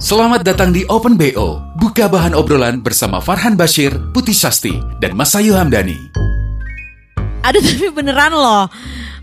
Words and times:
Selamat 0.00 0.40
datang 0.40 0.72
di 0.72 0.80
Open 0.88 1.12
BO. 1.12 1.60
Buka 1.76 2.08
bahan 2.08 2.32
obrolan 2.32 2.80
bersama 2.80 3.20
Farhan 3.20 3.52
Bashir, 3.52 3.92
Putih 4.16 4.32
Sasti, 4.32 4.72
dan 4.96 5.12
Masayu 5.12 5.52
Hamdani. 5.52 6.08
Aduh 7.44 7.60
tapi 7.68 7.92
beneran 7.92 8.32
loh. 8.32 8.64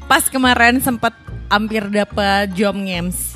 Pas 0.05 0.21
kemarin 0.29 0.77
sempet 0.77 1.17
hampir 1.49 1.81
dapet 1.89 2.53
job 2.53 2.77
MC. 2.77 3.33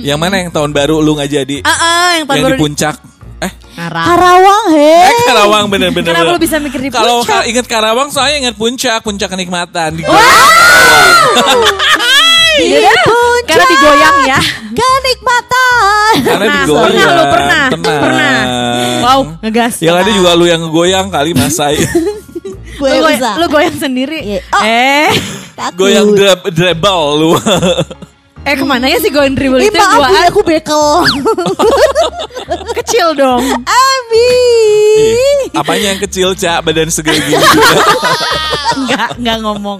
Yang 0.00 0.16
mana 0.16 0.40
yang 0.40 0.48
tahun 0.48 0.72
baru 0.72 1.04
lu 1.04 1.12
nggak 1.20 1.28
jadi? 1.28 1.56
Ah, 1.68 1.76
ah, 1.76 2.08
yang 2.16 2.24
tahun 2.24 2.36
yang 2.40 2.46
baru 2.48 2.56
di 2.56 2.62
puncak. 2.64 2.96
Eh, 3.38 3.52
Karawang. 3.76 4.08
Karawang, 4.08 4.64
he. 4.72 4.92
eh 5.04 5.16
Karawang 5.28 5.64
bener-bener. 5.68 6.08
Kenapa 6.16 6.32
lu 6.32 6.40
bisa 6.40 6.56
mikir 6.56 6.80
di 6.80 6.88
Kalau 6.88 7.20
inget 7.44 7.68
Karawang, 7.68 8.08
soalnya 8.08 8.48
inget 8.48 8.56
puncak, 8.56 9.04
puncak 9.04 9.28
kenikmatan. 9.28 9.92
Di 9.92 10.08
Iya, 12.58 12.92
karena 13.44 13.64
digoyang 13.66 14.16
ya. 14.24 14.38
Kenikmatan. 14.68 16.12
Karena 16.20 16.44
Nah, 16.44 16.54
digoyang. 16.58 16.84
pernah 16.84 17.06
lu 17.08 17.24
pernah, 17.28 17.64
Tenang. 17.70 18.00
pernah. 18.00 18.36
Wow, 18.98 19.20
ngegas. 19.40 19.74
Yang 19.78 19.96
ada 19.96 20.10
juga 20.10 20.30
lu 20.34 20.44
yang 20.44 20.62
goyang 20.66 21.06
kali 21.08 21.30
Masai. 21.32 21.78
Gue 22.78 22.90
lu, 22.92 23.02
goy- 23.04 23.14
bisa. 23.14 23.30
lu 23.34 23.46
goyang 23.48 23.76
sendiri. 23.76 24.18
Iya. 24.20 24.40
Oh. 24.48 24.62
Eh, 24.62 25.10
Takut. 25.52 25.78
goyang 25.80 26.08
drab, 26.12 26.40
dribble 26.48 27.06
lu. 27.16 27.30
eh 28.48 28.56
ke 28.56 28.64
mana 28.64 28.88
ya 28.88 28.96
dribble 29.04 29.60
Ih, 29.60 29.68
itu 29.68 29.76
maaf 29.76 30.00
gua 30.00 30.08
ya, 30.08 30.20
aku 30.32 30.40
bekel. 30.40 30.84
kecil 32.80 33.12
dong. 33.12 33.44
Abi. 33.68 34.32
Apanya 35.52 35.92
yang 35.92 36.00
kecil, 36.00 36.32
Cak? 36.32 36.64
Badan 36.64 36.88
segede 36.88 37.20
gini 37.28 37.36
juga. 37.36 37.76
Enggak, 38.78 39.10
enggak 39.18 39.38
ngomong. 39.42 39.78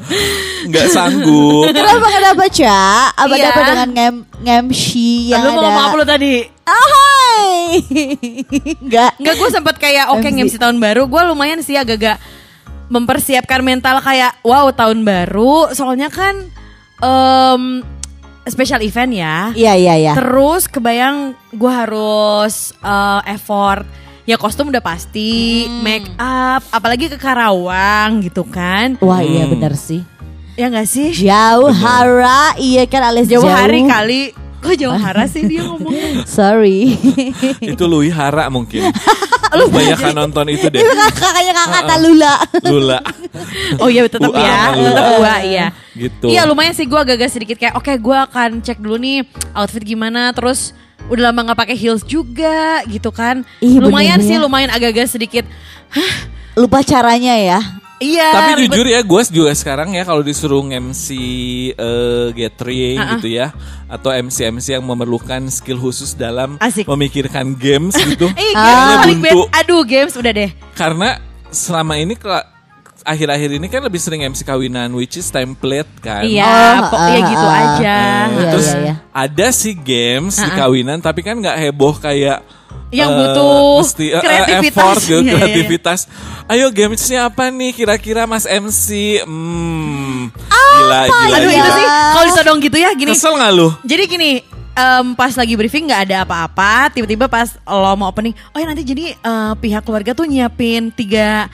Nggak 0.69 0.87
sanggup. 0.91 1.71
Kenapa 1.71 2.09
kenapa 2.09 2.45
Cak? 2.51 3.09
Apa 3.15 3.35
Iya. 3.37 3.45
dapat 3.49 3.63
dengan 3.71 3.89
ngem 3.95 4.17
ngemsi 4.43 5.31
yang 5.31 5.45
Lu 5.45 5.55
mau 5.55 5.61
ada? 5.61 5.65
ngomong 5.65 5.85
apa 5.87 5.95
lu 5.95 6.07
tadi? 6.09 6.35
Ahoy. 6.67 7.57
Enggak. 8.85 9.11
Enggak, 9.23 9.35
gue 9.39 9.49
sempet 9.55 9.75
kayak 9.79 10.13
oke 10.13 10.25
MC. 10.25 10.51
MC 10.51 10.55
tahun 10.59 10.77
baru. 10.83 11.07
Gue 11.07 11.23
lumayan 11.25 11.63
sih 11.63 11.79
agak-agak 11.79 12.19
mempersiapkan 12.89 13.61
mental 13.63 14.03
kayak 14.03 14.35
wow 14.43 14.67
tahun 14.73 15.05
baru. 15.07 15.71
Soalnya 15.73 16.11
kan 16.11 16.49
em 16.99 17.63
special 18.49 18.81
event 18.81 19.13
ya. 19.13 19.37
Iya 19.53 19.73
iya 19.75 19.95
iya. 19.97 20.13
Terus 20.13 20.67
kebayang 20.67 21.17
gue 21.51 21.73
harus 21.73 22.73
eh, 22.79 23.21
effort. 23.31 23.85
Ya 24.25 24.37
kostum 24.37 24.69
udah 24.69 24.85
pasti, 24.85 25.65
make 25.81 26.05
up, 26.21 26.61
apalagi 26.69 27.09
ke 27.09 27.17
Karawang 27.17 28.21
gitu 28.21 28.45
kan. 28.45 29.01
Wah 29.01 29.21
iya 29.21 29.49
Hmm. 29.49 29.57
benar 29.57 29.73
sih. 29.73 30.05
Ya 30.53 30.69
gak 30.69 30.85
sih? 30.85 31.15
Jauh 31.15 31.73
hara, 31.73 32.53
iya 32.59 32.85
kan 32.85 33.07
alias 33.07 33.25
Jauh 33.25 33.41
jauh. 33.41 33.49
hari 33.49 33.87
kali. 33.87 34.37
Kok 34.59 34.75
jauh 34.75 34.99
hara 34.99 35.25
sih 35.31 35.47
dia 35.47 35.63
ngomongnya? 35.63 36.23
Sorry. 36.39 36.99
Itu 37.73 37.87
Lui 37.87 38.11
Hara 38.11 38.51
mungkin. 38.51 38.91
Lu 39.59 39.65
banyak 39.73 39.97
kan 39.97 40.13
nonton 40.13 40.45
itu 40.53 40.69
deh. 40.69 40.77
Itu 40.77 40.93
kakaknya 40.93 41.57
kakak 41.57 41.83
Talula. 41.89 42.35
Lula. 42.69 42.99
Oh 43.81 43.89
iya 43.89 44.05
tetap 44.05 44.29
ya, 44.37 44.77
tetap 44.77 45.05
gua 45.17 45.35
iya. 45.41 45.67
Gitu. 45.97 46.27
Iya 46.29 46.45
lumayan 46.45 46.77
sih 46.77 46.85
gue 46.85 47.01
agak-agak 47.01 47.33
sedikit 47.33 47.57
kayak 47.57 47.73
oke 47.73 47.89
gue 47.89 48.17
akan 48.29 48.61
cek 48.61 48.77
dulu 48.77 49.01
nih 49.01 49.25
outfit 49.57 49.81
gimana 49.81 50.37
terus 50.37 50.77
udah 51.09 51.33
lama 51.33 51.49
nggak 51.49 51.59
pakai 51.65 51.77
heels 51.81 52.05
juga 52.05 52.85
gitu 52.93 53.09
kan. 53.09 53.41
Ih, 53.65 53.81
lumayan 53.81 54.21
bener 54.21 54.29
sih 54.29 54.37
ya. 54.37 54.45
lumayan 54.45 54.69
agak-agak 54.69 55.09
sedikit. 55.09 55.49
Lupa 56.53 56.85
caranya 56.85 57.33
ya. 57.41 57.61
Iya. 57.99 58.29
Tapi 58.31 58.51
ribet. 58.57 58.71
jujur 58.73 58.87
ya, 58.87 59.01
gue 59.03 59.23
juga 59.29 59.51
sekarang 59.53 59.91
ya 59.91 60.03
kalau 60.03 60.23
disuruh 60.23 60.63
MC 60.63 61.07
eh, 61.73 62.27
gathering 62.33 62.95
Ah, 62.95 63.03
ah. 63.03 63.11
gitu 63.15 63.29
ya, 63.29 63.51
atau 63.87 64.11
MC-MC 64.11 64.73
yang 64.73 64.85
memerlukan 64.85 65.43
skill 65.49 65.77
khusus 65.77 66.15
dalam 66.15 66.59
Asik. 66.59 66.87
memikirkan 66.87 67.55
games 67.55 67.95
gitu. 67.95 68.31
Eh, 68.39 68.55
Ah. 68.55 69.03
games 69.03 69.19
Buntu. 69.21 69.51
Aduh 69.51 69.83
games 69.83 70.15
udah 70.15 70.31
deh. 70.31 70.51
Karena 70.73 71.19
selama 71.51 71.97
ini 71.97 72.15
akhir-akhir 73.01 73.51
ini 73.55 73.67
kan 73.67 73.81
lebih 73.81 73.97
sering 73.97 74.23
MC 74.23 74.43
kawinan, 74.43 74.91
which 74.91 75.15
is 75.15 75.27
template 75.27 75.89
kan. 75.99 76.23
Iya, 76.23 76.45
Oh, 76.45 76.75
pok- 76.89 76.99
ah, 76.99 77.09
ya 77.09 77.21
gitu 77.25 77.47
ah, 77.47 77.57
aja. 77.57 77.97
ah, 77.97 78.25
iya, 78.29 78.51
Terus 78.51 78.69
iya, 78.69 78.79
iya. 78.81 78.95
ada 79.09 79.47
sih 79.51 79.75
games 79.75 80.35
di 80.35 80.43
Ah, 80.43 80.51
ah. 80.51 80.57
kawinan, 80.59 80.99
tapi 80.99 81.21
kan 81.21 81.35
nggak 81.35 81.57
heboh 81.61 81.95
kayak 81.97 82.43
Yang 82.89 83.09
eh, 83.09 83.17
butuh 83.17 83.53
mesti, 83.79 84.07
eh, 84.09 84.21
kreativitas. 84.21 84.65
effort 84.73 85.01
gitu, 85.03 85.13
Iya, 85.13 85.21
iya, 85.21 85.29
iya. 85.29 85.37
kreativitas. 85.37 86.01
Ayo 86.47 86.67
gamesnya 86.69 87.21
apa 87.25 87.45
nih 87.49 87.71
kira-kira 87.73 88.25
Mas 88.25 88.45
MC? 88.45 88.87
Hmm, 89.23 90.33
gila, 90.49 91.01
gila, 91.05 91.37
Aduh 91.37 91.51
gila. 91.51 91.61
itu 91.61 91.71
sih 91.71 91.87
kalau 91.87 92.25
ditodong 92.27 92.59
gitu 92.63 92.77
ya 92.77 92.91
gini. 92.93 93.13
Kesel 93.13 93.37
nggak 93.37 93.53
lu? 93.53 93.69
Jadi 93.83 94.03
gini, 94.07 94.31
em, 94.75 95.07
pas 95.13 95.31
lagi 95.31 95.53
briefing 95.53 95.85
nggak 95.85 96.03
ada 96.09 96.17
apa-apa, 96.23 96.89
tiba-tiba 96.91 97.27
pas 97.27 97.53
lo 97.61 97.93
mau 97.95 98.09
opening, 98.09 98.33
oh 98.51 98.59
ya 98.59 98.65
nanti 98.65 98.83
jadi 98.83 99.13
eh, 99.13 99.53
pihak 99.55 99.83
keluarga 99.83 100.13
tuh 100.13 100.25
nyiapin 100.25 100.89
tiga 100.89 101.53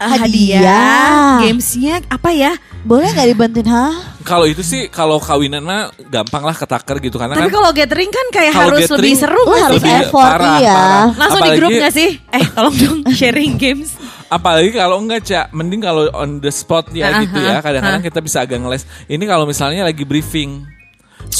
Hadiah. 0.00 0.64
hadiah, 0.64 1.38
gamesnya 1.44 2.00
apa 2.08 2.32
ya? 2.32 2.56
Boleh 2.80 3.12
nggak 3.12 3.28
dibantuin 3.28 3.68
ha? 3.68 3.92
Kalau 4.24 4.48
itu 4.48 4.64
sih 4.64 4.88
kalau 4.88 5.20
kawinan 5.20 5.60
mah 5.60 5.92
gampang 6.08 6.40
lah 6.40 6.56
ketaker 6.56 6.96
gitu 6.98 7.20
karena 7.20 7.36
Tapi 7.36 7.46
kan 7.46 7.52
kalau 7.52 7.70
gathering 7.70 8.08
kan 8.08 8.26
kayak 8.32 8.52
harus 8.56 8.88
gathering, 8.88 8.96
lebih 9.04 9.14
seru 9.14 9.42
nggak 9.44 9.60
harus 9.60 9.76
lebih 9.76 9.92
effort, 10.00 10.32
parah, 10.32 10.56
iya. 10.56 10.72
parah. 10.72 11.06
Langsung 11.14 11.40
di 11.40 11.50
grup 11.52 11.68
Apalagi- 11.68 11.80
nggak 11.84 11.94
sih? 11.94 12.10
Eh 12.32 12.44
tolong 12.48 12.74
dong 12.74 12.98
sharing 13.20 13.54
games. 13.54 13.90
Apalagi 14.26 14.70
kalau 14.72 14.96
enggak 14.96 15.20
Cak, 15.26 15.46
mending 15.52 15.82
kalau 15.82 16.08
on 16.16 16.40
the 16.40 16.48
spot 16.48 16.88
ya 16.90 17.10
Ah, 17.10 17.20
gitu 17.20 17.36
ah, 17.36 17.44
ya. 17.44 17.52
ah, 17.52 17.60
Kadang-kadang 17.60 18.00
ah. 18.00 18.06
kita 18.08 18.18
bisa 18.22 18.38
agak 18.40 18.56
ngeles. 18.56 18.82
Ini 19.04 19.24
kalau 19.26 19.44
misalnya 19.44 19.84
lagi 19.84 20.08
briefing 20.08 20.64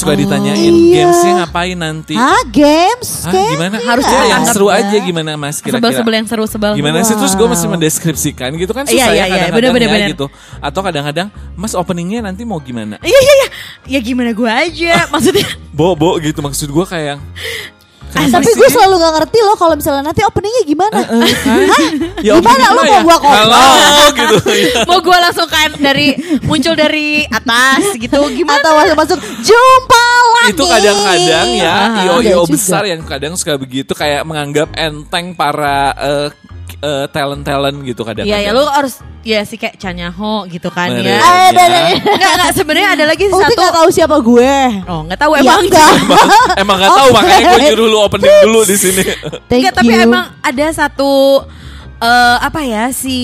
suka 0.01 0.11
Oh, 0.11 0.17
ditanyain 0.17 0.57
iya. 0.73 1.05
gamesnya 1.05 1.31
ngapain 1.39 1.77
nanti. 1.77 2.13
Hah 2.13 2.41
games? 2.43 3.21
Hah, 3.21 3.29
Games 3.29 3.51
gimana? 3.53 3.77
Harus 3.79 4.03
Ya, 4.03 4.21
yang 4.27 4.43
seru 4.45 4.67
ya. 4.67 4.81
aja 4.81 4.97
gimana 4.99 5.31
Mas 5.35 5.57
kira-kira? 5.57 5.77
Sebel-sebel 5.79 6.13
yang 6.15 6.25
seru 6.25 6.43
sebel. 6.43 6.71
Gimana 6.73 6.97
sih 7.01 7.13
terus 7.13 7.31
gue 7.31 7.45
mesti 7.45 7.63
Wow. 7.63 7.73
mendeskripsikan 7.75 8.49
gitu 8.55 8.71
kan 8.71 8.83
Iya, 8.83 8.91
susah 8.91 9.05
iya, 9.07 9.07
ya 9.07 9.13
iya, 9.13 9.25
kadang-kadang 9.29 9.55
bener-bener, 9.55 9.87
ya 9.87 9.93
bener. 9.95 10.11
gitu. 10.11 10.25
Atau 10.59 10.81
kadang-kadang 10.81 11.27
Mas 11.53 11.73
openingnya 11.73 12.19
nanti 12.23 12.41
mau 12.41 12.57
gimana? 12.57 12.97
Iya 12.99 13.19
iya 13.19 13.33
iya. 13.35 13.47
Ya 13.87 13.99
gimana 13.99 14.31
gue 14.31 14.49
aja 14.49 14.93
maksudnya. 15.13 15.45
Bo, 15.69 15.93
bo 15.93 16.17
gitu 16.17 16.39
maksud 16.39 16.67
gue 16.67 16.85
kayak 16.85 17.05
yang 17.11 17.21
Ah, 17.31 17.80
kenapa 18.11 18.33
tapi 18.37 18.49
gue 18.51 18.69
selalu 18.69 18.95
gak 18.97 19.13
ngerti 19.17 19.39
loh 19.41 19.55
kalau 19.55 19.73
misalnya 19.73 20.03
nanti 20.05 20.21
openingnya 20.21 20.63
gimana. 20.63 20.99
Eh, 21.01 21.35
kan? 21.41 21.91
Ya, 22.21 22.33
Gimana 22.37 22.63
opening 22.63 22.69
lu 22.69 22.75
mah 22.75 22.83
mau 22.83 22.91
ya, 22.91 23.01
gua 23.01 23.17
kopi? 23.17 23.33
Halo 23.33 23.63
gitu. 24.11 24.35
ya. 24.51 24.81
Mau 24.89 24.99
gue 24.99 25.17
langsung 25.17 25.47
kan 25.47 25.69
dari 25.77 26.07
muncul 26.41 26.73
dari 26.73 27.07
atas 27.25 27.83
gitu 27.95 28.17
gimana? 28.31 28.59
Atau 28.59 28.71
masuk 28.75 28.95
masuk 28.97 29.19
jumpa 29.41 30.05
lagi. 30.33 30.51
itu 30.51 30.63
kadang-kadang 30.63 31.47
ya 31.53 31.73
Ah, 31.73 32.03
io 32.03 32.15
io 32.21 32.41
besar 32.45 32.83
yang 32.83 33.01
kadang 33.03 33.33
suka 33.33 33.55
begitu 33.55 33.91
kayak 33.93 34.21
menganggap 34.21 34.69
enteng 34.75 35.33
para 35.33 35.93
eh, 36.73 36.85
eh, 36.85 37.05
talent-talent 37.09 37.77
gitu 37.81 38.01
kadang-kadang. 38.01 38.31
Iya 38.31 38.47
ya 38.47 38.51
lu 38.51 38.63
harus 38.63 38.99
ya 39.21 39.39
sih 39.41 39.55
kayak 39.55 39.75
Canyaho 39.75 40.47
gitu 40.47 40.69
kan 40.69 40.89
Bener. 40.89 41.05
ya. 41.05 41.19
Eh, 41.19 41.45
ada, 41.51 41.61
ada. 41.67 41.79
Enggak 41.97 42.31
enggak 42.31 42.51
sebenarnya 42.55 42.89
ada 42.93 43.03
lagi 43.05 43.25
Uti 43.25 43.35
satu. 43.37 43.53
gak 43.57 43.75
tahu 43.75 43.89
siapa 43.89 44.17
gue. 44.17 44.53
Oh 44.85 44.99
enggak 45.03 45.19
tahu 45.19 45.31
Ya 45.35 45.41
emang. 45.43 45.61
enggak. 45.63 45.91
Emang, 46.01 46.27
emang 46.57 46.77
gak 46.79 46.91
tahu 46.93 47.07
Oke. 47.07 47.15
makanya 47.15 47.43
gue 47.45 47.61
nyuruh 47.69 47.87
lu 47.87 47.97
opening 47.99 48.35
dulu 48.43 48.61
di 48.63 48.75
sini. 48.75 49.03
Thank 49.49 49.59
Enggak 49.61 49.73
tapi 49.77 49.93
emang 49.93 50.25
ada 50.39 50.65
satu 50.71 51.11
eh 52.01 52.37
apa 52.41 52.65
ya 52.65 52.89
si 52.89 53.17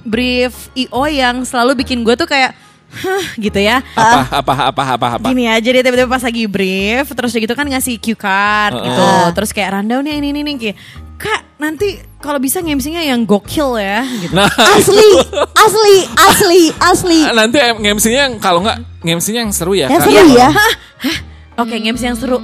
brief 0.00 0.72
IO 0.72 1.04
yang 1.04 1.44
selalu 1.44 1.84
bikin 1.84 2.00
gue 2.00 2.16
tuh 2.16 2.24
kayak 2.24 2.56
Hah, 2.94 3.26
gitu 3.34 3.58
ya. 3.58 3.82
apa, 3.98 4.20
apa, 4.30 4.54
apa, 4.70 4.82
apa, 4.94 5.06
apa. 5.18 5.26
Gini 5.28 5.50
aja 5.50 5.66
dia 5.66 5.82
tiba-tiba 5.82 6.06
pas 6.06 6.22
lagi 6.22 6.46
brief 6.46 7.10
terus 7.10 7.34
gitu 7.34 7.50
kan 7.50 7.66
ngasih 7.66 7.98
cue 7.98 8.14
card 8.14 8.78
Heeh. 8.78 8.86
gitu. 8.86 9.06
Terus 9.34 9.50
kayak 9.50 9.70
rundown 9.74 10.06
nih 10.06 10.22
ini 10.22 10.28
ini 10.30 10.40
nih 10.46 10.54
kayak 10.54 10.76
Kak, 11.14 11.40
nanti 11.56 11.94
kalau 12.18 12.36
bisa 12.36 12.58
nge-MC-nya 12.58 13.02
yang 13.04 13.22
gokil 13.22 13.76
ya 13.76 14.02
gitu. 14.18 14.34
Nah, 14.34 14.50
asli, 14.50 15.08
asli, 15.54 15.96
asli, 16.12 16.60
asli. 16.76 17.18
nanti 17.30 17.56
MC-nya 17.80 18.28
yang 18.28 18.34
kalau 18.36 18.60
nggak 18.60 18.82
MC-nya 19.00 19.40
yang 19.40 19.52
seru 19.52 19.72
ya. 19.72 19.86
Yang 19.86 20.02
seru 20.04 20.26
ya. 20.32 20.50
Oke, 21.54 21.74
nge-MC 21.76 22.02
yang 22.04 22.18
seru. 22.18 22.38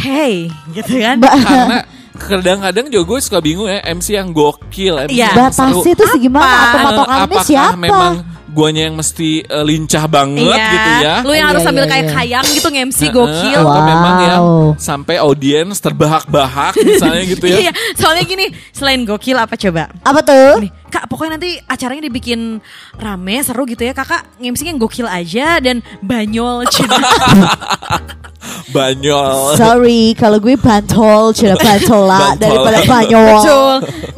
Hey, 0.00 0.48
gitu 0.70 0.96
kan. 0.96 1.16
Ba- 1.18 1.32
Karena 1.32 1.78
kadang-kadang 2.30 2.86
juga 2.88 3.04
gue 3.06 3.18
suka 3.20 3.38
bingung 3.40 3.66
ya 3.66 3.80
MC 3.84 4.14
yang 4.14 4.30
gokil, 4.30 5.08
MC 5.08 5.12
Iya. 5.12 5.28
yang 5.32 5.50
seru. 5.50 5.80
Batasnya 5.80 5.94
tuh 5.94 6.08
segimana? 6.12 6.44
Atau 6.44 6.68
Apa? 6.68 6.84
patokannya 6.84 7.24
apakah 7.26 7.44
siapa? 7.44 7.76
memang 7.76 8.12
guanya 8.54 8.86
yang 8.86 8.94
mesti 8.94 9.42
eh, 9.42 9.64
lincah 9.66 10.06
banget 10.06 10.46
Iya. 10.54 10.70
gitu 10.70 10.90
ya. 11.02 11.14
Lu 11.20 11.32
yang 11.32 11.36
Iya, 11.36 11.46
harus 11.50 11.62
sambil 11.66 11.84
iya, 11.84 11.90
kayak 11.90 12.04
iya. 12.06 12.14
kayang 12.14 12.46
gitu 12.48 12.68
nge-MC 12.70 13.00
Heeh, 13.02 13.12
gokil. 13.12 13.60
Atau 13.60 13.82
memang 13.82 14.16
yang 14.22 14.42
Wow. 14.44 14.68
sampai 14.78 15.16
audiens 15.18 15.76
terbahak-bahak 15.78 16.72
misalnya 16.78 17.22
gitu 17.26 17.44
ya. 17.50 17.58
Iya, 17.66 17.72
soalnya 17.98 18.22
gini, 18.22 18.46
selain 18.70 19.02
gokil 19.02 19.34
apa 19.34 19.58
coba? 19.58 19.90
Apa 20.00 20.20
tuh? 20.22 20.62
Nih, 20.62 20.70
Kak, 20.86 21.10
pokoknya 21.10 21.34
nanti 21.34 21.58
acaranya 21.58 22.06
dibikin 22.06 22.62
rame, 22.94 23.42
seru 23.42 23.66
gitu 23.66 23.82
ya. 23.82 23.90
Kakak 23.90 24.38
nge-MC 24.38 24.62
yang 24.70 24.78
gokil 24.78 25.10
aja 25.10 25.58
dan 25.58 25.82
banyol. 26.00 26.62
Banyol. 28.72 29.60
Sorry, 29.60 30.16
kalau 30.16 30.40
gue 30.40 30.56
bantol, 30.56 31.36
bantol 31.60 32.02
lah 32.08 32.32
daripada 32.38 32.80
banyol. 32.88 33.36
Betul. 33.36 33.74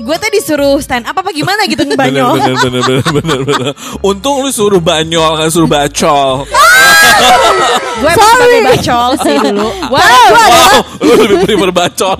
Gue 0.06 0.16
tuh 0.22 0.31
disuruh 0.31 0.76
stand 0.78 1.08
up 1.10 1.19
apa 1.19 1.34
gimana 1.34 1.66
gitu 1.66 1.82
Bener, 1.82 1.98
ngebanyol. 1.98 2.32
bener, 2.38 2.54
bener, 2.62 2.82
bener, 2.87 3.02
bener, 3.10 3.40
bener. 3.43 3.72
Untung 4.06 4.46
lu 4.46 4.50
suruh 4.54 4.78
banyol, 4.78 5.34
kan 5.43 5.48
suruh 5.50 5.66
bacol. 5.66 6.46
Gue 7.96 8.10
emang 8.12 8.28
sebagai 8.37 8.60
bacol 8.60 9.10
sih 9.25 9.37
dulu. 9.40 9.69
Wow. 9.88 10.28
Wow, 10.37 10.76
lu 11.00 11.12
lebih 11.16 11.38
prefer 11.48 11.70
bacol. 11.72 12.16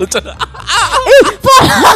Ih, 1.07 1.25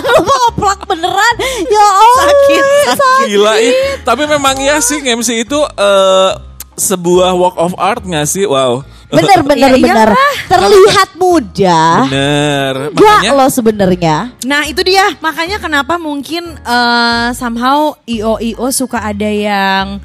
lu 0.05 0.19
mau 0.23 0.37
ngeplak 0.47 0.79
beneran. 0.87 1.35
Ya 1.67 1.87
Allah. 1.89 2.25
Sakit, 2.29 2.63
sakit. 2.93 3.25
Gila 3.27 3.53
ih. 3.59 3.73
Tapi 4.05 4.23
memang 4.29 4.55
iya 4.61 4.77
sih 4.79 5.01
MC 5.01 5.43
itu 5.43 5.59
eh, 5.59 6.29
sebuah 6.77 7.35
work 7.35 7.57
of 7.57 7.73
art 7.75 8.05
gak 8.05 8.29
sih? 8.29 8.45
Wow. 8.47 8.85
Bener, 9.11 9.39
bener, 9.49 9.69
Iya, 9.69 9.77
bener. 9.77 10.09
iyalah. 10.15 10.33
Terlihat 10.47 11.09
mudah. 11.15 11.93
Bener. 12.07 12.73
Gak 12.91 12.95
Makanya 12.95 13.31
lo 13.33 13.47
sebenarnya. 13.47 14.15
Nah 14.41 14.63
itu 14.65 14.81
dia 14.81 15.05
makanya 15.19 15.59
kenapa 15.59 15.99
mungkin 15.99 16.55
eh, 16.57 17.27
somehow 17.35 17.93
IO 18.05 18.39
IO 18.39 18.67
suka 18.71 19.03
ada 19.03 19.27
yang 19.27 19.99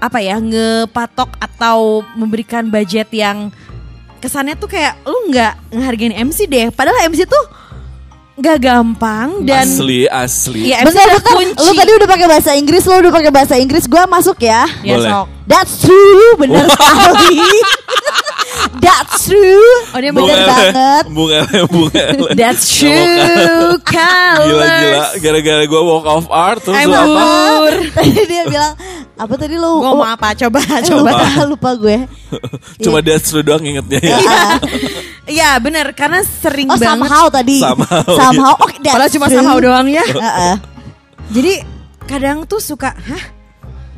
apa 0.00 0.18
ya 0.18 0.40
ngepatok 0.40 1.28
atau 1.36 2.00
memberikan 2.16 2.66
budget 2.66 3.12
yang 3.12 3.52
kesannya 4.16 4.56
tuh 4.56 4.68
kayak 4.68 4.96
lu 5.04 5.28
nggak 5.28 5.52
ngehargain 5.70 6.16
MC 6.24 6.44
deh. 6.44 6.72
Padahal 6.72 7.04
MC 7.06 7.28
tuh 7.28 7.44
nggak 8.40 8.58
gampang 8.58 9.44
dan 9.44 9.64
asli, 9.64 10.04
asli. 10.04 10.72
ya 10.72 10.80
Bentar, 10.80 11.04
adalah 11.04 11.20
bentar. 11.20 11.34
kunci. 11.36 11.60
Lu 11.60 11.72
tadi 11.74 11.90
udah 11.94 12.08
pakai 12.08 12.26
bahasa 12.26 12.50
Inggris, 12.52 12.82
lo 12.82 12.96
udah 12.98 13.12
pakai 13.12 13.30
bahasa 13.30 13.54
Inggris. 13.54 13.84
Gua 13.84 14.04
masuk 14.06 14.40
ya. 14.40 14.64
Ya, 14.80 14.96
Boleh. 14.96 15.10
sok. 15.10 15.26
That's 15.44 15.74
true, 15.78 16.28
bener 16.36 16.64
sekali. 16.66 17.36
That's 18.80 19.26
true. 19.26 19.72
Oh, 19.90 19.98
dia 19.98 20.10
bener 20.10 20.36
mau- 20.36 20.48
banget. 20.48 21.04
Bung 21.08 21.30
Ele, 21.30 21.60
Bung 21.66 21.90
Ele. 21.90 22.28
That's 22.38 22.64
true 22.72 22.98
colors. 23.80 24.46
Gila 24.46 24.66
gila 24.66 25.04
gara-gara 25.18 25.62
gue 25.64 25.80
walk 25.82 26.06
of 26.06 26.26
art 26.28 26.60
terus 26.60 26.76
lu 26.78 26.92
apa? 26.92 27.24
Tadi 27.96 28.10
dia 28.24 28.42
bilang 28.46 28.72
apa 29.14 29.34
tadi 29.36 29.54
lo? 29.54 29.80
Gua 29.80 29.92
mau 29.94 30.06
apa? 30.06 30.32
Coba, 30.34 30.60
Eh, 30.62 30.80
coba. 30.82 31.10
lupa, 31.12 31.28
lupa 31.46 31.70
gue. 31.76 31.96
Cuma 32.78 32.98
that's 33.00 33.28
true 33.28 33.42
doang 33.42 33.60
ingetnya 33.60 34.00
ya. 34.00 34.16
Iya 35.26 35.50
bener 35.58 35.92
karena 35.92 36.22
sering 36.22 36.66
Oh 36.66 36.74
banget. 36.74 36.90
somehow 37.06 37.24
tadi. 37.28 37.58
Somehow, 37.58 38.02
Somehow. 38.02 38.29
Oke, 38.38 38.76
that's 38.80 38.94
Padahal 38.94 39.10
cuma 39.10 39.26
somehow 39.26 39.58
doang 39.58 39.88
ya. 39.90 40.04
Heeh. 40.06 40.54
Jadi 41.34 41.52
kadang 42.06 42.42
tuh 42.46 42.58
suka, 42.58 42.94
hah? 42.94 43.24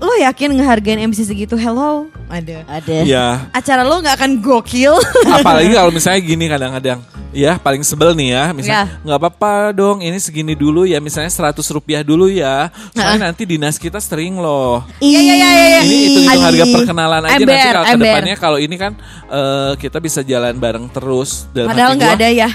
Lo 0.02 0.10
yakin 0.18 0.58
ngehargain 0.58 0.98
MC 1.14 1.22
segitu? 1.22 1.54
Hello? 1.54 2.10
Ada. 2.26 2.66
Ada. 2.66 3.06
Ya, 3.06 3.46
Acara 3.54 3.86
lo 3.86 4.02
nggak 4.02 4.18
akan 4.18 4.30
gokil. 4.42 4.98
apalagi 5.38 5.70
kalau 5.78 5.94
misalnya 5.94 6.20
gini 6.20 6.50
kadang-kadang 6.50 6.98
ya 7.32 7.56
paling 7.56 7.80
sebel 7.80 8.12
nih 8.12 8.36
ya 8.36 8.44
misalnya 8.52 9.00
nggak 9.00 9.16
apa-apa 9.16 9.72
dong 9.72 10.04
ini 10.04 10.20
segini 10.20 10.52
dulu 10.52 10.84
ya 10.84 11.00
misalnya 11.00 11.32
100 11.32 11.64
rupiah 11.72 12.04
dulu 12.04 12.28
ya 12.28 12.68
soalnya 12.92 13.32
nanti 13.32 13.48
dinas 13.48 13.80
kita 13.80 14.04
sering 14.04 14.36
loh 14.36 14.84
Iya, 15.00 15.16
iya, 15.16 15.34
iya, 15.40 15.48
iya. 15.48 15.80
ini 15.80 15.96
hitung 16.12 16.26
Ih. 16.28 16.36
harga 16.44 16.64
perkenalan 16.68 17.22
aja 17.24 17.32
nanti 17.32 17.44
Ember, 17.48 17.56
kalau 17.56 17.84
ember. 17.88 17.88
ke 17.88 18.04
depannya 18.04 18.36
kalau 18.36 18.58
ini 18.60 18.76
kan 18.76 18.92
eh, 19.32 19.72
kita 19.80 19.98
bisa 20.04 20.20
jalan 20.20 20.60
bareng 20.60 20.86
terus 20.92 21.48
Dalam 21.56 21.72
Padahal 21.72 21.92
nggak 21.96 22.12
gua, 22.12 22.20
ada 22.20 22.28
ya. 22.28 22.48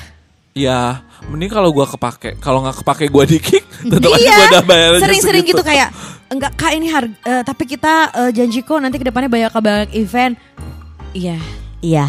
Ya 0.58 1.06
mending 1.30 1.52
kalau 1.54 1.70
gua 1.70 1.86
kepake 1.86 2.42
kalau 2.42 2.66
nggak 2.66 2.82
kepake 2.82 3.06
gua 3.14 3.24
di 3.30 3.38
kick 3.38 3.66
tetap 3.94 4.10
aja 4.10 4.22
iya. 4.22 4.36
gua 4.36 4.46
udah 4.50 4.64
bayar 4.66 4.90
aja 4.98 5.04
Sering-sering 5.06 5.46
gitu 5.46 5.64
kayak 5.64 5.90
enggak 6.34 6.52
kak 6.58 6.72
ini 6.74 6.88
harga 6.90 7.14
eh, 7.24 7.42
tapi 7.46 7.64
kita 7.70 7.94
eh, 8.12 8.32
janji 8.34 8.60
kok 8.66 8.80
nanti 8.82 8.98
ke 9.00 9.06
depannya 9.08 9.30
banyak 9.32 9.52
banyak 9.54 9.90
event. 9.96 10.34
Iya. 11.16 11.38
Iya. 11.82 12.08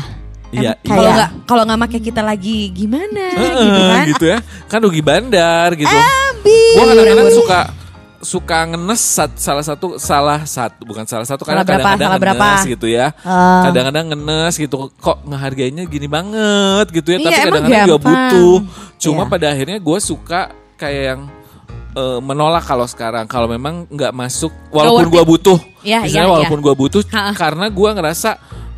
iya 0.52 0.72
Em, 0.80 0.88
Kalau 0.88 1.10
nggak 1.12 1.30
kalau 1.44 1.62
nggak 1.68 1.78
make 1.78 1.98
kita 2.00 2.22
lagi 2.24 2.72
gimana 2.72 3.24
Heeh, 3.36 3.64
gitu 3.68 3.82
kan? 3.84 4.04
gitu 4.08 4.24
ya 4.24 4.38
kan 4.64 4.78
rugi 4.80 5.02
bandar 5.04 5.68
gitu. 5.76 5.96
Gua 6.76 6.84
kadang-kadang 6.88 7.30
suka 7.36 7.60
suka 8.20 8.67
ngenes 8.67 8.99
sat- 8.99 9.37
salah 9.37 9.62
satu 9.62 9.94
salah 9.97 10.43
satu 10.43 10.82
bukan 10.82 11.05
salah 11.05 11.23
satu 11.23 11.43
karena 11.43 11.62
Salah 11.62 11.79
kadang-kadang 11.79 12.09
salah 12.11 12.20
berapa? 12.20 12.44
ngenes 12.44 12.65
gitu 12.69 12.87
ya. 12.87 13.06
Ah. 13.23 13.62
Kadang-kadang 13.67 14.06
ngenes 14.11 14.55
gitu 14.55 14.75
kok 14.93 15.19
ngehargainya 15.23 15.82
gini 15.85 16.06
banget 16.06 16.87
gitu 16.91 17.09
ya, 17.12 17.19
Iya, 17.19 17.25
tapi 17.25 17.38
kadang-kadang 17.44 17.82
juga 17.85 17.99
butuh. 18.00 18.56
Cuma 18.99 19.23
Iya. 19.23 19.31
pada 19.31 19.47
akhirnya 19.49 19.79
gue 19.79 19.99
suka 19.99 20.41
kayak 20.75 21.03
yang 21.09 21.20
eh, 21.91 22.20
menolak 22.20 22.62
kalau 22.62 22.85
sekarang 22.85 23.25
kalau 23.25 23.47
memang 23.47 23.88
nggak 23.88 24.12
masuk 24.12 24.53
walaupun 24.69 25.09
gue 25.09 25.23
butuh. 25.25 25.59
Iya, 25.81 26.03
misalnya 26.03 26.26
iya, 26.26 26.35
walaupun 26.35 26.59
gue 26.61 26.75
butuh 26.76 27.03
Ha-ha. 27.06 27.32
karena 27.32 27.67
gue 27.67 27.91
ngerasa 27.93 28.31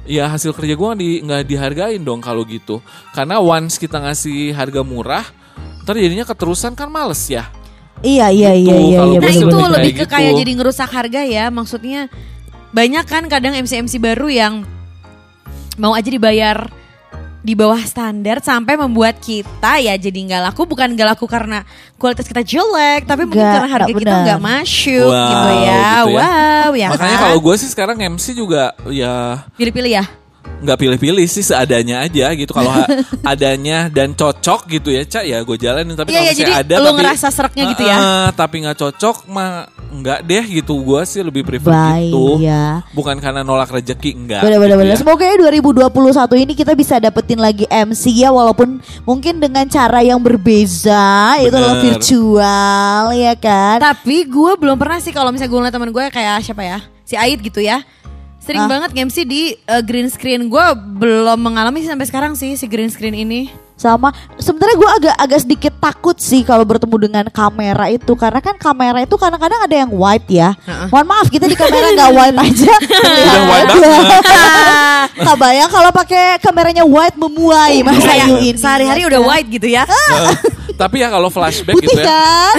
ya 0.04 0.26
hasil 0.26 0.50
kerja 0.52 0.74
gue 0.74 0.88
di, 0.96 1.08
nggak 1.20 1.42
dihargain 1.44 2.00
dong 2.00 2.18
kalau 2.18 2.42
gitu. 2.42 2.80
Karena 3.10 3.36
once 3.38 3.76
kita 3.76 3.98
ngasih 3.98 4.52
harga 4.52 4.80
murah, 4.80 5.26
ntar 5.82 5.94
jadinya 5.94 6.22
keterusan 6.22 6.72
kan 6.72 6.88
males 6.88 7.20
ya. 7.26 7.44
Iya 8.00 8.26
iya 8.28 8.50
iya 8.52 8.74
Gitu, 8.74 8.86
iya 8.86 8.98
kalau 8.98 9.12
iya 9.12 9.20
Nah 9.20 9.30
itu 9.30 9.46
bener, 9.46 9.70
lebih 9.70 9.92
kayak 9.92 10.00
ke 10.00 10.06
kayak 10.08 10.30
gitu. 10.30 10.40
jadi 10.40 10.52
ngerusak 10.56 10.90
harga 10.90 11.20
ya. 11.22 11.44
Maksudnya 11.48 12.00
banyak 12.70 13.04
kan 13.04 13.22
kadang 13.26 13.52
MC-MC 13.56 13.98
baru 13.98 14.26
yang 14.26 14.54
mau 15.76 15.92
aja 15.92 16.06
dibayar 16.06 16.70
di 17.40 17.56
bawah 17.56 17.80
standar 17.80 18.36
sampai 18.38 18.76
membuat 18.76 19.16
kita 19.16 19.80
ya 19.80 19.96
jadi 19.96 20.12
nggak 20.12 20.42
laku 20.44 20.68
bukan 20.68 20.92
nggak 20.92 21.08
laku 21.08 21.24
karena 21.24 21.64
kualitas 21.96 22.28
kita 22.28 22.44
jelek 22.44 23.08
tapi 23.08 23.24
mungkin 23.24 23.40
Nggak, 23.40 23.54
karena 23.56 23.70
harga 23.70 23.86
nggak 23.86 23.96
kita 23.98 24.16
nggak 24.20 24.40
masuk 24.44 25.08
Wow, 25.08 25.24
gitu 25.24 25.48
ya 25.48 25.80
gitu 26.04 26.10
ya. 26.12 26.20
wow 26.20 26.70
ya 26.76 26.88
Makanya 26.92 27.16
kan? 27.16 27.24
kalau 27.24 27.38
gue 27.40 27.54
sih 27.56 27.68
sekarang 27.72 27.96
MC 27.96 28.36
juga 28.36 28.76
ya 28.86 29.40
pilih-pilih 29.56 29.88
ya 29.90 30.04
nggak 30.60 30.76
pilih-pilih 30.76 31.24
sih 31.24 31.40
seadanya 31.40 32.04
aja 32.04 32.28
gitu. 32.36 32.52
Kalau 32.52 32.68
adanya 33.32 33.88
dan 33.88 34.12
cocok 34.12 34.68
gitu 34.68 34.92
ya, 34.92 35.08
cak 35.08 35.24
ya 35.24 35.40
gue 35.40 35.56
jalanin. 35.56 35.96
Tapi 35.96 36.12
Iya, 36.12 36.20
kalau 36.20 36.36
jadi 36.36 36.52
ada 36.52 36.74
lu 36.76 36.84
tapi 36.84 36.96
ngerasa 37.00 37.26
sereknya 37.32 37.64
gitu 37.72 37.82
ya? 37.82 37.96
Eh, 37.96 38.28
tapi 38.36 38.56
nggak 38.60 38.76
cocok 38.76 39.16
mah 39.26 39.64
nggak 39.90 40.20
deh 40.22 40.44
gitu. 40.60 40.76
Gue 40.84 41.00
sih 41.04 41.24
lebih 41.24 41.48
prefer 41.48 41.72
Bye 41.72 42.12
gitu. 42.12 42.44
ya. 42.44 42.84
Bukan 42.92 43.16
karena 43.18 43.40
nolak 43.40 43.72
rezeki 43.72 44.10
enggak. 44.12 44.44
Bener-bener 44.44 44.76
gitu 44.76 44.82
bener. 44.84 44.94
ya. 44.94 45.00
Semoga 45.00 45.24
ya 45.24 45.36
2021 45.40 46.44
ini 46.44 46.52
kita 46.52 46.72
bisa 46.76 46.94
dapetin 47.00 47.40
lagi 47.40 47.64
MC 47.64 48.12
ya 48.12 48.28
walaupun 48.28 48.78
mungkin 49.02 49.40
dengan 49.40 49.64
cara 49.64 50.04
yang 50.04 50.20
berbeza 50.20 51.00
itu 51.40 51.48
adalah 51.50 51.80
Bener. 51.80 51.96
virtual 51.96 53.04
ya 53.12 53.34
kan. 53.34 53.76
tapi 53.80 54.24
gue 54.24 54.52
belum 54.56 54.76
pernah 54.76 54.98
sih 54.98 55.10
kalau 55.10 55.32
misalnya 55.32 55.50
gue 55.50 55.60
ngeliat 55.60 55.74
teman 55.74 55.90
gue 55.90 56.04
kayak 56.10 56.36
siapa 56.42 56.62
ya 56.62 56.78
si 57.02 57.14
Ait 57.14 57.40
gitu 57.40 57.58
ya 57.58 57.82
sering 58.40 58.60
Ah. 58.60 58.68
banget 58.68 58.90
MC 58.98 59.16
di 59.22 59.42
eh, 59.54 59.82
green 59.82 60.08
screen 60.08 60.48
gue 60.48 60.66
belum 60.96 61.38
mengalami 61.38 61.78
sih 61.78 61.88
sampai 61.88 62.04
sekarang 62.04 62.32
sih 62.32 62.52
si 62.54 62.64
green 62.64 62.88
screen 62.88 63.14
ini 63.14 63.52
Sama 63.74 64.12
sebenarnya 64.36 64.76
gue 64.76 64.90
agak 64.94 65.14
agak 65.18 65.40
sedikit 65.40 65.72
takut 65.74 66.12
sih 66.14 66.40
kalau 66.42 66.64
bertemu 66.64 66.96
dengan 67.00 67.24
kamera 67.26 67.88
itu 67.88 68.12
karena 68.12 68.36
kan 68.38 68.52
kamera 68.54 69.00
itu 69.00 69.16
kadang-kadang 69.16 69.56
ada 69.58 69.72
yang 69.74 69.88
wide 69.90 70.28
ya. 70.28 70.52
Mohon 70.88 71.06
maaf 71.08 71.28
kita 71.28 71.44
di 71.44 71.56
kamera 71.56 71.88
nggak 71.90 72.12
wide 72.12 72.36
aja. 72.44 72.72
Udah 72.76 73.42
wide 73.42 73.68
banget. 73.70 74.24
Nggak 75.20 75.38
bayang 75.38 75.70
kalau 75.70 75.90
pakai 75.90 76.24
kameranya 76.38 76.84
wide 76.84 77.16
memuai 77.16 77.80
Mas 77.80 77.98
kayak 77.98 78.26
Ayu 78.26 78.36
ini. 78.38 78.52
sehari-hari 78.54 79.02
udah 79.02 79.20
white 79.22 79.48
gitu 79.48 79.66
ya 79.66 79.88
Eh, 79.88 80.36
tapi 80.76 81.00
ya 81.00 81.08
kalau 81.08 81.28
flashback 81.28 81.72
Putih 81.72 81.88
gitu 81.88 82.00
ya. 82.00 82.04
kan? 82.04 82.54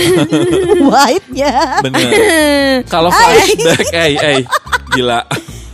White-nya. 0.89 1.53
Bener. 1.81 2.09
Kalau 2.85 3.09
flashback, 3.09 3.85
eh, 3.93 4.09
eh, 4.17 4.39
gila. 4.91 5.21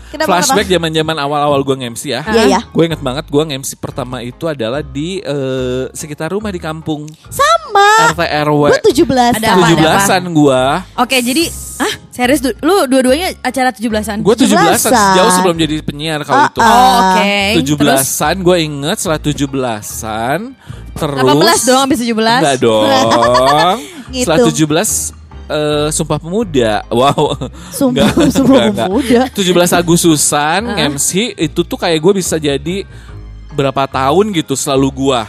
Kenapa, 0.08 0.30
flashback 0.34 0.68
zaman-zaman 0.68 1.16
awal-awal 1.18 1.60
gue 1.62 1.76
nge-MC 1.78 2.04
ya. 2.08 2.22
Iya, 2.24 2.44
iya. 2.48 2.60
Gue 2.66 2.84
inget 2.86 3.00
banget 3.00 3.26
gue 3.26 3.44
nge-MC 3.44 3.76
pertama 3.76 4.20
itu 4.20 4.46
adalah 4.46 4.80
di 4.80 5.20
eh, 5.20 5.92
sekitar 5.92 6.30
rumah 6.30 6.48
di 6.48 6.58
kampung. 6.58 7.04
Sama. 7.28 8.10
RT 8.10 8.22
RW. 8.46 8.62
Gue 8.70 8.82
17 8.88 9.38
Ada 9.38 9.48
apa? 9.52 9.68
17-an 9.70 10.24
gue. 10.32 10.62
oke 10.98 11.18
jadi 11.20 11.44
ah 11.78 11.94
serius 12.10 12.42
lu 12.58 12.90
dua-duanya 12.90 13.38
acara 13.40 13.70
17-an 13.70 14.18
Gue 14.20 14.34
17-an 14.36 14.82
17-an. 14.82 15.14
jauh 15.14 15.30
sebelum 15.32 15.56
jadi 15.56 15.76
penyiar 15.82 16.22
kalau 16.22 16.42
Ah, 16.42 16.50
itu. 16.50 16.60
ah. 16.60 16.66
oh, 16.66 16.98
oke 17.14 17.38
Terus 17.54 17.66
17-an 17.70 18.36
gue 18.42 18.58
inget 18.60 18.98
setelah 18.98 19.20
17-an 19.22 20.40
terus 20.90 21.22
18 21.22 21.70
dong 21.70 21.80
habis 21.84 22.00
17 22.00 22.18
Enggak 22.18 22.58
dong. 22.58 22.86
Gitu. 24.08 24.24
Setelah 24.24 24.40
17 24.40 25.14
eh, 25.48 25.88
Sumpah 25.92 26.20
Pemuda. 26.20 26.84
Wow. 26.92 27.36
Sumpah- 27.72 28.12
Enggak, 28.12 28.32
Sumpah 28.36 28.64
enggak, 28.70 28.88
Pemuda. 28.88 29.22
17 29.34 29.80
Agustusan 29.80 30.62
MC 30.96 31.34
itu 31.36 31.60
tuh 31.64 31.78
kayak 31.80 32.00
gue 32.00 32.14
bisa 32.20 32.36
jadi 32.38 32.86
berapa 33.58 33.90
tahun 33.90 34.38
gitu 34.38 34.54
selalu 34.54 34.94
gua 34.94 35.26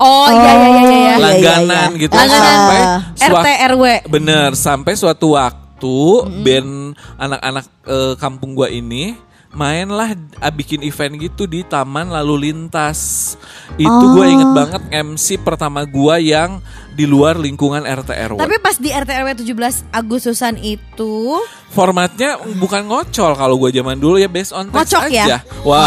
oh 0.00 0.26
iya 0.32 0.40
iya 0.40 0.56
iya 0.56 0.68
iya 0.72 0.80
iya, 0.80 0.96
iya, 0.96 1.14
langganan 1.20 1.90
iya. 1.92 2.00
gitu 2.00 2.14
Langganan. 2.16 2.98
sampai 3.12 3.52
RT 3.52 3.70
RW 3.76 3.84
bener 4.08 4.48
sampai 4.56 4.92
suatu 4.96 5.36
waktu 5.36 5.60
itu 5.82 6.22
band 6.46 6.94
anak-anak 7.18 7.66
eh, 7.90 8.14
kampung 8.14 8.54
gua 8.54 8.70
ini 8.70 9.18
mainlah 9.50 10.14
ah, 10.38 10.54
bikin 10.54 10.78
event 10.86 11.18
gitu 11.18 11.44
di 11.44 11.60
Taman 11.66 12.08
Lalu 12.08 12.48
Lintas. 12.48 13.34
Itu 13.74 14.04
gua 14.16 14.24
inget 14.30 14.50
banget 14.54 14.82
MC 14.88 15.42
pertama 15.42 15.82
gua 15.84 16.16
yang 16.22 16.62
di 16.92 17.04
luar 17.04 17.36
lingkungan 17.36 17.82
RT 17.82 18.10
RW. 18.32 18.38
Tapi 18.38 18.56
pas 18.60 18.76
di 18.76 18.88
RT 18.88 19.10
RW 19.10 19.28
17 19.48 19.88
Agustusan 19.90 20.54
itu 20.56 21.40
Formatnya 21.68 22.36
bukan 22.60 22.84
ngocol 22.84 23.32
kalau 23.32 23.56
gua 23.56 23.72
zaman 23.72 23.96
dulu 23.96 24.20
ya 24.20 24.28
based 24.28 24.52
on 24.52 24.68
text 24.68 24.92
Ngocok 24.92 25.02
ya? 25.08 25.24
aja. 25.24 25.36
Wah. 25.64 25.80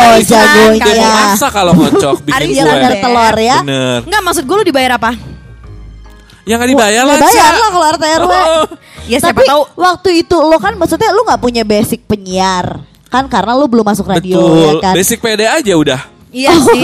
Oh, 0.00 0.16
Itu 0.16 0.32
jagonya. 0.32 0.80
demo 0.80 1.48
kalau 1.52 1.72
ngocok 1.76 2.16
bikin 2.24 2.56
kue. 2.56 2.64
bener 2.64 2.92
telur 2.98 3.36
ya. 3.36 3.56
Bener. 3.60 3.98
Enggak 4.08 4.22
maksud 4.24 4.44
gue 4.48 4.56
lu 4.56 4.64
dibayar 4.64 4.96
apa? 4.96 5.12
Ya 6.48 6.56
nggak 6.56 6.70
dibayar 6.72 7.02
lah. 7.04 7.16
Bayar 7.20 7.52
lah 7.54 7.68
kalau 7.68 7.86
RT 7.86 8.04
RW. 8.18 8.32
Oh. 8.40 8.64
Ya 9.08 9.18
siapa 9.18 9.42
Tapi 9.42 9.48
tahu 9.48 9.62
waktu 9.74 10.10
itu 10.22 10.36
lo 10.38 10.56
kan 10.56 10.72
maksudnya 10.74 11.10
lu 11.10 11.26
nggak 11.26 11.42
punya 11.42 11.62
basic 11.66 12.06
penyiar 12.06 12.78
kan 13.10 13.26
karena 13.26 13.58
lu 13.58 13.66
belum 13.66 13.82
masuk 13.82 14.06
radio 14.06 14.38
Betul. 14.38 14.56
ya 14.56 14.72
kan. 14.80 14.94
Basic 14.94 15.18
PD 15.18 15.42
aja 15.44 15.72
udah. 15.74 16.00
Iya 16.30 16.54
sih. 16.56 16.82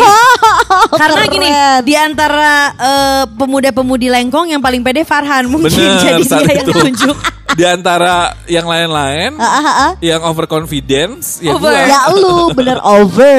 Karena 1.00 1.22
Keren. 1.22 1.32
gini, 1.32 1.48
di 1.82 1.94
antara 1.94 2.52
eh, 2.72 3.24
pemuda-pemudi 3.30 4.10
Lengkong 4.10 4.50
yang 4.50 4.58
paling 4.58 4.82
pede 4.82 5.02
Farhan 5.02 5.46
mungkin 5.46 5.70
Bener, 5.70 6.02
jadi 6.18 6.22
dia 6.22 6.54
yang 6.58 6.66
itu. 6.66 6.74
tunjuk. 6.74 7.16
Di 7.56 7.64
antara 7.64 8.34
yang 8.44 8.66
lain-lain, 8.66 9.38
Ah, 9.38 9.46
ah, 9.48 9.66
ah. 9.88 9.90
yang 10.02 10.20
overconfidence, 10.20 11.40
ya 11.40 11.54
Over. 11.54 11.72
gua. 11.72 11.78
Ya 11.78 12.00
lu 12.12 12.50
bener 12.52 12.82
over. 12.82 13.38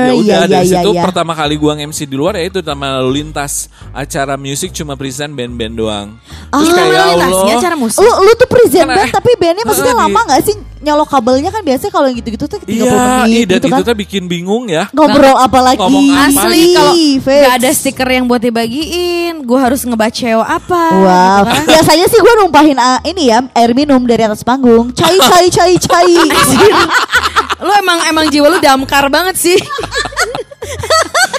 Ya 0.00 0.12
udah 0.12 0.22
Iya, 0.38 0.38
dari 0.46 0.64
iya, 0.64 0.78
situ 0.78 0.90
iya. 0.90 1.02
pertama 1.02 1.32
kali 1.32 1.54
gua 1.54 1.72
MC 1.74 1.98
di 2.02 2.14
luar 2.14 2.34
ya 2.34 2.44
itu 2.46 2.60
sama 2.60 2.86
lalu 2.96 3.10
lintas 3.18 3.66
acara 3.90 4.34
musik 4.34 4.70
cuma 4.70 4.94
present 4.94 5.30
band-band 5.30 5.74
doang. 5.74 6.08
Terus 6.48 6.62
Itu 6.62 6.72
kayak 6.72 6.86
ya 6.86 6.94
lalu 6.94 7.10
lintasnya 7.12 7.36
Allah. 7.44 7.58
acara 7.58 7.76
musik. 7.76 7.98
Lu 7.98 8.12
lu 8.20 8.32
tuh 8.34 8.48
present 8.48 8.84
Kan, 8.84 8.94
band 8.94 9.04
eh, 9.04 9.10
tapi 9.10 9.30
bandnya 9.34 9.64
maksudnya 9.64 9.92
di- 9.92 10.00
lama 10.00 10.20
gak 10.24 10.42
sih 10.42 10.56
nyolok 10.78 11.10
kabelnya 11.10 11.50
kan 11.50 11.58
biasanya 11.60 11.90
kalau 11.90 12.06
yang 12.06 12.16
gitu-gitu 12.16 12.44
tuh 12.46 12.58
30 12.60 12.70
Iya, 12.70 12.94
menit 13.20 13.44
dan 13.44 13.58
gitu 13.58 13.66
itu 13.66 13.74
kan. 13.74 13.82
tuh 13.82 13.96
bikin 13.98 14.22
bingung 14.24 14.64
ya. 14.68 14.86
Ngobrol 14.88 15.34
apa 15.36 15.58
lagi? 15.60 15.82
Ngomong 15.82 16.06
apa? 16.08 16.22
Asli 16.38 16.62
kalau 16.70 16.92
nggak 17.18 17.54
ada 17.56 17.68
stiker 17.68 18.08
yang 18.08 18.24
buat 18.24 18.38
dibagiin, 18.38 19.42
gue 19.42 19.58
harus 19.58 19.82
ngebaceo 19.82 20.38
apa? 20.38 20.82
Wow, 20.94 21.42
gitu 21.42 21.50
kan. 21.50 21.64
biasanya 21.66 22.06
sih 22.06 22.18
gue 22.18 22.34
numpahin 22.38 22.78
ah, 22.78 23.02
ini 23.02 23.26
ya 23.26 23.42
air 23.52 23.72
minum 23.72 23.98
dari 24.00 24.22
atas 24.22 24.40
panggung. 24.40 24.94
Cai, 24.94 25.18
cai, 25.18 25.46
cai, 25.48 25.74
cai. 25.76 26.12
Lu 27.58 27.72
emang 27.72 27.98
emang 28.06 28.26
jiwa 28.26 28.46
lu 28.48 28.58
damkar 28.58 29.06
banget 29.08 29.34
sih. 29.34 29.58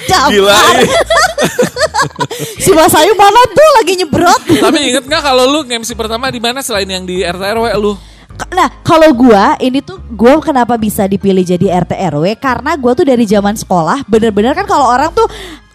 Damkar. 0.05 0.31
Gila. 0.31 0.57
ih. 0.79 0.91
Si 2.59 2.71
Mas 2.71 2.91
Ayu 2.91 3.15
mana 3.15 3.41
tuh 3.47 3.69
lagi 3.75 3.93
nyebrot? 3.95 4.41
Tapi 4.59 4.77
inget 4.85 5.03
nggak 5.03 5.21
kalau 5.21 5.43
lu 5.45 5.59
MC 5.63 5.91
pertama 5.93 6.27
di 6.27 6.39
mana 6.39 6.59
selain 6.59 6.87
yang 6.87 7.03
di 7.03 7.19
RT 7.19 7.39
RW 7.39 7.65
lu? 7.75 7.95
Nah, 8.49 8.71
kalau 8.81 9.11
gua 9.11 9.59
ini 9.59 9.79
tuh 9.79 9.99
gua 10.09 10.39
kenapa 10.39 10.75
bisa 10.75 11.03
dipilih 11.03 11.43
jadi 11.43 11.83
RT 11.83 11.91
RW 12.15 12.35
karena 12.37 12.75
gua 12.75 12.95
tuh 12.95 13.03
dari 13.03 13.23
zaman 13.23 13.55
sekolah 13.55 14.07
bener-bener 14.07 14.55
kan 14.55 14.63
kalau 14.63 14.87
orang 14.87 15.11
tuh 15.11 15.27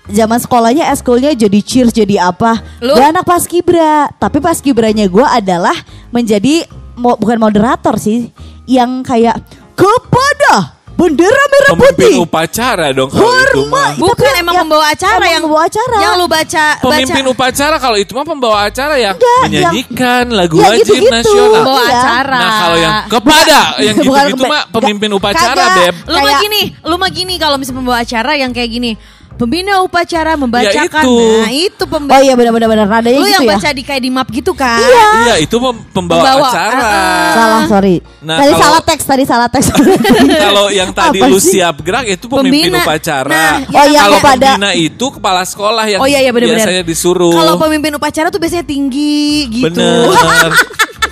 zaman 0.06 0.36
sekolahnya 0.36 0.88
eskulnya 0.88 1.32
jadi 1.32 1.58
cheers 1.60 1.92
jadi 1.92 2.24
apa? 2.24 2.60
Lu? 2.80 2.96
Gua 2.96 3.12
anak 3.12 3.24
paskibra, 3.24 4.08
tapi 4.14 4.40
paskibranya 4.40 5.04
gua 5.08 5.36
adalah 5.36 5.76
menjadi 6.08 6.64
mo- 6.96 7.16
bukan 7.16 7.36
moderator 7.36 7.96
sih, 7.96 8.32
yang 8.64 9.04
kayak 9.04 9.40
kepada 9.74 10.54
bendera 10.94 11.42
merah 11.44 11.70
Pemimpin 11.74 12.06
putih. 12.06 12.22
upacara 12.22 12.86
dong 12.90 13.10
kalau 13.10 13.26
itu 13.26 13.66
mah. 13.66 13.90
Hormat. 13.90 13.92
Bukan 13.98 14.14
Tapi 14.24 14.38
emang 14.38 14.54
yang- 14.54 14.62
pembawa 14.62 14.84
acara 14.88 15.14
emang 15.16 15.26
yang 15.28 15.42
pembawa 15.42 15.62
acara. 15.66 15.96
Yang 15.98 16.14
lu 16.14 16.26
baca 16.30 16.64
Pemimpin 16.80 17.14
baca 17.20 17.32
upacara 17.34 17.76
kalau 17.76 17.96
itu 17.96 18.12
mah 18.12 18.24
pembawa 18.24 18.58
acara 18.62 18.94
yang 18.96 19.14
Enggak, 19.14 19.40
menyanyikan 19.42 20.24
lagu 20.30 20.56
ya 20.56 20.64
wajib 20.64 20.86
gitu-gitu. 20.86 21.10
nasional. 21.12 21.50
pembawa 21.52 21.82
Iya. 21.82 21.90
acara. 21.92 22.38
Nah 22.38 22.52
kalau 22.56 22.76
yang 22.76 22.94
kepada 23.10 23.58
yang 23.80 23.96
Bukan 23.96 24.06
gitu-gitu 24.06 24.36
kemba- 24.38 24.50
mah 24.54 24.62
pemimpin 24.72 25.10
upacara 25.12 25.50
kagak. 25.52 25.76
beb. 25.76 25.94
Lu 26.00 26.14
mah 26.14 26.22
Kayak- 26.24 26.40
gini, 26.40 26.60
lu 26.80 26.94
mah 26.96 27.10
gini 27.10 27.34
kalau 27.36 27.56
misalnya 27.58 27.76
pembawa 27.76 27.98
acara 27.98 28.32
yang 28.34 28.50
kayak 28.50 28.70
gini. 28.70 28.92
Pembina 29.34 29.80
upacara 29.80 30.34
membacakan. 30.34 31.02
itu. 31.02 31.14
Nah, 31.36 31.50
itu 31.50 31.82
pem 31.84 32.02
Oh 32.06 32.20
iya 32.20 32.32
benar-benar 32.32 32.68
benar 32.68 32.86
nadanya 32.88 33.18
Lu 33.18 33.24
gitu 33.24 33.34
yang 33.34 33.44
ya. 33.44 33.50
baca 33.52 33.68
di 33.68 33.82
kayak 33.82 33.98
di 33.98 34.08
map 34.08 34.28
gitu 34.28 34.52
kan? 34.52 34.78
Iya 35.20 35.34
itu 35.38 35.56
pem- 35.56 35.82
pembawa, 35.90 36.22
Pembawa, 36.22 36.48
acara. 36.48 36.70
ah, 36.72 36.86
ah. 36.86 37.32
Salah 37.32 37.62
sorry. 37.66 37.96
Nah, 38.20 38.36
tadi 38.36 38.48
kalau- 38.48 38.62
salah 38.62 38.80
teks 38.80 39.04
tadi 39.04 39.24
salah 39.24 39.48
teks. 39.48 39.66
kalau 40.46 40.66
yang 40.68 40.90
tadi 40.90 41.18
Apa 41.18 41.26
lu 41.26 41.38
sih? 41.38 41.58
siap 41.58 41.76
gerak 41.80 42.06
itu 42.08 42.24
pemimpin 42.24 42.70
Pembina. 42.70 42.80
upacara. 42.80 43.28
Nah, 43.28 43.54
Oh, 43.66 43.86
yang 43.86 44.02
kalau 44.04 44.18
kepada- 44.18 44.54
pembina 44.54 44.70
itu 44.72 45.06
kepala 45.10 45.42
sekolah 45.42 45.84
yang 45.84 45.98
Oh 45.98 46.06
iya 46.06 46.18
iya 46.20 46.30
benar-benar. 46.30 46.62
biasanya 46.62 46.82
disuruh. 46.82 47.34
Kalau 47.34 47.54
pemimpin 47.58 47.92
upacara 47.92 48.26
tuh 48.28 48.38
biasanya 48.38 48.64
tinggi 48.64 49.26
gitu. 49.52 49.66
Bener. 49.68 50.54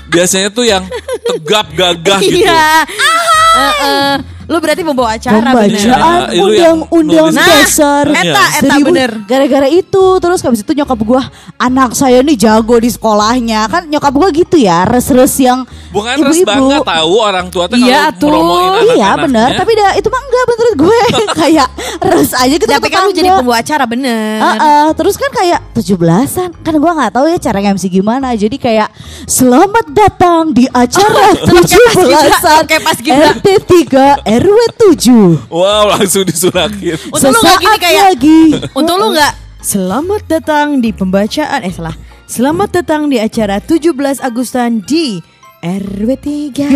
biasanya 0.09 0.49
tuh 0.49 0.63
yang 0.63 0.85
tegap 1.27 1.67
gagah 1.73 2.21
gitu. 2.25 2.45
Iya. 2.45 2.85
Heeh. 3.53 4.11
Lu 4.53 4.59
berarti 4.59 4.83
pembawa 4.83 5.11
acara 5.13 5.41
bener. 5.41 5.73
Pembacaan 5.73 6.21
Iya, 6.29 6.37
lu 6.39 6.53
yang 6.53 6.79
undang-undang. 6.87 7.33
Nah, 7.35 7.49
dasar. 7.59 8.05
eta, 8.07 8.45
eta 8.55 8.69
seribu- 8.69 8.87
bener. 8.87 9.11
Gara-gara 9.25 9.65
itu 9.67 10.05
terus 10.19 10.41
habis 10.41 10.61
itu 10.61 10.73
nyokap 10.73 11.01
gua 11.01 11.23
anak 11.57 11.91
saya 11.93 12.21
nih 12.21 12.37
jago 12.37 12.77
di 12.77 12.89
sekolahnya 12.89 13.65
kan 13.67 13.83
nyokap 13.87 14.13
gua 14.13 14.29
gitu 14.31 14.57
ya 14.57 14.85
res-res 14.85 15.33
yang 15.39 15.65
Bukan 15.89 16.21
res 16.21 16.37
ibu-ibu. 16.37 16.49
bangga 16.69 16.79
tahu 16.83 17.13
orang 17.19 17.47
tua 17.49 17.65
tuh 17.65 17.77
Iya, 17.79 18.13
kalau 18.13 18.41
tuh. 18.77 18.93
Iya 18.93 19.11
benar 19.19 19.49
tapi 19.55 19.73
dah 19.73 19.91
itu 19.95 20.07
mah 20.07 20.21
enggak 20.21 20.45
menurut 20.47 20.75
gue 20.79 20.99
kayak 21.41 21.69
res 22.03 22.33
aja 22.35 22.51
gitu 22.53 22.65
Tapi 22.67 22.89
kan 22.89 23.01
lu 23.03 23.13
jadi 23.13 23.29
pembawa 23.33 23.57
acara 23.59 23.85
bener. 23.85 24.37
Heeh, 24.39 24.87
terus 24.93 25.15
kan 25.15 25.31
kayak 25.33 25.61
17-an 25.73 26.51
kan 26.59 26.75
gua 26.77 26.93
nggak 26.95 27.13
tahu 27.13 27.27
ya 27.27 27.39
cara 27.39 27.59
MC 27.63 27.89
gimana 27.89 28.33
jadi 28.33 28.53
kayak 28.55 28.89
selamat 29.25 29.87
datang 29.89 30.51
di 30.51 30.67
acara 30.67 31.33
Sama 31.39 31.61
kayak 31.63 31.93
pas 31.95 32.19
17-an 32.35 32.63
kayak 32.65 32.83
pas. 32.83 32.99
RT 33.33 33.47
3 33.65 34.42
RW 34.43 34.59
7 34.99 35.55
Wow 35.55 35.95
langsung 35.95 36.27
disurakin. 36.27 36.99
Untung 37.15 37.31
lu 37.31 37.41
gak 37.47 37.63
gini 37.63 37.71
Sesaat 37.71 37.79
kayak 37.79 38.03
lagi. 38.11 38.41
Untung 38.75 38.99
lu 38.99 39.15
gak 39.15 39.33
Selamat 39.63 40.23
datang 40.27 40.83
di 40.83 40.91
pembacaan 40.91 41.63
Eh 41.63 41.71
salah. 41.71 41.95
Selamat 42.27 42.83
datang 42.83 43.07
di 43.07 43.23
acara 43.23 43.63
17 43.63 43.95
Agustan 44.19 44.83
di 44.83 45.23
RW 45.63 46.09
3 46.19 46.75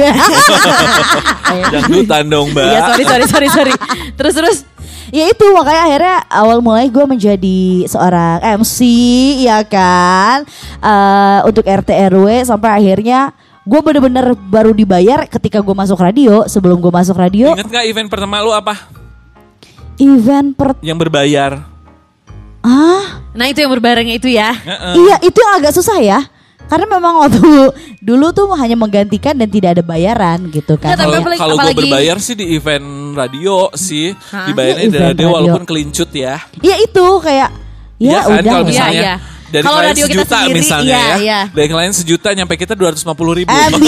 Dangdutan 1.75 2.30
dong 2.30 2.54
mbak. 2.54 2.70
Iya 2.70 2.78
sorry 2.87 3.04
sorry 3.04 3.26
sorry 3.26 3.49
sorry. 3.50 3.75
Terus 4.14 4.35
terus. 4.38 4.58
Ya 5.14 5.26
itu 5.30 5.46
makanya 5.54 5.82
akhirnya 5.87 6.16
awal 6.26 6.58
mulai 6.58 6.90
gue 6.90 7.02
menjadi 7.06 7.87
seorang 7.87 8.42
MC 8.62 8.78
ya 9.42 9.62
kan? 9.66 10.42
Eh, 10.82 11.38
Untuk 11.46 11.62
RT 11.66 12.11
RW 12.14 12.42
sampai 12.46 12.70
akhirnya 12.82 13.30
gue 13.66 13.80
bener-bener 13.82 14.23
baru 14.38 14.70
dibayar 14.70 15.26
ketika 15.26 15.58
gue 15.58 15.75
masuk 15.75 15.99
radio 15.99 16.46
Sebelum 16.46 16.78
gue 16.78 16.88
masuk 16.88 17.14
radio 17.14 17.50
Ingat 17.50 17.66
nggak 17.66 17.85
event 17.85 18.06
pertama 18.06 18.38
lu 18.38 18.50
apa? 18.50 18.78
event 19.96 20.52
per... 20.52 20.76
Yang 20.80 20.99
berbayar. 21.02 21.52
Ah 22.61 23.25
Nah 23.32 23.46
itu 23.46 23.58
yang 23.58 23.70
berbarengnya 23.70 24.14
itu 24.14 24.28
ya 24.28 24.52
Heeh. 24.52 24.94
Iya 24.96 25.16
itu 25.20 25.37
yang 25.37 25.52
agak 25.56 25.73
susah 25.73 25.99
ya 25.99 26.20
Karena 26.66 26.87
memang 26.88 27.18
waktu 27.18 27.42
dulu 28.08 28.30
tuh 28.30 28.50
hanya 28.54 28.75
menggantikan 28.75 29.32
dan 29.32 29.46
tidak 29.46 29.75
ada 29.75 29.82
bayaran 29.82 30.46
gitu 30.49 30.75
kan 30.75 30.94
Kalau 30.94 31.16
apalagi- 31.16 31.38
kalau 31.38 31.54
gue 31.56 31.73
berbayar 31.76 32.16
sih 32.18 32.35
di 32.35 32.52
event 32.52 32.87
radio 33.14 33.70
sih 33.73 34.12
dibayarnya 34.44 34.85
dari 34.85 34.90
event 34.92 35.06
radio 35.08 35.26
radio. 35.26 35.35
walaupun 35.35 35.62
kelincut 35.64 36.11
ya. 36.12 36.42
Iya 36.61 36.76
itu 36.80 37.06
kayak 37.18 37.50
Ya 37.96 38.11
Iya 38.12 38.18
kan 38.20 38.30
udah 38.37 38.52
kalau 38.52 38.61
ya. 38.61 38.68
misalnya 38.68 38.92
Iya, 38.92 39.02
iya. 39.02 39.16
Dari 39.56 39.64
Kalau 39.64 39.78
klien 39.78 39.88
radio 39.90 40.04
kita 40.04 40.12
sejuta 40.12 40.36
sendiri, 40.38 40.54
misalnya 40.54 40.92
iya, 40.92 41.00
ya. 41.00 41.16
iya. 41.16 41.40
Dari 41.48 41.68
klien 41.68 41.92
sejuta 41.92 42.28
nyampe 42.30 42.54
kita 42.54 42.72
250 42.72 43.38
ribu. 43.38 43.48
MB 43.48 43.86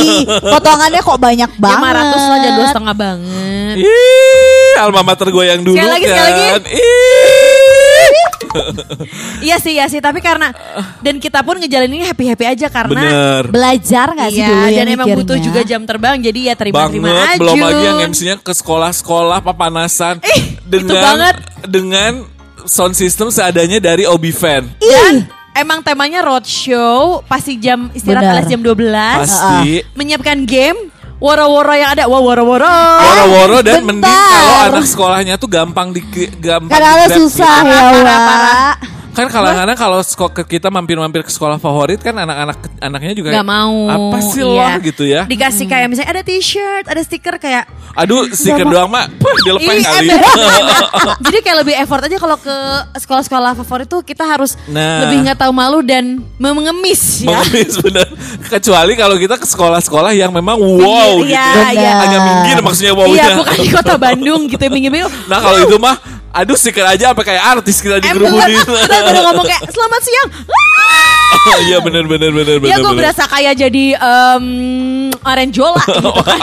potongannya 0.48 1.00
kok 1.00 1.18
banyak 1.18 1.50
banget 1.64 1.92
500 2.08 2.16
lah 2.25 2.38
jadi 2.38 2.54
dua 2.54 2.66
setengah 2.66 2.94
banget 2.94 3.75
Ih, 3.78 4.75
alma 4.78 5.02
mater 5.02 5.28
gue 5.28 5.44
yang 5.44 5.60
dulu 5.60 5.76
Sekali 5.76 5.92
lagi, 5.92 6.04
kan. 6.04 6.12
sekali 6.14 6.32
lagi. 6.32 6.70
Ih. 6.72 8.16
Iya 9.38 9.60
sih 9.60 9.76
iya 9.76 9.87
sih 9.87 10.00
Tapi 10.00 10.18
karena 10.18 10.50
Dan 10.98 11.20
kita 11.20 11.44
pun 11.44 11.60
ngejalaninnya 11.60 12.08
happy-happy 12.08 12.44
aja 12.48 12.66
Karena 12.66 12.96
Bener. 12.96 13.42
Belajar 13.46 14.08
gak 14.10 14.30
sih 14.32 14.40
Iya 14.40 14.48
dulu 14.48 14.64
ya 14.64 14.72
dan 14.75 14.87
emang 14.88 15.06
mikirnya? 15.06 15.20
butuh 15.22 15.38
juga 15.38 15.60
jam 15.62 15.82
terbang 15.84 16.16
Jadi 16.18 16.40
ya 16.48 16.54
terima-terima 16.56 17.06
banget 17.06 17.28
aja 17.28 17.38
belum 17.38 17.56
lagi 17.60 17.82
yang 17.84 17.98
MC-nya 18.08 18.34
ke 18.40 18.52
sekolah-sekolah 18.54 19.38
papanasan 19.44 20.25
Ih, 20.25 20.56
itu 20.56 20.64
dengan 20.64 21.04
banget. 21.04 21.34
dengan 21.68 22.12
sound 22.64 22.94
system 22.94 23.28
seadanya 23.28 23.78
dari 23.78 24.04
Obi 24.04 24.28
Fan. 24.28 24.66
Dan 24.78 25.28
emang 25.58 25.82
temanya 25.82 26.22
roadshow 26.22 27.20
Pasti 27.26 27.58
jam 27.58 27.90
istirahat 27.92 28.22
Benar. 28.22 28.34
kelas 28.38 28.46
jam 28.46 28.60
12 28.62 29.20
Pasti 29.20 29.82
Menyiapkan 29.92 30.38
game 30.42 30.88
Woro-woro 31.18 31.74
yang 31.74 31.98
ada 31.98 32.06
Wah 32.06 32.22
woro-woro 32.22 32.78
woro-woro 33.02 33.58
dan 33.58 33.82
bentar. 33.82 34.06
mending 34.06 34.18
kalau 34.38 34.58
anak 34.70 34.86
sekolahnya 34.86 35.34
tuh 35.34 35.50
gampang 35.50 35.90
di 35.90 35.98
gampang 36.38 36.70
di-grab 36.70 37.10
susah 37.10 37.58
gitu. 37.58 37.74
ya 37.74 37.82
Parah, 37.82 38.18
parah. 38.22 38.74
Kan 39.18 39.26
kadang-kadang 39.28 39.75
kalau 39.75 39.98
kita 40.44 40.68
mampir-mampir 40.68 41.20
ke 41.20 41.28
sekolah 41.28 41.58
favorit 41.58 41.98
kan 41.98 42.14
anak-anak 42.14 42.54
anaknya 42.78 43.12
juga 43.12 43.28
Gak 43.32 43.42
mau. 43.44 43.75
apa 43.87 44.18
sih 44.25 44.40
Iya. 44.40 44.54
lah 44.54 44.75
gitu 44.78 45.02
ya. 45.02 45.22
Dikasih 45.25 45.66
kayak 45.66 45.87
misalnya 45.88 46.10
ada 46.12 46.22
t-shirt, 46.22 46.87
ada 46.87 47.00
stiker 47.00 47.34
kayak 47.37 47.66
Aduh, 47.94 48.30
stiker 48.30 48.62
doang 48.62 48.87
mak, 48.87 49.10
dilepas 49.42 49.75
kali. 49.82 50.06
ember, 50.06 50.22
ember. 50.54 50.87
Jadi 51.26 51.38
kayak 51.40 51.58
lebih 51.58 51.75
effort 51.76 51.98
aja 52.00 52.16
kalau 52.16 52.37
ke 52.37 52.56
sekolah-sekolah 52.96 53.52
favorit 53.56 53.87
tuh 53.87 54.00
kita 54.00 54.22
harus 54.22 54.54
Nah. 54.66 55.02
lebih 55.02 55.26
nggak 55.26 55.38
tahu 55.40 55.50
malu 55.50 55.82
dan 55.82 56.22
mengemis 56.38 57.22
ya. 57.22 57.34
Mengemis 57.34 57.75
bener. 57.76 58.06
Kecuali 58.46 58.92
kalau 58.94 59.16
kita 59.16 59.34
ke 59.34 59.44
sekolah-sekolah 59.44 60.14
yang 60.14 60.30
memang 60.30 60.54
wow 60.54 61.18
gitu. 61.18 61.34
Iya, 61.34 61.46
ya. 61.58 61.70
iya. 61.75 61.92
Agak 61.98 62.20
minggir 62.22 62.58
maksudnya 62.60 62.92
wownya. 62.94 63.18
Iya, 63.18 63.34
bukan 63.37 63.56
di 63.56 63.68
kota 63.68 63.94
Bandung 63.96 64.40
gitu 64.46 64.62
minggir-minggir. 64.64 65.10
Nah 65.26 65.38
kalau 65.38 65.58
itu 65.58 65.76
mah, 65.76 65.96
aduh 66.30 66.54
stiker 66.54 66.85
aja 66.85 67.11
apa 67.11 67.23
kayak 67.23 67.42
artis 67.56 67.78
kita 67.78 67.99
Ember, 67.99 68.06
dikerubungin. 68.20 68.61
kita 68.61 68.99
baru 69.02 69.20
ngomong 69.25 69.47
kayak 69.47 69.62
selamat 69.68 70.00
siang. 70.02 70.28
Iya 71.61 71.80
bener 71.80 72.04
bener 72.04 72.28
bener 72.30 72.56
bener. 72.58 72.68
Ya 72.68 72.76
gue 72.78 72.92
berasa 72.94 73.25
kayak 73.25 73.56
jadi 73.58 73.97
em 73.97 74.44
Arenjola 75.18 75.80
gitu 75.90 76.12
kan. 76.18 76.40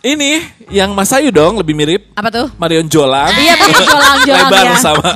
Ini 0.00 0.40
yang 0.70 0.92
Mas 0.92 1.12
Ayu 1.12 1.28
dong 1.28 1.56
lebih 1.56 1.72
mirip 1.72 2.08
Apa 2.12 2.28
tuh? 2.28 2.46
Marion 2.56 2.84
Jolang. 2.86 3.28
Iya 3.30 3.52
betul 3.54 3.84
jolang 3.90 4.18
jolang 4.22 4.48
Lebar 4.48 4.64
ya. 4.66 4.76
sama. 4.76 5.10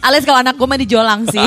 Alias 0.00 0.24
kalau 0.24 0.40
anak 0.40 0.54
gue 0.54 0.64
mah 0.66 0.76
di 0.76 0.86
jolang 0.86 1.20
sih. 1.26 1.44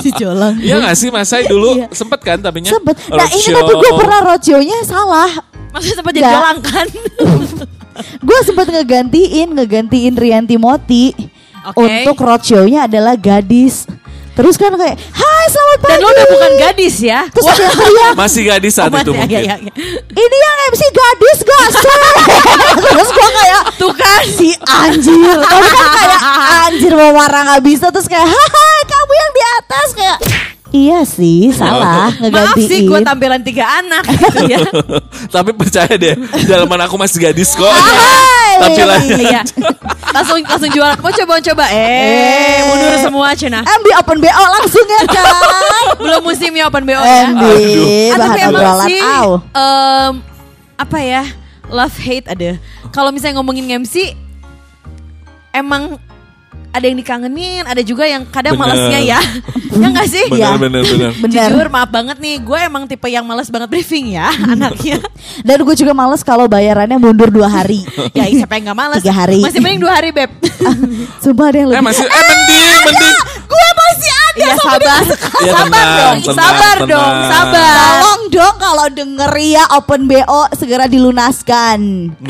si 0.00 0.10
Jolang. 0.14 0.56
Iya 0.58 0.80
gak 0.80 0.96
sih 0.96 1.08
Mas 1.08 1.32
Ayu 1.32 1.48
dulu 1.48 1.70
Iya. 1.74 1.86
sempet 1.90 2.20
kan 2.20 2.36
tapinya? 2.38 2.70
Sempet. 2.70 2.96
Nah 3.08 3.26
ini 3.26 3.48
tapi 3.50 3.72
gue 3.74 3.92
pernah 3.94 4.18
roadshow-nya 4.22 4.78
salah. 4.84 5.30
Maksudnya 5.70 5.96
sempat 5.96 6.12
jadi 6.12 6.28
jolang 6.28 6.58
kan? 6.60 6.86
Gue 8.20 8.38
sempat 8.42 8.66
ngegantiin, 8.66 9.52
ngegantiin 9.52 10.14
Rianti 10.14 10.56
Moti. 10.56 11.12
Oke. 11.60 11.76
Untuk 11.76 12.16
roadshow-nya 12.18 12.88
adalah 12.88 13.14
gadis. 13.14 13.84
Terus 14.30 14.56
kan 14.56 14.72
kayak, 14.72 14.96
hai 14.96 15.44
selamat 15.52 15.78
pagi. 15.78 15.90
Dan 15.92 15.98
lo 16.00 16.08
udah 16.08 16.26
bukan 16.32 16.52
gadis 16.56 16.96
ya? 17.02 17.28
Terus 17.28 17.44
ada 17.44 17.60
yang 17.60 17.76
teriak, 17.76 18.12
Masih 18.16 18.42
gadis 18.48 18.72
saat 18.72 18.88
Aman, 18.88 19.04
itu 19.04 19.12
ya, 19.12 19.18
mungkin. 19.20 19.36
ya, 19.36 19.42
ya, 19.44 19.56
ya. 19.60 19.72
ini 20.08 20.36
yang 20.40 20.56
MC 20.72 20.82
gadis 20.88 21.38
gak 21.44 21.66
sih? 21.76 21.96
Terus 22.88 23.10
gue 23.12 23.28
kayak, 23.36 23.62
Tuh 23.76 23.92
kan. 23.92 24.22
si 24.24 24.48
anjir. 24.56 25.36
Tapi 25.36 25.68
kan 25.68 25.88
kayak 25.92 26.20
anjir 26.64 26.92
mau 26.96 27.12
marah 27.12 27.42
gak 27.52 27.62
bisa. 27.68 27.92
Terus 27.92 28.08
kayak, 28.08 28.24
haha 28.24 28.68
kamu 28.88 29.12
yang 29.12 29.30
di 29.30 29.42
atas. 29.60 29.88
Kayak, 29.92 30.16
iya 30.70 31.02
sih 31.02 31.50
salah 31.50 32.14
Maaf 32.32 32.56
sih 32.58 32.86
gue 32.86 32.98
tampilan 33.02 33.42
tiga 33.42 33.66
anak 33.82 34.06
gitu 34.06 34.38
ya. 34.46 34.58
Tapi 35.34 35.50
percaya 35.54 35.90
deh, 35.94 36.14
dalaman 36.46 36.86
aku 36.86 36.94
masih 36.96 37.18
gadis 37.20 37.54
kok. 37.54 37.66
Hai. 37.66 38.54
Tampilan. 38.60 39.00
Iya. 39.18 39.42
Langsung 40.10 40.38
langsung 40.42 40.70
jualan. 40.70 40.96
Mau 40.98 41.10
coba 41.10 41.30
mau 41.38 41.42
coba. 41.42 41.64
Eh, 41.70 42.58
mundur 42.66 42.94
semua 42.98 43.28
cina. 43.34 43.60
MB 43.62 43.86
Open 44.02 44.18
BO 44.18 44.44
langsung 44.58 44.86
ya 44.86 45.02
kan. 45.06 45.26
Belum 46.02 46.22
musimnya 46.24 46.64
open 46.66 46.84
BO 46.86 46.98
ya. 46.98 47.30
MB 47.30 47.42
Ah, 47.42 48.16
bahan 48.16 48.18
tapi 48.18 48.38
emang 48.42 48.62
obrolan 48.62 48.86
sih 48.86 49.00
em, 49.54 50.12
apa 50.76 50.98
ya 50.98 51.22
love 51.70 51.96
hate 51.98 52.26
ada. 52.26 52.50
Kalau 52.90 53.14
misalnya 53.14 53.38
ngomongin 53.38 53.86
MC, 53.86 54.18
emang 55.54 55.98
ada 56.70 56.84
yang 56.84 56.96
dikangenin, 56.96 57.62
ada 57.62 57.82
juga 57.82 58.06
yang 58.06 58.22
kadang 58.24 58.54
Bener. 58.54 58.70
malesnya 58.70 59.00
ya. 59.02 59.20
ya 59.80 59.86
nggak 59.88 60.06
sih? 60.06 60.24
Bener, 60.28 60.38
Iya. 60.38 60.50
bener, 60.56 60.82
bener. 60.84 61.10
Bener. 61.18 61.50
Jujur 61.50 61.66
maaf 61.68 61.90
banget 61.90 62.16
nih, 62.16 62.38
gue 62.38 62.58
emang 62.60 62.86
tipe 62.86 63.06
yang 63.06 63.22
males 63.22 63.48
banget 63.48 63.68
briefing 63.68 64.14
ya 64.14 64.30
anaknya. 64.52 65.02
Dan 65.42 65.58
gue 65.60 65.74
juga 65.74 65.92
males 65.92 66.20
kalau 66.20 66.46
bayarannya 66.46 66.94
mundur 66.96 67.28
dua 67.28 67.46
hari. 67.46 67.82
ya 68.16 68.22
siapa 68.24 68.54
yang 68.56 68.70
gak 68.70 68.78
males? 68.78 69.02
Tiga 69.02 69.14
hari. 69.16 69.42
Masih 69.42 69.58
mending 69.58 69.80
dua 69.80 69.92
hari 69.92 70.10
beb. 70.10 70.30
Sumpah 71.18 71.50
ada 71.50 71.58
yang 71.58 71.68
Eh 71.68 71.74
lebih. 71.74 71.86
masih, 71.86 72.06
eh 72.06 72.22
mending, 72.24 72.78
mending. 72.84 73.16
Ada. 74.30 74.38
Iya 74.38 74.54
sabar, 74.56 75.00
Ya, 75.40 75.52
sabar 75.52 75.66
tenang, 75.66 75.90
dong, 75.90 76.18
tenang, 76.20 76.36
sabar 76.36 76.76
tenang. 76.76 76.88
dong, 76.88 77.14
sabar. 77.26 77.74
Tolong 77.76 78.22
dong 78.30 78.54
kalau 78.56 78.86
denger 78.88 79.32
ya 79.36 79.64
Open 79.72 80.02
BO 80.04 80.40
segera 80.52 80.84
dilunaskan. 80.86 81.80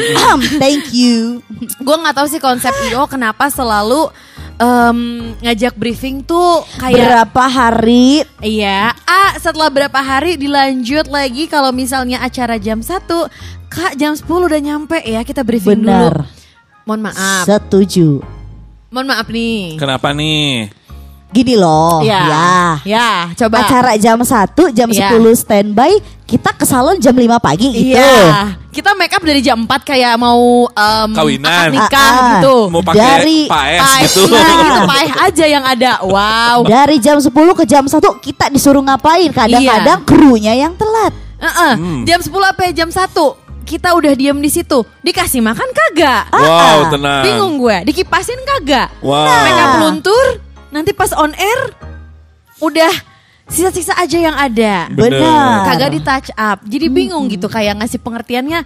Thank 0.62 0.92
you. 0.92 1.44
gue 1.60 1.92
nggak 1.94 2.14
tahu 2.14 2.26
sih 2.26 2.38
konsep 2.38 2.72
IO 2.86 3.04
kenapa 3.04 3.48
selalu 3.48 4.08
em, 4.56 4.98
ngajak 5.38 5.74
briefing 5.74 6.20
tuh 6.20 6.64
kayak 6.74 6.96
Berapa 6.96 7.44
hari 7.44 8.24
iya 8.40 8.96
ah 9.02 9.36
setelah 9.36 9.68
berapa 9.68 9.96
hari 9.96 10.36
dilanjut 10.36 11.04
lagi 11.06 11.44
kalau 11.46 11.68
misalnya 11.70 12.16
acara 12.18 12.56
jam 12.56 12.80
1 12.80 13.04
kak 13.68 13.92
jam 13.94 14.12
10 14.12 14.24
udah 14.24 14.56
nyampe 14.58 14.96
ya 14.98 15.20
kita 15.20 15.40
briefing 15.42 15.84
benar? 15.84 16.16
dulu 16.16 16.24
mohon 16.86 17.00
maaf 17.02 17.44
Setuju. 17.44 18.24
mohon 18.88 19.06
maaf 19.06 19.28
nih 19.28 19.76
Kenapa 19.76 20.08
nih? 20.10 20.72
Gini 21.30 21.54
loh, 21.54 22.02
ya 22.02 22.26
ya. 22.26 22.50
ya 22.82 23.08
coba 23.32 23.62
Acara 23.62 23.94
jam 23.94 24.18
1, 24.18 24.50
jam 24.74 24.90
Iya. 24.90 25.14
10 25.14 25.30
standby, 25.32 25.94
kita 26.26 26.50
ke 26.50 26.66
salon 26.66 26.98
jam 26.98 27.14
5 27.14 27.38
pagi 27.38 27.70
gitu. 27.70 27.94
Iya, 27.94 28.58
kita 28.68 28.98
make 28.98 29.10
up 29.10 29.22
dari 29.22 29.38
jam 29.38 29.62
4 29.62 29.70
kayak 29.84 30.14
mau 30.16 30.66
em, 30.66 31.10
Kawinan. 31.14 31.70
akad 31.70 31.70
nikah 31.70 32.02
Ah, 32.02 32.10
ah. 32.10 32.30
gitu. 32.34 32.56
Mau 32.66 32.82
pakai 32.82 32.98
Dari 32.98 33.38
paes 33.46 33.78
Paeh, 33.78 34.02
gitu. 34.04 34.22
nah, 34.26 34.58
gitu 34.58 34.80
paeh 34.84 35.10
aja 35.22 35.44
yang 35.46 35.62
ada. 35.62 35.92
Wow. 36.02 36.66
Dari 36.66 36.96
jam 36.98 37.16
10 37.16 37.30
ke 37.54 37.62
jam 37.62 37.86
1 37.86 37.94
kita 38.18 38.50
disuruh 38.50 38.82
ngapain? 38.82 39.30
Kadang-kadang 39.30 40.02
Iya. 40.02 40.06
krunya 40.06 40.52
yang 40.56 40.74
telat. 40.74 41.14
Heeh, 41.38 41.72
Hmm. 41.74 42.02
Jam 42.04 42.18
10 42.18 42.42
apa 42.44 42.66
jam 42.70 42.90
1 42.90 43.38
kita 43.62 43.94
udah 43.94 44.12
diem 44.12 44.34
di 44.34 44.50
situ. 44.50 44.82
Dikasih 44.98 45.38
makan 45.38 45.70
kagak? 45.70 46.26
Wow, 46.34 46.90
tenang. 46.90 47.22
Bingung 47.22 47.54
gue. 47.56 47.86
Dikipasin 47.86 48.42
kagak? 48.42 48.90
Wow. 48.98 49.30
Make 49.46 49.54
up 49.56 49.72
luntur. 49.78 50.26
Nanti 50.70 50.90
pas 50.90 51.10
on 51.12 51.30
air 51.30 51.60
udah 52.58 52.92
sisa-sisa 53.44 53.94
aja 53.94 54.16
yang 54.16 54.34
ada. 54.34 54.86
Benar. 54.88 55.66
Kagak 55.66 55.90
di 55.90 56.00
touch 56.00 56.30
up. 56.32 56.62
Jadi 56.62 56.86
bingung 56.86 57.26
gitu 57.26 57.46
kayak 57.46 57.78
ngasih 57.78 57.98
pengertiannya 57.98 58.62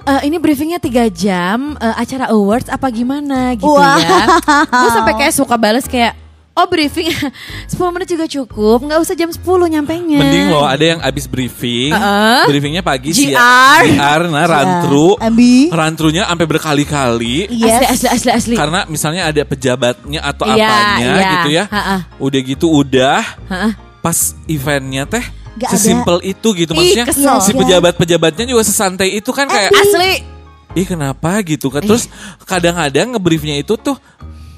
"Eh, 0.00 0.20
ini 0.24 0.36
briefingnya 0.36 0.76
tiga 0.76 1.08
jam 1.08 1.76
eh, 1.76 1.94
acara 1.94 2.28
awards 2.28 2.68
apa 2.68 2.88
gimana 2.88 3.52
gitu 3.52 3.68
Wow. 3.68 3.96
ya. 3.96 4.18
Gue 4.64 4.90
sampai 4.90 5.14
kayak 5.16 5.34
suka 5.34 5.56
bales 5.56 5.84
kayak 5.84 6.16
oh 6.52 6.66
briefing 6.66 7.08
10 7.70 7.78
menit 7.90 8.08
juga 8.08 8.26
cukup 8.26 8.78
nggak 8.82 8.98
usah 8.98 9.14
jam 9.14 9.28
10 9.28 9.40
nyampainya. 9.70 10.18
Mending 10.18 10.46
loh 10.48 10.62
ada 10.62 10.84
yang 10.86 11.00
abis 11.00 11.24
briefing, 11.24 11.90
Heeh. 11.90 12.42
briefingnya 12.46 12.80
pagi 12.80 13.10
sih. 13.10 13.30
GR. 13.30 13.82
GR, 13.88 14.22
nah 14.26 14.44
rantru, 14.44 15.14
Ambi. 15.16 15.70
rantrunya 15.70 16.24
sampai 16.24 16.46
berkali-kali. 16.46 17.48
Yes. 17.48 17.72
Asli 17.80 17.86
asli 17.86 18.08
asli 18.08 18.30
asli. 18.30 18.54
Karena 18.54 18.84
misalnya 18.84 19.24
ada 19.24 19.42
pejabatnya 19.42 20.20
atau 20.20 20.44
Iya, 20.46 20.66
apanya 20.66 21.06
iya. 21.08 21.30
gitu 21.32 21.48
ya. 21.50 21.64
Ha-ha. 21.66 21.96
Udah 22.18 22.40
gitu 22.40 22.66
udah 22.68 23.20
Heeh. 23.46 23.72
pas 23.98 24.18
eventnya 24.44 25.04
teh 25.04 25.24
Gak 25.56 25.66
ada. 25.66 25.76
sesimpel 25.76 26.16
itu 26.24 26.48
gitu 26.54 26.72
Ih, 26.72 26.76
maksudnya 26.78 27.06
kesel. 27.06 27.36
si 27.38 27.50
Iya. 27.50 27.58
pejabat-pejabatnya 27.58 28.44
juga 28.46 28.62
sesantai 28.62 29.12
itu 29.12 29.28
kan 29.30 29.44
kayak 29.44 29.70
Asli. 29.70 30.24
ih 30.72 30.86
kenapa 30.86 31.42
gitu 31.42 31.66
kan 31.66 31.82
terus 31.82 32.06
kadang-kadang 32.44 33.12
ngebriefnya 33.12 33.58
itu 33.58 33.74
tuh 33.74 33.98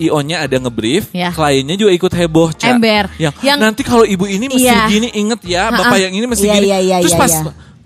IO-nya 0.03 0.43
ada 0.43 0.57
ngebrief, 0.59 1.11
Ya. 1.11 1.31
kliennya 1.31 1.77
juga 1.77 1.93
ikut 1.93 2.13
heboh, 2.13 2.49
Ca. 2.53 2.75
Ember. 2.75 3.07
Yang, 3.17 3.35
Yang- 3.41 3.61
nanti 3.61 3.83
kalau 3.83 4.03
ibu 4.03 4.25
ini 4.25 4.47
mesti 4.47 4.67
Iya. 4.67 4.87
gini, 4.87 5.09
inget 5.13 5.41
ya, 5.45 5.69
bapak 5.69 5.99
yang 6.01 6.13
ini 6.13 6.27
mesti 6.27 6.47
Iya, 6.47 6.55
gini. 6.59 6.67
iya, 6.67 6.79
iya, 6.81 6.97
Terus 7.01 7.15
iya, 7.15 7.21
pas 7.21 7.33
iya. 7.33 7.43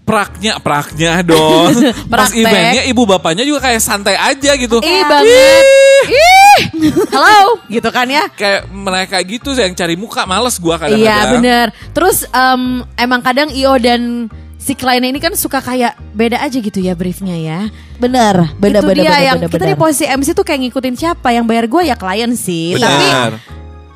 praknya, 0.06 0.52
praknya 0.58 1.12
dong. 1.20 1.72
pas 2.12 2.30
eventnya 2.30 2.82
ibu 2.86 3.02
bapaknya 3.04 3.42
juga 3.42 3.66
kayak 3.66 3.82
santai 3.82 4.14
aja 4.14 4.54
gitu. 4.54 4.78
Ih 4.78 5.02
banget. 5.04 5.64
Ih. 6.06 6.62
Halo, 7.10 7.58
gitu 7.66 7.88
kan 7.90 8.06
ya. 8.06 8.30
Kayak 8.32 8.70
mereka 8.70 9.16
gitu 9.20 9.50
yang 9.52 9.74
cari 9.74 9.94
muka 9.94 10.24
males 10.24 10.56
gua 10.56 10.78
kadang-kadang. 10.78 11.02
Iya 11.02 11.32
bener. 11.34 11.66
Terus 11.90 12.24
em, 12.26 12.62
emang 12.94 13.20
kadang 13.20 13.50
IO 13.50 13.74
dan 13.76 14.30
si 14.66 14.74
kliennya 14.74 15.14
ini 15.14 15.22
kan 15.22 15.30
suka 15.38 15.62
kayak 15.62 15.94
beda 16.10 16.42
aja 16.42 16.58
gitu 16.58 16.82
ya 16.82 16.98
briefnya 16.98 17.38
ya. 17.38 17.70
Bener, 18.02 18.50
bener, 18.58 18.82
itu 18.82 18.88
bener, 18.90 18.98
dia 18.98 19.10
bener, 19.14 19.22
yang 19.30 19.38
bener, 19.38 19.52
kita 19.54 19.62
bener. 19.62 19.78
di 19.78 19.78
posisi 19.78 20.04
MC 20.10 20.28
tuh 20.34 20.42
kayak 20.42 20.60
ngikutin 20.66 20.94
siapa 20.98 21.30
yang 21.30 21.46
bayar 21.46 21.70
gue 21.70 21.82
ya 21.86 21.94
klien 21.94 22.34
sih. 22.34 22.74
Benar. 22.74 22.90
Tapi 22.90 23.06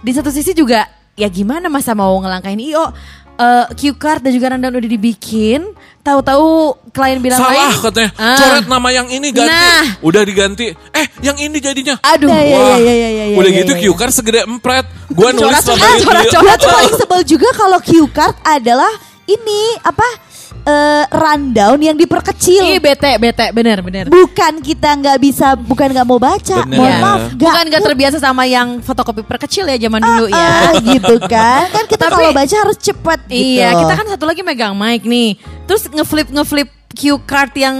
di 0.07 0.13
satu 0.15 0.31
sisi 0.31 0.55
juga 0.55 0.87
ya 1.19 1.27
gimana 1.27 1.67
masa 1.67 1.93
mau 1.99 2.15
ngelangkain 2.23 2.63
IO 2.63 2.87
eh, 3.35 3.67
cue 3.75 3.99
card 3.99 4.23
dan 4.23 4.31
juga 4.31 4.55
rundown 4.55 4.79
udah 4.79 4.91
dibikin, 4.95 5.75
tahu-tahu 6.07 6.79
klien 6.95 7.19
bilang 7.19 7.43
Salah 7.43 7.75
lain. 7.75 7.83
katanya. 7.83 8.11
Ah. 8.15 8.39
Coret 8.39 8.67
nama 8.71 8.89
yang 8.95 9.09
ini 9.11 9.29
ganti. 9.35 9.51
Nah. 9.51 9.85
Udah 10.07 10.23
diganti. 10.23 10.71
Eh, 10.71 11.07
yang 11.27 11.35
ini 11.35 11.59
jadinya. 11.59 11.99
Aduh. 12.15 12.31
Iya, 12.31 12.41
iya, 12.47 12.57
Wah, 12.57 12.79
iya, 12.79 12.95
iya, 12.95 13.09
iya, 13.11 13.25
udah 13.35 13.51
iya, 13.51 13.59
gitu 13.67 13.73
iya, 13.75 13.83
cue 13.91 13.97
card 13.99 14.13
segede 14.15 14.41
empret. 14.47 14.87
Gua 15.11 15.35
nulis 15.35 15.51
Coret-coret, 15.67 15.67
sama 15.67 15.99
dia. 15.99 16.07
coret-coret. 16.07 16.47
Gue 16.47 16.55
tuh 16.63 16.71
paling 16.71 16.95
sebel 16.95 17.21
juga 17.27 17.49
kalau 17.59 17.79
cue 17.83 18.09
card 18.15 18.37
adalah 18.47 18.93
ini 19.31 19.61
apa 19.83 20.30
eh, 20.63 21.05
rundown 21.11 21.79
yang 21.79 21.97
diperkecil. 21.97 22.63
Ih 22.67 22.79
bete, 22.79 23.17
bete, 23.17 23.47
bener, 23.51 23.81
bener. 23.81 24.05
Bukan 24.07 24.61
kita 24.61 24.93
nggak 24.95 25.19
bisa, 25.19 25.55
bukan 25.55 25.91
nggak 25.91 26.05
mau 26.05 26.17
baca. 26.17 26.65
Bener. 26.65 26.77
Mohon 26.77 26.91
Iya. 26.91 27.01
maaf, 27.01 27.21
Bukan 27.33 27.65
gak 27.67 27.83
terbiasa 27.83 28.17
sama 28.17 28.45
yang 28.45 28.81
fotokopi 28.81 29.23
perkecil 29.23 29.65
ya 29.65 29.77
zaman 29.77 30.01
dulu 30.01 30.27
ya. 30.29 30.37
Ah, 30.37 30.71
gitu 30.79 31.17
kan. 31.25 31.67
Kan 31.71 31.85
kita 31.87 32.05
Tapi- 32.07 32.15
kalau 32.15 32.31
baca 32.31 32.57
harus 32.57 32.77
cepat 32.77 33.19
gitu. 33.27 33.61
Iya, 33.61 33.73
kita 33.75 33.93
kan 33.95 34.07
satu 34.09 34.25
lagi 34.25 34.41
megang 34.41 34.75
mic 34.75 35.03
nih. 35.03 35.37
Terus 35.65 35.89
ngeflip 35.89 36.29
ngeflip 36.29 36.69
cue 36.91 37.21
card 37.23 37.53
yang 37.55 37.77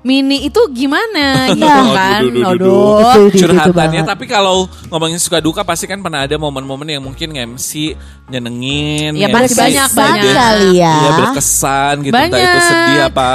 mini 0.00 0.44
itu 0.44 0.60
gimana 0.70 1.44
gitu 1.52 1.60
Nah. 1.60 1.92
kan. 1.92 2.22
Aduh, 2.24 3.28
curhatannya 3.28 4.02
tapi 4.02 4.24
kalau 4.24 4.64
ngomongin 4.88 5.16
suka 5.16 5.38
duka 5.38 5.60
pasti 5.60 5.84
kan 5.84 6.00
pernah 6.00 6.24
ada 6.24 6.34
momen-momen 6.34 6.88
yang 6.88 7.02
mungkin 7.02 7.30
MC 7.30 7.94
nyenengin 8.26 9.12
Ya, 9.12 9.28
pasti 9.28 9.54
banyak, 9.54 9.88
banyak. 9.90 10.32
kali 10.32 10.70
ya. 10.78 10.94
Iya 10.96 11.10
berkesan 11.18 11.94
gitu 12.00 12.12
entah 12.12 12.28
itu 12.30 12.40
Banyak. 12.40 12.64
sedih 12.64 13.00
apa 13.06 13.30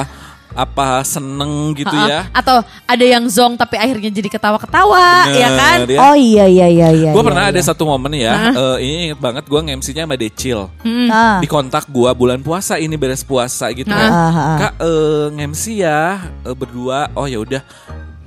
apa 0.55 1.03
seneng 1.03 1.75
gitu 1.75 1.91
Ha-ha. 1.91 2.07
ya 2.07 2.19
Atau 2.31 2.63
ada 2.63 3.05
yang 3.05 3.27
zong 3.27 3.53
tapi 3.53 3.75
akhirnya 3.75 4.07
jadi 4.07 4.31
ketawa-ketawa, 4.31 5.27
ya 5.29 5.49
kan? 5.51 5.77
Ya. 5.83 5.99
Oh 6.01 6.15
iya 6.15 6.47
iya 6.47 6.65
iya 6.65 6.89
iya. 6.89 7.11
gue 7.11 7.19
iya, 7.19 7.27
pernah 7.27 7.45
iya. 7.45 7.51
ada 7.51 7.61
satu 7.61 7.83
momen 7.83 8.15
ya 8.15 8.55
eh, 8.55 8.77
ini 8.79 8.93
inget 9.11 9.19
banget 9.19 9.43
gue 9.43 9.59
nge-MC-nya 9.61 10.07
sama 10.07 10.15
Decil 10.15 10.59
Ah. 11.05 11.37
di 11.37 11.47
kontak 11.47 11.85
gue 11.85 12.09
bulan 12.15 12.39
puasa 12.39 12.79
ini 12.79 12.95
beres 12.95 13.21
puasa 13.21 13.67
gitu 13.69 13.91
Ah, 13.91 13.99
kan 13.99 14.09
ah, 14.09 14.31
ah. 14.31 14.57
kak 14.57 14.73
eh, 14.79 15.25
nge-MC 15.35 15.63
ya 15.77 16.01
eh, 16.41 16.55
berdua 16.55 17.11
oh 17.13 17.27
ya 17.27 17.37
udah 17.37 17.61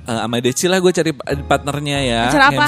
Eh, 0.05 0.17
sama 0.17 0.41
Decil 0.41 0.69
lah 0.69 0.79
gue 0.79 0.89
cari 0.89 1.11
partnernya 1.43 1.97
ya 2.01 2.21
Acara 2.29 2.45
apa? 2.49 2.65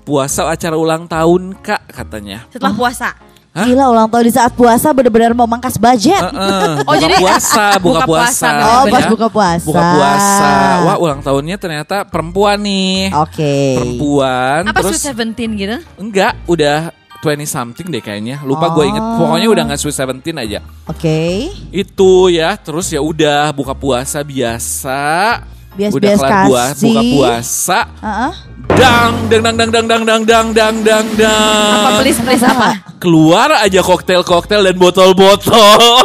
puasa 0.00 0.44
acara 0.44 0.76
ulang 0.76 1.04
tahun 1.04 1.56
kak 1.56 1.88
katanya 1.88 2.44
Setelah 2.52 2.76
puasa. 2.76 3.08
Hah? 3.50 3.66
Gila 3.66 3.90
ulang 3.90 4.06
tahun 4.06 4.24
di 4.24 4.32
saat 4.32 4.54
puasa 4.54 4.94
benar-benar 4.94 5.34
mau 5.34 5.42
mangkas 5.44 5.74
budget. 5.74 6.22
Heeh, 6.22 6.70
Oh, 6.80 6.86
buka 6.86 7.02
jadi- 7.02 7.18
puasa, 7.18 7.64
buka, 7.82 7.82
buka 7.82 8.00
puasa. 8.06 8.46
puasa, 8.46 8.48
Oh, 8.62 8.82
pas 8.86 9.02
ya. 9.02 9.08
buka 9.10 9.26
puasa. 9.28 9.66
Buka 9.66 9.82
puasa. 9.90 10.50
Wah, 10.80 10.96
ulang 10.96 11.20
tahunnya 11.20 11.56
ternyata 11.56 11.96
perempuan 12.04 12.58
nih. 12.58 13.10
Oke. 13.12 13.54
Perempuan. 13.74 14.60
Apa 14.64 14.78
terus 14.80 14.96
Sweet 14.96 15.04
Seventeen 15.10 15.50
gitu? 15.56 15.76
enggak, 15.96 16.38
udah 16.46 16.94
20 17.20 17.42
something 17.44 17.84
deh 17.84 17.98
kayaknya. 17.98 18.38
Lupa 18.40 18.70
gue 18.70 18.86
inget. 18.86 19.02
Oh. 19.02 19.18
Pokoknya 19.20 19.48
udah 19.50 19.62
nggak 19.66 19.80
Sweet 19.82 19.98
Seventeen 19.98 20.36
aja. 20.38 20.62
Oke. 20.86 21.50
Itu 21.68 22.30
ya, 22.30 22.54
terus 22.54 22.86
ya 22.88 23.02
udah 23.02 23.50
buka 23.50 23.74
puasa 23.74 24.22
biasa. 24.22 25.42
Bias- 25.72 25.94
udah 25.94 26.08
bias 26.08 26.20
kelar 26.20 26.44
bua- 26.44 26.68
kasih. 26.68 26.84
buka 26.84 27.00
puasa. 27.10 27.80
Heeh. 28.00 28.32
Dang, 28.70 29.12
dang, 29.28 29.42
dang, 29.42 29.56
dang, 29.56 29.70
dang, 29.70 29.84
dang, 29.84 30.02
dang, 30.04 30.22
dang, 30.24 30.46
dang, 30.52 30.76
dang, 30.80 31.06
dang. 31.14 31.74
Apa 31.76 32.00
please 32.00 32.20
please 32.20 32.40
apa? 32.40 32.68
Keluar 32.96 33.50
aja 33.58 33.80
koktail-koktail 33.80 34.62
dan 34.62 34.76
botol-botol. 34.76 36.04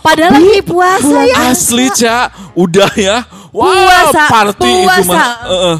Padahal 0.00 0.32
lagi 0.34 0.60
puasa 0.62 1.18
ya. 1.22 1.36
Asli 1.48 1.88
Cak, 1.90 2.26
udah 2.54 2.92
ya. 2.94 3.16
Wow, 3.50 3.70
Puasa, 3.70 4.22
party 4.26 4.66
itu 4.66 4.82
puasa. 4.82 5.10
mah. 5.10 5.30
Heeh. 5.44 5.76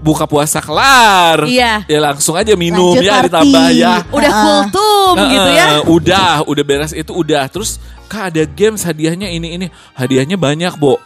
buka 0.00 0.24
puasa 0.24 0.58
kelar. 0.58 1.44
Iya. 1.44 1.84
Ya 1.84 1.98
langsung 2.00 2.32
aja 2.32 2.56
minum 2.56 2.96
Lanjut 2.96 3.04
ya 3.04 3.12
party. 3.14 3.26
ditambah 3.28 3.66
ya. 3.70 3.94
Udah 4.10 4.30
Ah. 4.30 4.40
kultum 4.42 5.14
gitu 5.28 5.50
ya. 5.52 5.66
Udah, 5.84 6.32
udah 6.42 6.64
beres 6.64 6.92
itu 6.92 7.12
udah. 7.12 7.44
Terus 7.46 7.76
Kak 8.08 8.32
ada 8.32 8.42
games 8.42 8.80
hadiahnya 8.80 9.28
ini 9.28 9.54
ini. 9.54 9.66
Hadiahnya 9.92 10.34
banyak, 10.34 10.72
Bo. 10.74 10.96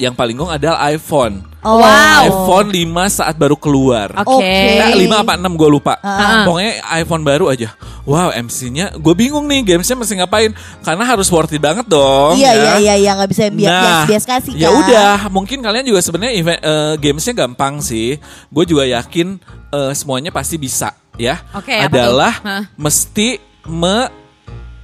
Yang 0.00 0.14
paling 0.16 0.36
gong 0.40 0.52
adalah 0.52 0.78
iPhone. 0.88 1.44
Oh. 1.62 1.78
Wow. 1.78 2.22
iPhone 2.26 2.68
5 2.74 3.18
saat 3.22 3.38
baru 3.38 3.54
keluar. 3.54 4.10
Oke. 4.26 4.42
Oke. 4.42 4.82
Eh, 4.82 4.98
5 5.06 5.22
apa 5.22 5.38
6 5.38 5.54
gue 5.54 5.68
lupa. 5.70 5.94
Ah. 6.02 6.42
Pokoknya 6.42 6.82
iPhone 6.98 7.22
baru 7.22 7.46
aja. 7.54 7.70
Wow 8.02 8.34
MC-nya 8.34 8.98
gue 8.98 9.14
bingung 9.14 9.46
nih 9.46 9.62
gamesnya 9.62 9.94
mesti 9.94 10.18
ngapain. 10.18 10.50
Karena 10.82 11.06
harus 11.06 11.30
worth 11.30 11.54
it 11.54 11.62
banget 11.62 11.86
dong. 11.86 12.34
Iya 12.34 12.50
ya. 12.50 12.58
iya 12.58 12.74
iya 12.82 12.94
iya 12.98 13.10
nggak 13.14 13.30
bisa 13.30 13.42
bias 13.54 13.70
Nah, 13.70 13.82
bias, 13.82 14.02
bias 14.10 14.24
kasih 14.26 14.52
ya 14.58 14.68
kan. 14.74 14.80
udah, 14.82 15.16
mungkin 15.30 15.62
kalian 15.62 15.86
juga 15.86 16.02
sebenarnya 16.02 16.34
event 16.34 16.60
eh, 16.66 16.94
gamesnya 16.98 17.34
gampang 17.46 17.78
sih. 17.78 18.18
Gue 18.50 18.64
juga 18.66 18.82
yakin 18.82 19.38
eh, 19.70 19.92
semuanya 19.94 20.34
pasti 20.34 20.58
bisa 20.58 20.98
ya. 21.14 21.38
Oke, 21.54 21.78
apa 21.78 21.86
Adalah 21.94 22.34
tuh? 22.42 22.48
Hah? 22.50 22.62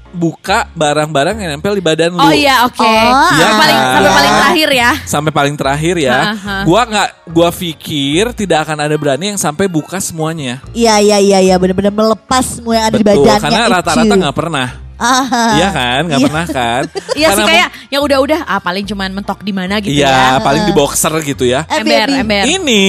Membuka 0.08 0.66
barang-barang 0.72 1.36
yang 1.36 1.50
nempel 1.56 1.76
di 1.76 1.84
badan 1.84 2.16
lu. 2.16 2.20
Oh 2.20 2.32
iya 2.32 2.64
oke. 2.64 2.80
Oh, 2.80 3.28
sampai 3.28 3.36
iya 3.36 3.48
paling 3.54 3.78
sampai 3.78 4.10
paling 4.10 4.32
terakhir 4.32 4.68
ya. 4.72 4.90
Sampai 5.04 5.32
paling 5.32 5.54
terakhir 5.54 5.94
ya. 6.00 6.18
Ha, 6.18 6.32
ha. 6.34 6.56
Gua 6.64 6.80
nggak, 6.88 7.08
gua 7.28 7.48
pikir 7.52 8.24
tidak 8.32 8.58
akan 8.66 8.88
ada 8.88 8.96
berani 8.96 9.36
yang 9.36 9.40
sampai 9.40 9.68
buka 9.68 10.00
semuanya. 10.00 10.64
Iya 10.72 10.98
iya 10.98 11.18
iya 11.20 11.38
iya 11.44 11.54
benar-benar 11.60 11.92
melepas 11.92 12.58
semua 12.58 12.74
yang 12.80 12.86
ada 12.88 12.96
di 12.96 13.04
Betul, 13.04 13.24
badannya. 13.28 13.42
karena 13.44 13.62
rata-rata 13.68 14.14
nggak 14.16 14.36
pernah. 14.36 14.68
Ah. 14.98 15.22
Iya 15.54 15.68
kan, 15.70 16.00
nggak 16.10 16.18
Iya. 16.18 16.26
pernah 16.26 16.46
kan? 16.50 16.82
Iya 17.18 17.28
sih 17.30 17.44
kayak 17.46 17.68
yang 17.94 18.02
udah-udah 18.02 18.40
ah 18.50 18.58
paling 18.58 18.82
cuman 18.82 19.10
mentok 19.14 19.46
di 19.46 19.54
mana 19.54 19.78
gitu 19.78 19.94
Iya, 19.94 20.10
ya. 20.10 20.42
paling 20.42 20.66
di 20.66 20.72
boxer 20.74 21.14
gitu 21.22 21.46
ya. 21.46 21.62
Eh, 21.70 21.86
Ember, 21.86 22.08
ember. 22.18 22.44
Ini 22.50 22.86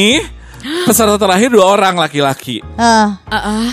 peserta 0.89 1.21
terakhir 1.21 1.53
dua 1.53 1.69
orang 1.69 2.01
laki-laki. 2.01 2.65
Ah. 2.73 3.21
Ah, 3.29 3.37
ah. 3.37 3.69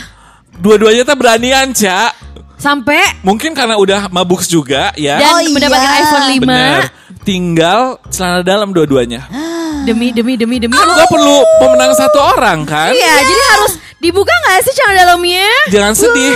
Dua-duanya 0.57 1.09
tuh 1.09 1.17
beranian, 1.17 1.73
Cak. 1.73 2.26
Sampai 2.57 3.21
Mungkin 3.21 3.53
karena 3.53 3.77
udah 3.77 4.09
mabuk 4.09 4.41
juga 4.43 4.91
ya. 4.97 5.21
dan 5.21 5.29
Oh, 5.37 5.41
iya. 5.41 5.53
mendapatkan 5.53 5.91
iPhone 6.01 6.27
5 6.33 6.43
Bener. 6.43 6.81
Tinggal 7.23 7.81
celana 8.09 8.41
dalam 8.41 8.73
dua-duanya. 8.73 9.29
demi 9.89 10.11
demi 10.11 10.35
demi 10.35 10.57
demi. 10.59 10.75
Kan 10.75 10.89
gua 10.89 11.07
perlu 11.07 11.37
pemenang 11.61 11.93
satu 11.95 12.19
orang 12.19 12.65
kan? 12.65 12.91
Iya, 12.91 13.15
jadi 13.23 13.43
harus 13.55 13.73
dibuka 13.97 14.33
nggak 14.33 14.59
sih 14.65 14.73
celana 14.75 14.95
dalamnya? 15.05 15.47
Jangan 15.71 15.93
sedih. 15.95 16.35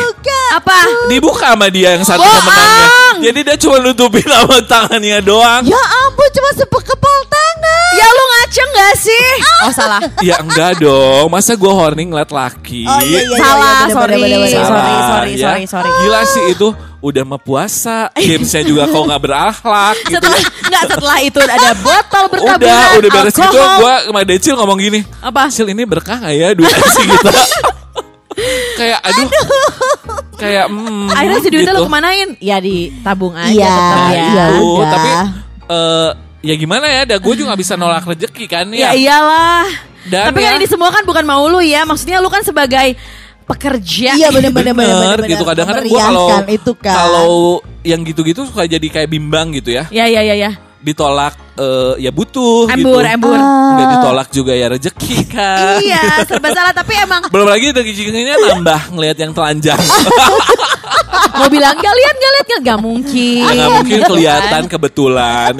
Apa? 0.55 0.79
Dibuka 1.09 1.55
sama 1.55 1.67
dia 1.71 1.95
yang 1.95 2.05
satu 2.05 2.21
Bohong. 2.21 2.37
pemenangnya. 2.43 2.87
Jadi 3.21 3.39
dia 3.43 3.57
cuma 3.59 3.77
nutupin 3.79 4.27
sama 4.27 4.59
tangannya 4.65 5.19
doang. 5.21 5.63
Ya 5.67 5.81
ampun 6.07 6.29
cuma 6.31 6.51
tangan. 6.55 7.00
Ya 8.51 8.61
lu 8.61 8.67
ngaco 8.67 8.73
nggak 8.73 8.95
sih? 8.97 9.27
Oh 9.61 9.73
salah. 9.73 10.01
Ya 10.21 10.37
enggak 10.37 10.73
dong. 10.79 11.27
Masa 11.29 11.55
gua 11.55 11.71
horny 11.73 12.03
ngeliat 12.05 12.29
laki? 12.29 12.83
Oh 12.83 12.99
iya 13.01 13.21
iya. 13.23 13.37
Salah, 13.37 13.79
iya, 13.81 13.95
sorry. 13.95 14.15
bener, 14.17 14.27
bener, 14.27 14.39
bener, 14.41 14.51
Sorry, 14.51 14.95
sorry, 15.01 15.33
ya. 15.33 15.45
sorry, 15.47 15.65
sorry. 15.67 15.91
Gila 16.01 16.21
sih 16.25 16.45
itu 16.51 16.69
udah 17.01 17.23
mau 17.25 17.39
puasa, 17.39 17.97
gamesnya 18.13 18.61
juga 18.63 18.85
kau 18.87 19.07
nggak 19.07 19.23
berakhlak 19.23 19.97
gitu. 20.03 20.19
Setelah 20.19 20.41
nggak 20.67 20.85
setelah 20.91 21.19
itu 21.21 21.39
ada 21.41 21.71
botol 21.79 22.25
bertaburan 22.29 22.59
Udah, 22.61 22.85
udah 22.99 23.11
beres 23.13 23.33
gitu 23.33 23.47
alkohol. 23.57 23.79
gua 23.79 23.95
sama 24.05 24.21
Decil 24.25 24.55
ngomong 24.55 24.79
gini. 24.79 25.01
Apa? 25.21 25.43
Cil 25.49 25.69
ini 25.69 25.83
berkah 25.85 26.19
gak 26.19 26.35
ya 26.35 26.49
durasi 26.53 27.03
kita? 27.15 27.33
kayak 28.77 28.99
aduh. 29.01 29.29
Kayak 30.35 30.67
hmm, 30.67 31.13
Akhirnya 31.13 31.39
si 31.39 31.49
duitnya 31.49 31.71
gitu. 31.71 31.81
lu 31.81 31.87
kemanain? 31.87 32.29
Ya 32.39 32.57
ditabung 32.59 33.37
aja 33.37 33.53
Iya, 33.53 33.69
tetap 33.69 33.85
Nah, 33.93 34.09
ya. 34.09 34.25
iya. 34.25 34.45
itu, 34.51 34.65
udah. 34.67 34.89
tapi 34.91 35.11
eh 35.71 36.11
ya 36.41 36.55
gimana 36.55 36.87
ya, 36.87 37.03
dah 37.05 37.19
gue 37.19 37.35
juga 37.35 37.53
gak 37.53 37.61
bisa 37.61 37.75
nolak 37.75 38.05
rezeki 38.05 38.45
kan 38.47 38.67
Ya 38.71 38.91
ya. 38.91 38.91
iyalah. 38.95 39.67
Dan 40.03 40.33
Tapi 40.33 40.41
ya- 40.41 40.47
kan 40.47 40.53
ini 40.57 40.67
semua 40.67 40.89
kan 40.89 41.03
bukan 41.03 41.23
mau 41.23 41.45
lu 41.45 41.61
ya. 41.61 41.85
Maksudnya 41.85 42.19
lu 42.19 42.27
kan 42.27 42.41
sebagai 42.41 42.97
pekerja. 43.45 44.15
Iya 44.15 44.31
Bener, 44.31 44.55
bener. 44.55 45.19
gitu 45.27 45.43
kadang-kadang 45.43 45.85
gue 45.85 45.93
kalau 45.93 46.27
Memeriahkan 46.31 46.47
itu 46.51 46.73
kan. 46.77 46.95
kalau 46.95 47.33
yang 47.83 48.01
gitu-gitu 48.03 48.47
suka 48.47 48.63
jadi 48.65 48.87
kayak 48.87 49.09
bimbang 49.09 49.51
gitu 49.53 49.73
ya 49.73 49.91
Ya 49.91 50.07
ya 50.07 50.23
ya 50.23 50.33
ya. 50.35 50.53
ditolak 50.81 51.35
eh, 51.57 51.99
ya 51.99 52.09
butuh 52.09 52.65
Embur, 52.69 53.03
gitu 53.03 53.11
embur. 53.11 53.37
nggak 53.37 53.89
ditolak 53.91 54.29
juga 54.31 54.53
ya 54.55 54.67
rezeki 54.71 55.17
kan 55.35 55.77
Iya, 55.79 56.25
serba 56.25 56.49
salah 56.51 56.71
tapi 56.71 56.95
emang 56.95 57.27
belum 57.27 57.45
lagi 57.45 57.69
rezekinya 57.69 58.33
nambah 58.55 58.81
ngelihat 58.91 59.17
yang 59.19 59.33
telanjang 59.35 59.77
mau 61.35 61.49
bilang 61.49 61.75
gak 61.79 61.95
lihat 61.95 62.15
gak 62.17 62.33
lihat 62.35 62.47
gak, 62.47 62.61
gak 62.65 62.79
mungkin. 62.81 63.43
Ya, 63.47 63.53
nggak 63.55 63.71
mungkin 63.83 64.01
kelihatan 64.07 64.63
kebetulan 64.67 65.53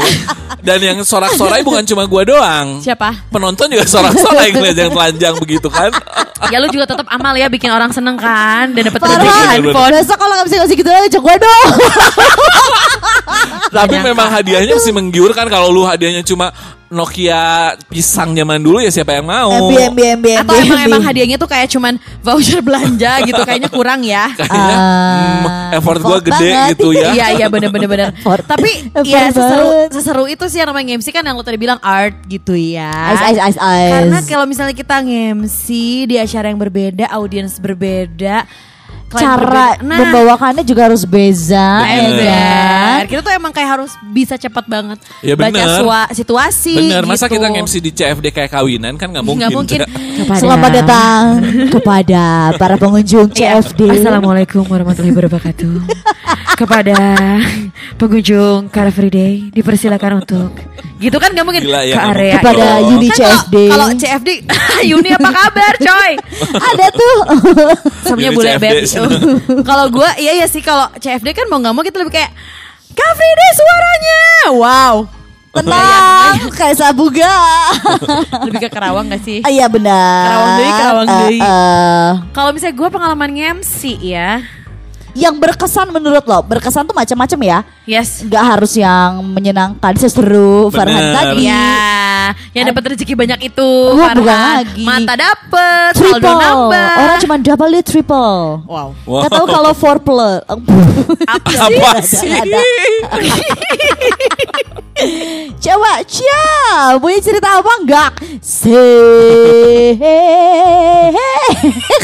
dan 0.61 0.79
yang 0.81 0.99
sorak-sorai 1.01 1.65
bukan 1.65 1.85
cuma 1.89 2.05
gua 2.05 2.23
doang 2.25 2.85
Siapa? 2.85 3.33
penonton 3.33 3.65
juga 3.73 3.89
sorak-sorai 3.89 4.53
ngeliat 4.53 4.77
yang 4.77 4.93
telanjang 4.93 5.35
begitu 5.41 5.69
kan 5.73 5.89
Ya 6.49 6.57
lu 6.57 6.73
juga 6.73 6.89
tetap 6.89 7.05
amal 7.13 7.37
ya 7.37 7.53
bikin 7.53 7.69
orang 7.69 7.93
seneng 7.93 8.17
kan 8.17 8.73
dan 8.73 8.89
dapat 8.89 9.01
handphone. 9.05 9.93
Besok 9.93 10.17
kalau 10.17 10.35
nggak 10.41 10.47
bisa 10.49 10.57
ngasih 10.65 10.77
gitu 10.81 10.89
lagi 10.89 11.09
cek 11.13 11.21
gue 11.21 11.37
dong. 11.37 11.69
Tapi 13.71 13.95
nyangka. 13.97 14.09
memang 14.11 14.29
hadiahnya 14.31 14.73
mesti 14.75 14.93
menggiurkan 14.93 15.47
kalau 15.47 15.71
lu 15.71 15.83
hadiahnya 15.85 16.23
cuma 16.23 16.51
Nokia 16.91 17.79
pisang 17.87 18.35
zaman 18.35 18.59
dulu 18.59 18.83
ya 18.83 18.91
siapa 18.91 19.15
yang 19.15 19.23
mau 19.23 19.47
MB 19.47 19.95
MB 19.95 20.01
MB 20.19 20.27
Atau 20.43 20.59
emang 20.59 20.81
emang 20.91 21.03
hadiahnya 21.07 21.39
tuh 21.39 21.47
kayak 21.47 21.71
cuman 21.71 21.95
voucher 22.19 22.59
belanja 22.67 23.15
gitu 23.31 23.39
kayaknya 23.47 23.71
kurang 23.71 24.03
ya. 24.03 24.27
kayaknya 24.35 24.75
hmm, 24.75 25.77
effort 25.79 26.03
gua 26.03 26.19
effort 26.19 26.27
gede 26.35 26.51
banget. 26.51 26.69
gitu 26.75 26.89
ya 26.91 27.09
Iya 27.15 27.27
iya 27.39 27.47
bener 27.47 27.71
bener 27.71 27.87
bener. 27.87 28.09
Effort. 28.11 28.43
Tapi 28.43 28.91
Effort 28.91 29.07
ya 29.07 29.31
seseru 29.31 29.67
banget. 29.71 29.91
seseru 29.95 30.25
itu 30.27 30.45
sih 30.51 30.59
yang 30.59 30.75
namanya 30.75 30.99
MC 30.99 31.15
kan 31.15 31.23
yang 31.23 31.39
lo 31.39 31.47
tadi 31.47 31.63
bilang 31.63 31.79
art 31.79 32.27
gitu 32.27 32.59
ya. 32.59 32.91
Ice 33.15 33.39
ice 33.39 33.41
ice 33.55 33.61
ice. 33.63 33.93
Karena 33.95 34.19
kalau 34.27 34.45
misalnya 34.51 34.75
kita 34.75 34.99
nge-MC 34.99 35.67
di 36.11 36.19
acara 36.19 36.51
yang 36.51 36.59
berbeda, 36.59 37.07
audiens 37.15 37.63
berbeda, 37.63 38.51
cara 39.11 39.37
berbeda. 39.37 39.83
Nah, 39.83 39.99
membawakannya 40.01 40.63
juga 40.63 40.83
harus 40.87 41.03
beza, 41.03 41.83
ya 41.83 41.99
Bener. 42.01 42.23
kan? 42.23 42.95
Bener. 42.97 43.07
Kita 43.07 43.21
tuh 43.21 43.33
emang 43.35 43.51
kayak 43.51 43.71
harus 43.75 43.91
bisa 44.07 44.35
cepat 44.35 44.65
banget 44.65 44.99
Ya, 45.19 45.35
baca 45.35 45.63
sua- 45.79 46.11
situasi. 46.13 46.75
Bener, 46.79 47.03
masa 47.03 47.27
gitu. 47.27 47.37
kita 47.37 47.47
MC 47.51 47.75
di 47.79 47.91
CFD 47.91 48.27
kayak 48.31 48.51
kawinan 48.51 48.95
kan 48.95 49.11
nggak 49.11 49.25
mungkin. 49.25 49.43
Nggak 49.43 49.53
mungkin. 49.53 49.79
Kepada- 50.21 50.41
Selamat 50.41 50.71
datang 50.73 51.23
kepada 51.75 52.23
para 52.55 52.75
pengunjung 52.77 53.29
Iya. 53.33 53.59
CFD. 53.59 53.81
Assalamualaikum 53.99 54.63
warahmatullahi 54.65 55.11
wabarakatuh. 55.13 55.75
Kepada 56.61 57.01
pengunjung 57.97 58.69
Car 58.69 58.93
Free 58.93 59.09
Day 59.09 59.49
dipersilakan 59.49 60.21
untuk 60.21 60.53
gitu 61.01 61.17
kan 61.17 61.33
gak 61.33 61.41
mungkin 61.43 61.65
Gila 61.65 61.81
ya, 61.81 61.97
ke 61.97 61.99
nggak 61.99 62.13
area. 62.13 62.35
Kepada 62.37 62.67
Oh. 62.77 62.77
Yuni 62.87 63.09
Kan 63.09 63.17
CFD. 63.17 63.57
Kalau 63.67 63.87
CFD 63.91 64.29
Yuni 64.85 65.11
apa 65.17 65.29
kabar 65.31 65.75
coy? 65.75 66.13
Ada 66.69 66.87
tuh. 66.93 67.19
Semuanya 68.05 68.61
sih. 68.85 69.01
Kalau 69.69 69.89
gue 69.89 70.11
iya 70.19 70.33
iya 70.35 70.47
sih 70.47 70.61
kalau 70.61 70.93
CFD 70.95 71.33
kan 71.33 71.49
mau 71.49 71.57
nggak 71.57 71.73
mau 71.73 71.81
kita 71.81 71.97
lebih 71.97 72.13
kayak 72.13 72.31
Car 72.91 73.13
Free 73.15 73.35
Day 73.35 73.51
suaranya. 73.55 74.21
Wow. 74.53 74.95
Tenang, 75.51 76.47
kayak 76.55 76.79
sabuga. 76.79 77.27
Lebih 78.47 78.63
ke 78.63 78.71
Karawang 78.71 79.11
gak 79.11 79.19
sih? 79.21 79.43
Ah, 79.43 79.51
Iya 79.51 79.67
benar. 79.67 80.23
Karawang 80.23 80.53
deui, 80.55 80.71
Karawang 80.71 81.07
Eh, 81.07 81.11
deui. 81.17 81.39
eh. 81.43 82.11
Kalau 82.31 82.51
misalnya 82.55 82.77
gue 82.77 82.89
pengalaman 82.89 83.31
nge-MC 83.33 83.81
ya. 83.99 84.47
Yang 85.15 85.35
berkesan 85.43 85.91
menurut 85.91 86.23
lo, 86.23 86.39
berkesan 86.47 86.87
tuh 86.87 86.95
macam-macam 86.95 87.41
ya. 87.43 87.59
Yes. 87.91 88.23
Nggak 88.23 88.45
harus 88.55 88.73
yang 88.79 89.19
menyenangkan, 89.27 89.99
seru 89.99 90.71
Farhan 90.71 91.11
tadi. 91.11 91.51
Ya, 91.51 92.31
yang 92.55 92.71
dapat 92.71 92.95
rezeki 92.95 93.19
banyak 93.19 93.51
itu. 93.51 93.67
Oh, 93.67 93.99
Farhan. 93.99 94.23
bukan 94.23 94.39
lagi. 94.63 94.85
Mata 94.87 95.15
dapet, 95.19 95.91
saldo 95.99 96.31
nambah. 96.31 96.95
Orang 97.03 97.19
cuma 97.19 97.37
double 97.43 97.71
dia 97.75 97.83
triple. 97.83 98.63
Wow. 98.71 98.95
Wow. 99.03 99.27
Gak 99.27 99.31
tahu 99.35 99.47
kalau 99.51 99.73
four 99.75 99.99
plus. 99.99 100.39
Apa 101.35 101.51
sih? 101.51 101.83
Apa 101.83 101.99
Ada, 101.99 102.03
sih? 102.07 102.31
ada. 102.31 102.61
Coba 105.57 106.05
Cia 106.13 106.45
Punya 107.01 107.19
cerita 107.25 107.57
apa 107.57 107.73
enggak 107.81 108.11
Se 108.45 108.69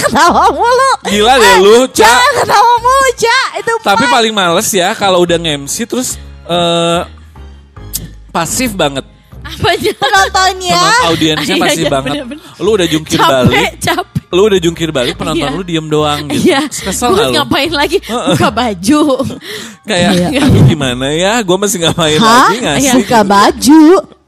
Ketawa 0.00 0.48
mulu 0.48 0.90
Gila 1.04 1.34
deh 1.36 1.54
lu, 1.60 1.84
Ca 1.92 2.08
Ca. 2.08 2.24
Ketawa 2.40 2.72
mulu 2.80 3.08
Ca 3.20 3.40
Itu 3.60 3.72
Tapi 3.84 4.04
paling 4.08 4.32
males 4.32 4.68
ya 4.72 4.96
kalau 4.96 5.28
udah 5.28 5.36
nge-MC 5.36 5.75
terus 5.84 6.16
eh 6.46 7.02
pasif 8.32 8.72
banget. 8.72 9.04
Apanya? 9.46 9.92
Penontonnya 9.94 10.74
Penonton 10.74 11.06
audiensnya 11.06 11.54
Iya, 11.54 11.62
pasif 11.62 11.84
iya, 11.86 11.92
banget. 11.92 12.12
bener-bener. 12.18 12.42
Lu 12.58 12.70
udah 12.74 12.88
jungkir 12.88 13.14
Capek, 13.14 13.30
balik. 13.46 13.70
capek. 13.78 14.22
Lu 14.26 14.42
udah 14.42 14.58
jungkir 14.58 14.88
balik, 14.90 15.14
penonton 15.14 15.46
Iya. 15.46 15.54
lu 15.54 15.62
diem 15.62 15.86
doang 15.86 16.20
gitu. 16.26 16.50
Iya, 16.50 16.60
Kesel 16.66 17.14
gak 17.14 17.28
lu? 17.30 17.32
ngapain 17.38 17.70
lagi? 17.70 17.98
Buka 18.02 18.50
baju. 18.50 19.00
Kayak, 19.86 20.10
Iya. 20.34 20.42
gimana 20.66 21.06
ya, 21.14 21.32
gue 21.46 21.56
masih 21.56 21.78
ngapain 21.78 22.18
Hah? 22.18 22.26
lagi 22.50 22.56
gak 22.58 22.76
Iya. 22.76 22.90
sih? 22.90 22.98
Buka 23.06 23.20
baju 23.22 23.82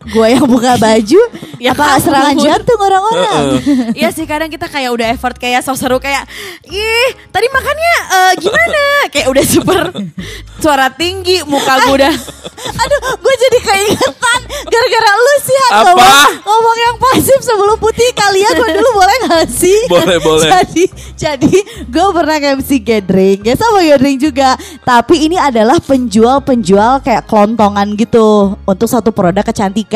Gue 0.07 0.31
yang 0.31 0.47
buka 0.47 0.79
baju 0.79 1.21
Ya 1.65 1.75
Apa 1.75 1.99
serangan 1.99 2.39
jantung 2.39 2.79
orang-orang 2.79 3.59
Iya 3.99 4.15
sih 4.15 4.31
kadang 4.31 4.47
kita 4.47 4.71
kayak 4.71 4.95
udah 4.95 5.07
effort 5.11 5.35
kayak 5.35 5.67
so 5.67 5.75
seru 5.75 5.99
kayak 5.99 6.23
ih 6.71 7.11
tadi 7.35 7.51
makannya 7.51 7.97
eh, 8.07 8.33
gimana 8.39 8.83
kayak 9.11 9.27
udah 9.27 9.45
super 9.45 9.91
suara 10.63 10.91
tinggi 10.95 11.43
muka 11.47 11.83
gue 11.83 11.95
udah 11.99 12.15
Aduh, 12.59 13.01
gue 13.23 13.35
jadi 13.39 13.59
keingetan 13.63 14.41
gara-gara 14.67 15.11
lu 15.15 15.35
sih 15.47 15.57
Apa? 15.71 15.95
ngomong, 15.95 16.31
ngomong 16.43 16.77
yang 16.79 16.97
pasif 16.99 17.39
sebelum 17.43 17.79
putih 17.79 18.11
kalian 18.19 18.51
gue 18.51 18.71
dulu 18.83 18.91
boleh 18.99 19.17
gak 19.31 19.47
sih? 19.47 19.79
Boleh, 19.87 20.19
boleh. 20.19 20.51
Jadi, 20.51 20.85
jadi 21.15 21.57
gue 21.87 22.07
pernah 22.11 22.37
MC 22.59 22.83
gathering, 22.83 23.47
ya 23.47 23.55
sama 23.55 23.81
gathering 23.87 24.19
juga. 24.19 24.59
Tapi 24.83 25.31
ini 25.31 25.39
adalah 25.39 25.79
penjual-penjual 25.79 27.07
kayak 27.07 27.31
kelontongan 27.31 27.95
gitu 27.95 28.59
untuk 28.67 28.89
satu 28.91 29.15
produk 29.15 29.47
kecantikan. 29.47 29.88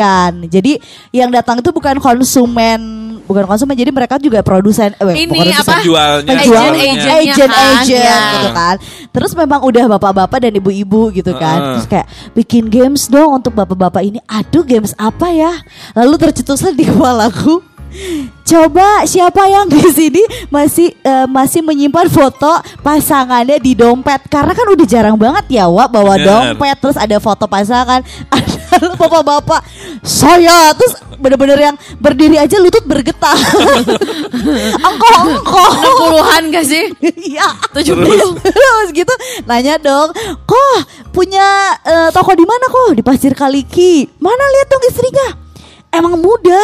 Jadi 0.49 0.81
yang 1.13 1.29
datang 1.29 1.61
itu 1.61 1.69
bukan 1.69 2.01
konsumen, 2.01 2.79
bukan 3.23 3.45
konsumen, 3.45 3.77
jadi 3.77 3.93
mereka 3.93 4.17
juga 4.17 4.41
produsen. 4.41 4.91
Eh, 4.97 5.05
Ini 5.23 5.29
bukan 5.29 5.45
produsen, 5.45 5.61
apa? 5.63 5.73
Penjualnya. 5.79 6.27
penjual 6.27 6.63
Agent-agentnya 6.73 7.15
agent 7.33 7.51
kan, 7.51 7.75
agent 7.79 8.03
ya. 8.03 8.33
gitu 8.33 8.49
kan 8.53 8.75
terus 9.13 9.31
memang 9.37 9.61
udah 9.61 9.85
bapak-bapak 9.97 10.37
dan 10.41 10.53
ibu-ibu 10.57 11.13
gitu 11.13 11.31
kan 11.37 11.57
Heeh. 11.57 11.69
terus 11.77 11.85
kayak 11.85 12.07
bikin 12.33 12.65
games 12.65 13.05
dong 13.05 13.37
untuk 13.37 13.53
bapak-bapak 13.53 14.01
ini 14.01 14.19
aduh 14.25 14.65
games 14.65 14.97
apa 14.97 15.29
ya 15.29 15.53
lalu 15.93 16.17
tercetuslah 16.17 16.73
di 16.73 16.89
kepalaku 16.89 17.61
Coba 18.43 19.05
siapa 19.07 19.47
yang 19.49 19.65
di 19.69 19.81
sini 19.89 20.23
masih 20.51 20.93
eh, 21.01 21.27
masih 21.29 21.61
menyimpan 21.63 22.09
foto 22.09 22.51
pasangannya 22.81 23.57
di 23.57 23.73
dompet 23.73 24.27
karena 24.27 24.51
kan 24.53 24.67
udah 24.69 24.85
jarang 24.85 25.17
banget 25.17 25.61
ya 25.61 25.65
Wak 25.69 25.89
bawa 25.89 26.19
Bener. 26.19 26.27
dompet 26.27 26.77
terus 26.77 26.97
ada 26.99 27.17
foto 27.17 27.45
pasangan 27.49 28.03
ada 28.35 28.93
bapak-bapak 28.97 29.61
saya 30.03 30.73
terus 30.75 30.97
bener-bener 31.17 31.71
yang 31.71 31.75
berdiri 32.01 32.35
aja 32.35 32.59
lutut 32.59 32.83
bergetar 32.83 33.37
engkau 34.89 35.17
engkau 35.39 35.69
puluhan 35.97 36.41
gak 36.51 36.65
sih? 36.67 36.85
Iya. 37.33 37.47
Tujuh 37.71 37.95
Terus 38.43 38.87
gitu 38.91 39.13
nanya 39.47 39.79
dong, 39.79 40.11
kok 40.43 40.77
punya 41.15 41.77
eh, 41.85 42.09
toko 42.11 42.35
di 42.35 42.43
mana 42.43 42.65
kok? 42.67 42.99
Di 42.99 43.03
Pasir 43.05 43.33
Kaliki. 43.33 44.05
Mana 44.19 44.43
lihat 44.59 44.67
dong 44.69 44.83
istrinya? 44.85 45.27
Emang 45.93 46.17
muda, 46.17 46.61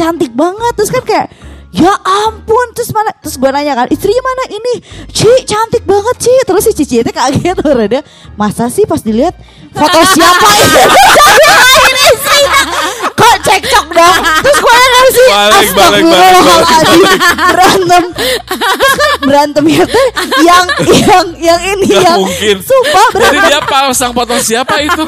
cantik 0.00 0.32
banget. 0.32 0.72
Terus 0.80 0.88
kan 0.88 1.04
kayak 1.04 1.28
Ya 1.70 1.94
ampun, 2.26 2.74
terus 2.74 2.90
mana? 2.90 3.14
Terus 3.22 3.38
gue 3.38 3.46
nanya 3.46 3.78
kan, 3.78 3.86
istrinya 3.94 4.18
mana 4.26 4.44
ini? 4.50 4.82
Ci, 5.06 5.30
cantik 5.46 5.86
banget 5.86 6.18
Ci. 6.18 6.34
Terus 6.42 6.66
si 6.66 6.72
Cici 6.74 6.98
itu 6.98 7.10
kaget 7.14 7.62
dia 7.86 8.02
Masa 8.34 8.66
sih 8.66 8.82
pas 8.90 8.98
dilihat 8.98 9.38
foto 9.70 10.00
siapa 10.10 10.48
ini? 10.50 10.82
istrinya. 12.10 12.79
Kok 13.10 13.34
cekcok 13.40 13.86
dong? 13.90 14.18
Terus 14.40 14.58
gue 14.58 14.74
yang 14.74 15.08
sih, 15.10 15.28
Balik, 15.30 15.68
balik, 15.70 16.02
balik, 16.02 16.04
Astagfirullahaladzim. 16.10 17.04
Berantem 17.50 18.04
Terus 18.50 18.94
kan 18.96 19.12
berantem 19.20 19.64
ya 19.66 19.84
teh 19.84 20.06
yang 20.40 20.66
yang 20.98 21.26
yang 21.38 21.60
ini 21.68 21.86
Gak 21.88 22.02
yang 22.02 22.18
mungkin. 22.18 22.56
sumpah 22.60 23.06
Jadi 23.08 23.16
berantem 23.16 23.42
dia 23.46 23.60
pasang 23.62 24.12
foto 24.12 24.34
siapa 24.38 24.74
itu? 24.80 25.02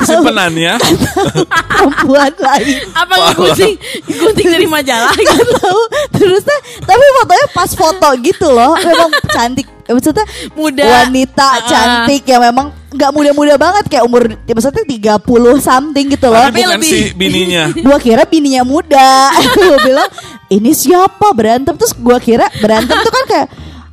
Simpenannya. 0.00 0.74
perempuan 1.68 2.32
lain 2.34 2.78
Apa 2.90 3.14
gunting 3.34 3.74
gunting 4.08 4.48
dari 4.48 4.66
majalah? 4.66 5.12
Gak 5.12 5.46
tahu 5.54 5.80
terus 6.12 6.42
teh 6.42 6.60
tapi 6.80 7.04
fotonya 7.14 7.46
pas 7.52 7.70
foto 7.70 8.08
gitu 8.18 8.46
loh 8.48 8.74
memang 8.76 9.10
cantik 9.28 9.66
Eh, 9.88 9.96
maksudnya 9.96 10.20
Muda. 10.52 10.84
wanita 10.84 11.64
cantik 11.64 12.20
yang 12.24 12.44
memang 12.44 12.68
nggak 12.88 13.10
muda-muda 13.12 13.54
banget 13.60 13.84
kayak 13.86 14.04
umur 14.08 14.32
ya 14.48 14.52
maksudnya 14.52 14.80
30 14.80 15.20
something 15.60 16.06
gitu 16.08 16.26
loh. 16.26 16.40
Tapi 16.40 16.64
bukan 16.64 16.80
lebih- 16.80 16.88
si 16.88 17.00
bininya. 17.12 17.68
gua 17.84 17.98
kira 18.00 18.24
bininya 18.24 18.64
muda. 18.64 19.28
Gua 19.56 19.76
bilang 19.82 20.08
ini 20.48 20.72
siapa? 20.72 21.28
Berantem. 21.32 21.76
Terus 21.76 21.92
gua 21.92 22.16
kira 22.16 22.48
berantem 22.58 22.96
tuh 22.96 23.12
kan 23.12 23.24
kayak 23.28 23.48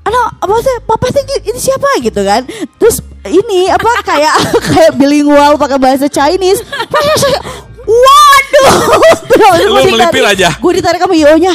anak 0.05 0.25
apa 0.39 0.53
sih 0.62 0.75
papa 0.88 1.05
sih 1.12 1.23
ini 1.43 1.60
siapa? 1.60 1.89
Gitu 1.99 2.21
kan. 2.23 2.41
Terus 2.79 3.03
ini 3.27 3.67
apa 3.67 3.91
kayak 4.01 4.34
kayak 4.71 4.91
bilingual 4.95 5.60
pakai 5.60 5.75
bahasa 5.75 6.08
Chinese. 6.08 6.63
Waduh. 7.86 8.79
Lu 9.69 9.81
melipir 9.91 10.23
aja. 10.25 10.49
gue 10.55 10.71
ditarik 10.73 10.97
sama 10.97 11.13
io 11.13 11.36
nya 11.38 11.53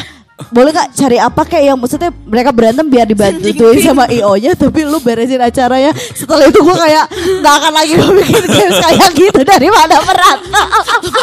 boleh 0.49 0.73
gak 0.73 0.97
cari 0.97 1.21
apa 1.21 1.43
kayak 1.45 1.65
yang 1.69 1.79
maksudnya 1.79 2.09
mereka 2.25 2.51
berantem 2.51 2.89
biar 2.89 3.05
dibantuin 3.05 3.77
sama 3.85 4.09
io 4.09 4.33
nya 4.41 4.57
tapi 4.57 4.89
lu 4.89 4.97
beresin 5.05 5.37
acaranya 5.37 5.93
setelah 6.17 6.49
itu 6.49 6.61
gue 6.65 6.77
kayak 6.81 7.05
nggak 7.45 7.55
akan 7.61 7.73
lagi 7.77 7.93
gue 8.01 8.13
bikin 8.25 8.45
games 8.49 8.79
kayak 8.81 9.11
gitu 9.13 9.41
daripada 9.45 10.01
berantem 10.01 10.49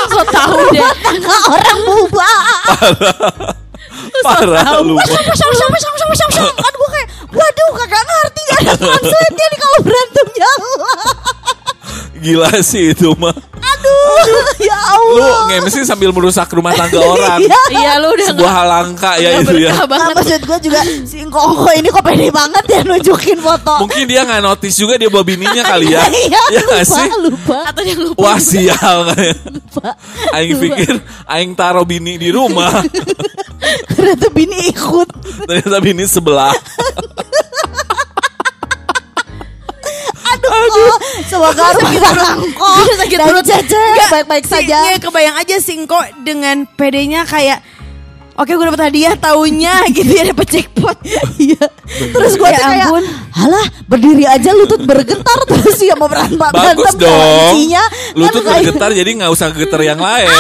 So 0.08 0.21
tahu 0.32 0.71
deh. 0.71 0.82
Tengah 1.03 1.41
orang 1.53 1.80
bubar 1.84 2.45
Parah 4.23 4.82
lu. 4.82 4.95
mah. 4.95 5.06
Sama 5.06 5.34
sama 5.36 5.53
sama 5.53 5.77
sama 5.77 5.97
sama 5.97 6.13
sama 6.15 6.32
sama 6.32 6.51
Kan 6.58 6.73
gue 6.73 6.89
kayak 6.95 7.08
Waduh 7.34 7.69
kagak 7.75 8.03
ngerti 8.08 8.41
Gak 8.47 8.60
ada 8.63 8.73
konsepnya 8.77 9.45
nih 9.51 9.60
Kalau 9.60 9.80
berantem 9.84 10.27
nyala 10.38 10.71
Gila 12.17 12.49
sih 12.60 12.91
itu 12.91 13.13
mah. 13.13 13.34
Aduh 13.58 14.17
Ya 14.58 14.73
Lu 15.08 15.21
Allah 15.21 15.45
nge-MC 15.47 15.82
sambil 15.82 16.10
merusak 16.10 16.49
rumah 16.49 16.73
tangga 16.73 16.97
orang. 17.13 17.39
Iya 17.39 17.60
Iya 17.69 17.91
lu 17.97 18.12
udah 18.12 18.27
Sebuah 18.27 18.51
hal 18.51 18.67
langka 18.67 19.12
ya 19.15 19.30
itu 19.38 19.53
ya. 19.56 19.69
berkah 19.69 19.77
Nah, 19.77 19.88
banget. 19.88 20.13
maksud 20.15 20.41
gue 20.43 20.58
juga 20.63 20.80
Si 21.03 21.17
Ngkongko 21.21 21.69
ini 21.71 21.88
kok 21.88 22.01
pede 22.01 22.27
banget 22.30 22.63
ya 22.65 22.80
Nunjukin 22.84 23.38
foto 23.38 23.73
Mungkin 23.80 24.03
dia 24.03 24.21
nggak 24.23 24.41
notice 24.41 24.75
juga 24.75 24.93
dia 24.95 25.08
bawa 25.08 25.23
bininya 25.23 25.63
kali 25.63 25.93
ya. 25.93 26.01
Iya 26.27 26.41
Ya 26.49 26.62
lupa 26.63 26.80
sih? 26.84 27.08
Lupa 27.19 27.58
Atau 27.65 27.84
yang 27.84 27.99
lupa. 28.01 28.19
Wah 28.19 28.39
sial 28.39 28.97
kayak. 29.10 29.38
Aing 30.32 30.58
pikir 30.58 30.93
Aing 31.25 31.51
taruh 31.53 31.86
bini 31.86 32.17
di 32.17 32.30
rumah. 32.30 32.82
Ternyata 33.88 34.27
bini 34.27 34.67
ikut 34.67 35.08
Ternyata 35.45 35.77
bini 35.77 36.03
sebelah. 36.03 36.53
Aduh. 40.60 40.98
Semoga 41.24 41.63
rumah 41.72 41.91
kita 41.91 42.10
Gue 42.50 42.96
sakit 42.98 43.17
perut. 43.20 43.43
Cece 43.43 43.84
Baik-baik 44.10 44.46
saja 44.46 44.78
nggak, 44.88 45.00
kebayang 45.04 45.36
aja 45.38 45.56
Singko 45.58 45.96
dengan 46.22 46.65
pedenya 46.70 47.24
kayak 47.24 47.62
Oke 48.36 48.54
gue 48.54 48.62
dapet 48.63 48.84
hadiah 48.84 49.13
taunya 49.15 49.82
gitu 49.98 50.12
ya 50.12 50.30
dapet 50.30 50.46
jackpot 50.48 50.93
Iya. 51.41 51.58
Terus 51.88 52.34
gue 52.36 52.46
Ya 52.48 52.60
kayak, 52.60 52.86
ampun. 52.86 53.04
halah 53.32 53.65
berdiri 53.84 54.26
aja 54.26 54.52
lutut 54.52 54.78
bergetar 54.80 55.39
terus 55.43 55.78
ya 55.80 55.93
mau 55.93 56.06
berantem 56.06 56.38
Bagus 56.38 56.54
berantem 56.54 57.02
sama 57.02 57.26
dong. 57.26 57.54
isinya. 57.56 57.84
Kan 58.13 58.30
tuh 58.30 58.43
kayak- 58.43 58.62
bergetar 58.63 58.89
jadi 58.93 59.10
nggak 59.15 59.32
usah 59.32 59.48
getar 59.52 59.82
yang 59.82 59.98
lain. 59.98 60.30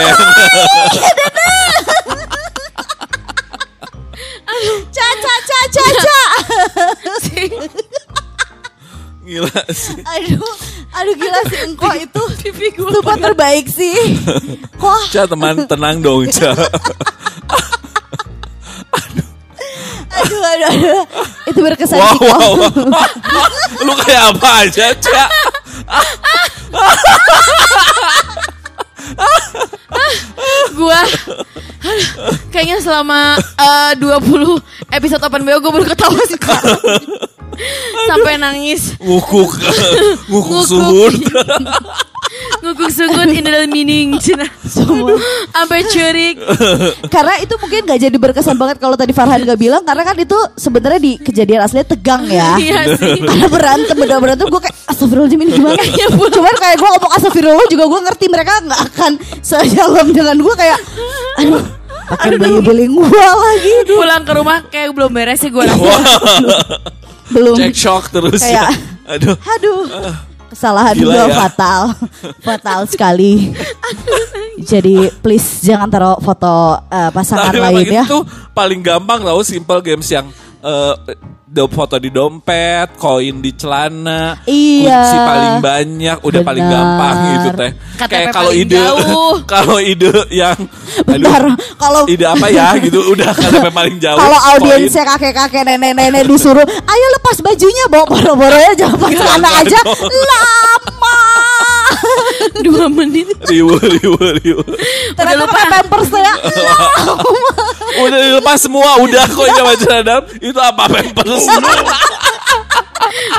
Caca 4.87 5.33
caca 5.45 5.59
caca. 5.69 6.19
Gila 9.27 9.59
sih. 9.75 9.99
aduh, 10.15 10.55
aduh 10.95 11.15
gila 11.19 11.41
sih 11.51 11.59
engkau 11.67 11.91
itu 11.91 12.23
super 12.95 13.19
terbaik 13.19 13.67
sih. 13.67 14.15
Kok 14.81 15.11
Ca 15.11 15.27
teman 15.27 15.67
tenang 15.67 15.99
dong 15.99 16.31
Ca. 16.31 16.55
aduh 20.17 20.39
aduh 20.39 20.67
aduh. 20.71 21.03
Itu 21.43 21.59
berkesan 21.59 21.99
Wow, 21.99 22.15
sih 22.15 22.23
wow, 22.23 22.51
wow. 22.55 22.71
Lu 23.83 23.93
kayak 23.99 24.31
apa 24.31 24.49
aja 24.63 24.95
Ca. 24.95 25.23
Gua 30.71 30.99
aduh, 31.83 32.07
kayaknya 32.47 32.79
selama 32.79 33.35
eh, 33.59 33.91
20 33.99 34.55
episode 34.95 35.19
Open 35.19 35.43
BO 35.43 35.59
gue 35.59 35.71
baru 35.73 35.85
ketawa 35.85 36.21
sekarang. 36.31 36.79
Sampai 38.09 38.35
nangis. 38.39 38.95
Ngukuk. 39.01 39.51
Ngukuk 40.31 40.61
suhun. 40.63 41.13
Ngukuk 42.61 42.91
sungut 42.91 43.29
in 43.37 43.45
the 43.45 43.65
meaning 43.69 44.19
Cina. 44.19 44.45
Semua. 44.65 45.17
Sampai 45.53 45.87
curik. 45.87 46.35
Karena 47.09 47.33
itu 47.41 47.53
mungkin 47.57 47.81
gak 47.87 47.99
jadi 48.03 48.17
berkesan 48.17 48.57
banget 48.59 48.77
kalau 48.77 48.93
tadi 48.99 49.15
Farhan 49.15 49.41
gak 49.47 49.59
bilang 49.59 49.81
karena 49.87 50.03
kan 50.03 50.15
itu 50.17 50.37
sebenarnya 50.59 50.99
di 51.01 51.17
kejadian 51.17 51.63
aslinya 51.65 51.87
tegang 51.87 52.27
ya. 52.27 52.59
Iya 52.59 52.97
sih. 52.99 53.23
Karena 53.23 53.47
berantem 53.47 53.95
bener 53.95 54.17
berantem 54.19 54.47
gue 54.49 54.61
kayak 54.61 54.75
astagfirullahaladzim 54.91 55.39
ini 55.43 55.51
gimana 55.55 55.81
ya 55.83 56.07
Cuman 56.11 56.55
kayak 56.57 56.75
gue 56.77 56.89
ngomong 56.89 57.11
astagfirullah 57.15 57.67
juga 57.69 57.85
gue 57.87 58.01
ngerti 58.11 58.25
mereka 58.29 58.53
gak 58.65 58.81
akan 58.93 59.11
sejalan 59.41 60.07
dengan 60.11 60.37
gue 60.37 60.55
kayak 60.57 60.79
aduh 61.37 61.63
pakai 62.07 62.39
bayi 62.39 62.59
bilingual 62.63 63.35
lagi 63.35 63.73
Pulang 63.83 64.23
ke 64.23 64.31
rumah 64.31 64.57
kayak 64.71 64.95
belum 64.95 65.11
beres 65.11 65.43
sih 65.43 65.51
gue 65.51 65.63
belum 67.29 67.55
Cek 67.55 67.73
shock 67.73 68.03
terus 68.09 68.41
ya. 68.41 68.67
Kayak- 68.67 68.79
Aduh. 69.13 69.35
aduh 69.39 69.81
kesalahan 70.47 70.95
Gila 70.95 71.11
gue 71.11 71.23
ya. 71.27 71.35
fatal 71.37 71.81
fatal 72.45 72.79
sekali 72.85 73.51
jadi 74.57 75.11
please 75.17 75.61
jangan 75.61 75.87
taruh 75.87 76.17
foto 76.17 76.53
eh, 76.87 77.11
pasangan 77.11 77.51
memang 77.51 77.71
lain 77.73 77.87
ya 77.93 78.03
itu 78.03 78.19
paling 78.51 78.79
gampang 78.79 79.21
tau 79.21 79.39
simple 79.41 79.79
games 79.81 80.07
yang 80.07 80.27
do- 80.59 80.97
foto 81.47 81.95
di 81.95 82.11
dompet, 82.11 82.99
koin 82.99 83.39
di 83.39 83.55
celana, 83.55 84.43
Iya. 84.43 84.99
kunci 84.99 85.17
paling 85.17 85.55
banyak, 85.63 86.17
udah 86.19 86.41
paling 86.43 86.65
Benar. 86.67 86.75
gampang 86.75 87.17
gitu 87.31 87.49
teh. 87.55 87.71
KTP 87.97 88.11
Kayak 88.11 88.27
kalau 88.29 88.51
paling 88.51 88.67
ide, 88.67 88.81
kalau 89.55 89.77
ide 89.79 90.11
yang, 90.29 90.57
Bentar, 91.07 91.41
aduh, 91.47 91.55
kalau 91.79 92.01
ide 92.05 92.25
apa 92.27 92.47
ya 92.51 92.75
gitu, 92.77 92.99
udah 93.09 93.31
KTP 93.31 93.65
paling 93.79 93.95
jauh. 93.97 94.19
Kalau 94.19 94.39
audiensnya 94.53 95.03
kakek-kakek 95.07 95.63
nenek-nenek 95.63 96.27
disuruh, 96.27 96.67
ayo 96.67 97.05
lepas 97.15 97.37
bajunya, 97.39 97.85
bawa 97.87 98.05
boro-boronya 98.05 98.73
jangan 98.75 98.97
pakai 98.99 99.15
celana 99.15 99.49
aja. 99.63 99.79
Lama. 100.03 101.17
Dua 102.59 102.85
menit. 102.89 103.31
ribu, 103.47 103.77
ribu, 103.79 104.17
ribu. 104.19 104.63
Lupa. 105.39 105.59
pampers 105.69 106.09
ya. 106.09 106.33
Udah 108.03 108.19
dilepas 108.19 108.57
semua, 108.59 108.89
udah 109.01 109.25
kok 109.25 109.47
zaman 109.53 109.77
Adam 109.89 110.21
itu 110.37 110.59
apa 110.59 110.83
pampers? 110.85 111.43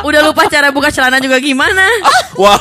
Udah 0.03 0.21
lupa 0.25 0.49
cara 0.49 0.73
buka 0.73 0.89
celana 0.91 1.19
juga 1.19 1.39
gimana. 1.39 1.85
Wah, 2.35 2.59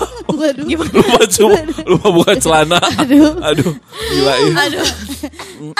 Gimana? 0.60 0.90
lupa 0.92 1.22
cuma, 1.26 1.58
lupa 1.88 2.08
buka 2.12 2.34
celana. 2.38 2.78
Aduh. 3.00 3.34
Aduh, 3.42 3.72
gila 4.12 4.34
ya. 4.38 4.52
Aduh. 4.68 4.86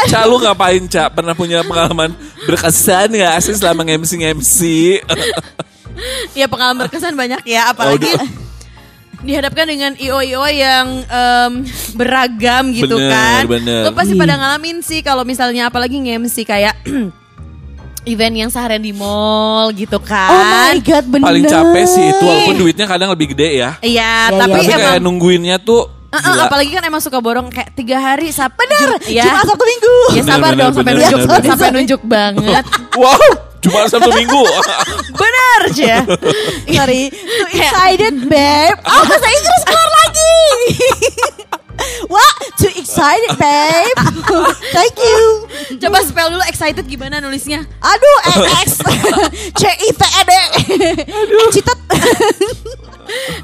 Ca 0.08 0.26
lu 0.26 0.38
ngapain 0.40 0.82
Ca? 0.88 1.10
Pernah 1.12 1.34
punya 1.34 1.62
pengalaman 1.62 2.16
berkesan 2.48 3.14
gak 3.14 3.38
sih 3.44 3.54
selama 3.54 3.86
MC-MC? 3.86 4.58
Ya 6.34 6.46
pengalaman 6.46 6.86
berkesan 6.88 7.14
banyak 7.14 7.42
ya, 7.46 7.70
apalagi 7.70 8.10
Oh. 8.18 8.47
Dihadapkan 9.20 9.66
dengan 9.66 9.92
IO-IO 9.94 10.46
yang 10.48 10.88
em, 11.04 11.52
beragam 11.94 12.70
gitu 12.70 12.96
Bener, 12.96 13.10
kan. 13.10 13.42
bener. 13.48 13.82
Lo 13.84 13.92
pasti 13.92 14.14
pada 14.14 14.36
ngalamin 14.36 14.80
sih 14.80 15.02
kalau 15.02 15.22
misalnya 15.22 15.68
apalagi 15.68 15.98
nge-MC 15.98 16.44
kayak 16.44 16.78
event 18.06 18.36
yang 18.38 18.50
seharian 18.50 18.80
di 18.80 18.94
mall 18.94 19.68
gitu 19.72 19.98
kan. 19.98 20.30
Oh 20.30 20.44
my 20.44 20.78
god, 20.80 21.06
bener. 21.08 21.26
Paling 21.26 21.44
capek 21.46 21.86
sih 21.86 22.06
itu 22.08 22.24
walaupun 22.24 22.56
duitnya 22.58 22.86
kadang 22.86 23.10
lebih 23.10 23.34
gede 23.34 23.50
ya. 23.58 23.70
Iya, 23.80 24.32
Iya, 24.32 24.38
tapi 24.38 24.52
Tapi 24.54 24.66
emang 24.66 24.80
kayak 24.86 25.02
nungguinnya 25.02 25.58
tuh 25.60 25.82
gila. 26.08 26.48
apalagi 26.48 26.72
kan 26.72 26.84
emang 26.84 27.02
suka 27.04 27.20
borong 27.20 27.52
kayak 27.52 27.76
tiga 27.76 28.00
hari 28.00 28.32
Sab 28.32 28.56
Bener, 28.56 28.96
ya. 29.04 29.28
cuma 29.28 29.44
Sabtu 29.44 29.66
Minggu. 29.66 29.96
Ya 30.14 30.24
sabar 30.24 30.52
Bener, 30.52 30.62
dong 30.62 30.72
bener, 30.72 30.78
sampai 30.78 30.86
bener, 30.88 31.02
nunjuk 31.04 31.20
bener, 31.20 31.42
sampai 31.44 31.68
bener. 31.68 31.76
nunjuk 31.76 32.02
banget. 32.06 32.66
Wow, 32.98 33.30
cuma 33.68 33.86
Sabtu 33.92 34.12
Minggu. 34.16 34.44
Bener 35.20 35.62
ya. 35.76 35.98
Sorry, 36.66 37.12
too 37.12 37.48
excited 37.52 38.16
babe. 38.26 38.78
Oh 38.88 39.04
bahasa 39.04 39.28
Inggris 39.28 39.64
keluar 39.68 39.90
lagi. 40.04 40.36
Wah, 42.14 42.34
too 42.58 42.74
excited 42.74 43.38
babe. 43.38 43.98
Thank 44.74 44.98
you. 44.98 45.20
Coba 45.78 46.02
spell 46.02 46.34
dulu 46.34 46.42
excited 46.50 46.88
gimana 46.90 47.22
nulisnya? 47.22 47.62
Aduh, 47.84 48.18
X 48.66 48.82
C 49.60 49.64
I 49.70 49.90
T 49.94 50.02
E 50.02 50.22
D. 50.26 50.32
Citet. 51.54 51.80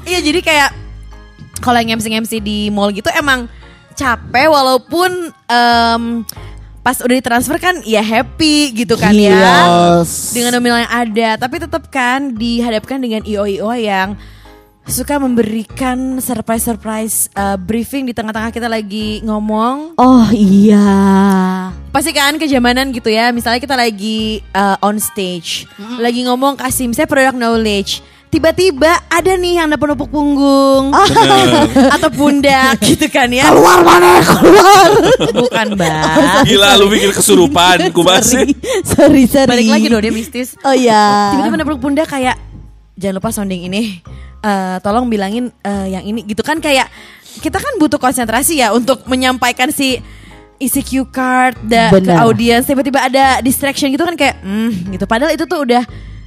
Iya 0.04 0.18
jadi 0.20 0.40
kayak 0.44 0.70
kalau 1.64 1.80
yang 1.80 1.96
MC-MC 1.96 2.44
di 2.44 2.68
mall 2.68 2.92
gitu 2.92 3.08
emang 3.14 3.48
capek 3.96 4.50
walaupun 4.50 5.32
em, 5.48 6.02
pas 6.84 7.00
udah 7.00 7.16
ditransfer 7.16 7.56
kan 7.56 7.80
ya 7.80 8.04
happy 8.04 8.84
gitu 8.84 9.00
kan 9.00 9.16
ya. 9.16 9.32
Yes. 10.04 10.36
dengan 10.36 10.60
nominal 10.60 10.84
yang 10.84 10.92
ada. 10.92 11.28
Tapi 11.40 11.56
tetap 11.56 11.88
kan 11.88 12.36
dihadapkan 12.36 13.00
dengan 13.00 13.24
IO-IO 13.24 13.72
yang 13.72 14.20
suka 14.84 15.16
memberikan 15.16 16.20
surprise-surprise 16.20 17.32
uh, 17.32 17.56
briefing 17.56 18.04
di 18.04 18.12
tengah-tengah 18.12 18.52
kita 18.52 18.68
lagi 18.68 19.24
ngomong. 19.24 19.96
Oh 19.96 20.28
iya. 20.28 21.72
pasti 21.88 22.12
kan 22.12 22.36
kejamanan 22.36 22.92
gitu 22.92 23.08
ya. 23.08 23.32
Misalnya 23.32 23.64
kita 23.64 23.80
lagi 23.80 24.44
uh, 24.52 24.76
on 24.84 25.00
stage. 25.00 25.64
Lagi 25.96 26.28
ngomong 26.28 26.60
kasih 26.60 26.84
misalnya 26.84 27.08
product 27.08 27.38
knowledge 27.40 28.04
tiba-tiba 28.34 28.98
ada 29.06 29.32
nih 29.32 29.62
yang 29.62 29.70
nepuk-nepuk 29.70 30.10
punggung 30.10 30.90
atau 31.94 32.10
pundak 32.10 32.82
gitu 32.90 33.06
kan 33.06 33.30
ya 33.30 33.46
Keluar 33.46 33.86
mana? 33.86 34.18
Keluar. 34.18 34.88
bukan 35.30 35.66
mbak 35.72 36.42
Gila 36.42 36.74
lu 36.76 36.90
bikin 36.90 37.14
kesurupan, 37.14 37.78
kubasin. 37.96 38.50
sorry, 38.82 39.30
sorry. 39.30 39.46
balik 39.46 39.70
lagi 39.70 39.86
dong 39.86 40.02
dia 40.02 40.10
mistis 40.10 40.58
Oh 40.60 40.74
iya. 40.74 41.30
tiba-tiba 41.30 41.62
nepuk 41.62 41.78
pundak 41.78 42.10
kayak 42.10 42.34
jangan 42.94 43.22
lupa 43.22 43.30
sounding 43.30 43.62
ini 43.64 44.02
Eh, 44.44 44.76
tolong 44.84 45.08
bilangin 45.08 45.48
eh, 45.64 45.88
yang 45.88 46.04
ini 46.04 46.20
gitu 46.20 46.44
kan 46.44 46.60
kayak 46.60 46.92
kita 47.40 47.56
kan 47.56 47.80
butuh 47.80 47.96
konsentrasi 47.96 48.60
ya 48.60 48.76
untuk 48.76 49.08
menyampaikan 49.08 49.72
si 49.72 49.96
isi 50.60 50.84
cue 50.84 51.08
card 51.08 51.56
da, 51.64 51.88
ke 51.88 52.12
audiens 52.12 52.60
tiba-tiba 52.60 53.08
ada 53.08 53.40
distraction 53.40 53.88
gitu 53.88 54.04
kan 54.04 54.12
kayak 54.12 54.36
hmm 54.44 54.92
gitu 54.92 55.08
padahal 55.08 55.32
itu 55.32 55.48
tuh 55.48 55.64
udah 55.64 55.80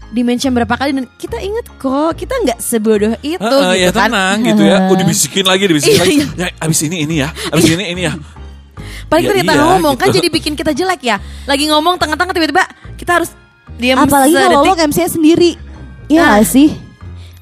dimention 0.09 0.51
berapa 0.51 0.71
kali 0.71 0.91
dan 0.93 1.05
kita 1.13 1.37
inget 1.37 1.67
kok 1.75 2.15
kita 2.15 2.31
nggak 2.37 2.59
sebodoh 2.59 3.11
itu 3.19 3.37
Heeh, 3.37 3.71
gitu 3.75 3.83
ya 3.83 3.89
kan 3.91 4.07
tenang 4.07 4.37
gitu 4.41 4.63
ya. 4.63 4.77
Oh 4.87 4.95
dibisikin 4.95 5.43
lagi, 5.43 5.63
dibisikin 5.65 5.93
Iya, 5.93 6.01
lagi. 6.01 6.15
iya. 6.15 6.25
Ya 6.37 6.47
abis 6.57 6.79
ini 6.81 6.95
ini 7.01 7.15
ya, 7.19 7.29
abis 7.47 7.65
ini 7.67 7.85
ini 7.89 8.01
ya. 8.03 8.13
paling 9.05 9.23
Ya 9.25 9.33
kita 9.37 9.53
iya, 9.53 9.63
ngomong 9.63 9.95
kan 9.95 10.07
gitu. 10.07 10.19
jadi 10.19 10.27
bikin 10.29 10.53
kita 10.53 10.71
jelek 10.71 10.99
ya 11.01 11.15
lagi 11.43 11.63
ngomong 11.65 11.95
tengah-tengah 11.95 12.33
tiba-tiba 12.33 12.63
kita 12.93 13.11
harus 13.15 13.31
diam 13.73 13.95
Apalagi 13.97 14.31
kalau 14.31 14.63
lo. 14.63 14.75
MC-nya 14.75 15.09
sendiri. 15.09 15.55
Iya 16.05 16.23
Nah. 16.25 16.31
gak 16.35 16.47
sih? 16.49 16.69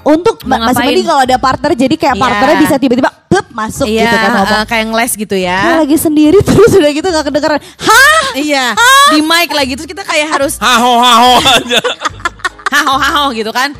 Untuk 0.01 0.41
Mau 0.41 0.61
masih 0.61 0.69
ngapain? 0.69 0.87
mending 0.87 1.07
kalau 1.07 1.21
ada 1.23 1.37
partner 1.37 1.71
jadi 1.73 1.95
kayak 1.95 2.13
Iya. 2.13 2.21
partnernya 2.21 2.57
bisa 2.61 2.75
tiba-tiba 2.77 3.09
plup 3.25 3.47
masuk 3.51 3.85
Iya, 3.87 4.01
gitu 4.03 4.15
kan 4.15 4.29
ngomong. 4.31 4.53
eh, 4.53 4.65
kayak 4.67 4.85
ngeles 4.85 5.11
gitu 5.15 5.35
ya. 5.35 5.57
Kalau 5.59 5.77
lagi 5.81 5.97
sendiri 5.97 6.37
terus 6.47 6.71
udah 6.71 6.91
gitu 6.91 7.07
gak 7.07 7.25
kedengeran. 7.25 7.59
Hah? 7.79 8.23
Iya, 8.35 8.65
di 9.09 9.19
mic 9.21 9.49
lagi 9.49 9.73
terus 9.73 9.87
kita 9.87 10.01
kayak 10.01 10.27
harus 10.29 10.57
Haho 10.57 10.93
haho 10.97 11.31
aja. 11.41 11.81
haho 12.73 12.95
haho 12.97 13.25
gitu 13.33 13.51
kan. 13.51 13.73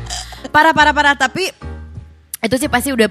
Parah 0.50 0.70
parah 0.70 0.94
parah. 0.94 1.14
Tapi 1.14 1.50
itu 2.38 2.54
sih 2.56 2.70
pasti 2.70 2.92
udah 2.92 3.08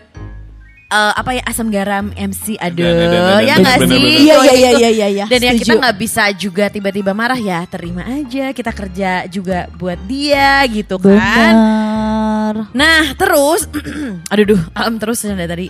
eh, 0.86 1.14
apa 1.18 1.36
ya 1.36 1.44
asam 1.44 1.68
garam 1.68 2.14
MC 2.14 2.56
aduh. 2.56 2.86
Dan- 2.86 2.96
dan- 2.96 3.12
dan- 3.12 3.44
ya 3.44 3.54
nggak 3.60 3.78
sih? 3.84 4.00
bener. 4.00 4.22
Iya, 4.22 4.36
iya, 4.46 4.54
iya, 4.72 4.90
iya, 4.90 5.08
iya. 5.10 5.26
dan 5.26 5.42
ya 5.42 5.52
kita 5.54 5.74
nggak 5.76 5.98
bisa 5.98 6.24
juga 6.32 6.70
tiba-tiba 6.70 7.12
marah 7.12 7.38
ya. 7.38 7.66
Terima 7.66 8.06
aja 8.06 8.54
kita 8.54 8.72
kerja 8.72 9.26
juga 9.28 9.68
buat 9.76 10.00
dia 10.06 10.64
gitu 10.70 10.96
kan? 11.02 11.52
Benar. 11.54 12.54
nah 12.78 13.04
terus 13.18 13.66
aduh 14.32 14.46
duh 14.56 14.62
alam 14.78 14.96
terus 14.96 15.22
dari 15.22 15.50
tadi. 15.50 15.68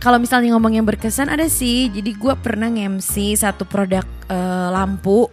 Kalau 0.00 0.16
misalnya 0.16 0.56
ngomong 0.56 0.80
yang 0.80 0.88
berkesan 0.88 1.28
ada 1.28 1.44
sih. 1.44 1.92
Jadi 1.92 2.16
gue 2.16 2.32
pernah 2.40 2.72
nge-MC 2.72 3.36
satu 3.36 3.68
produk 3.68 4.04
eh, 4.28 4.68
lampu 4.72 5.28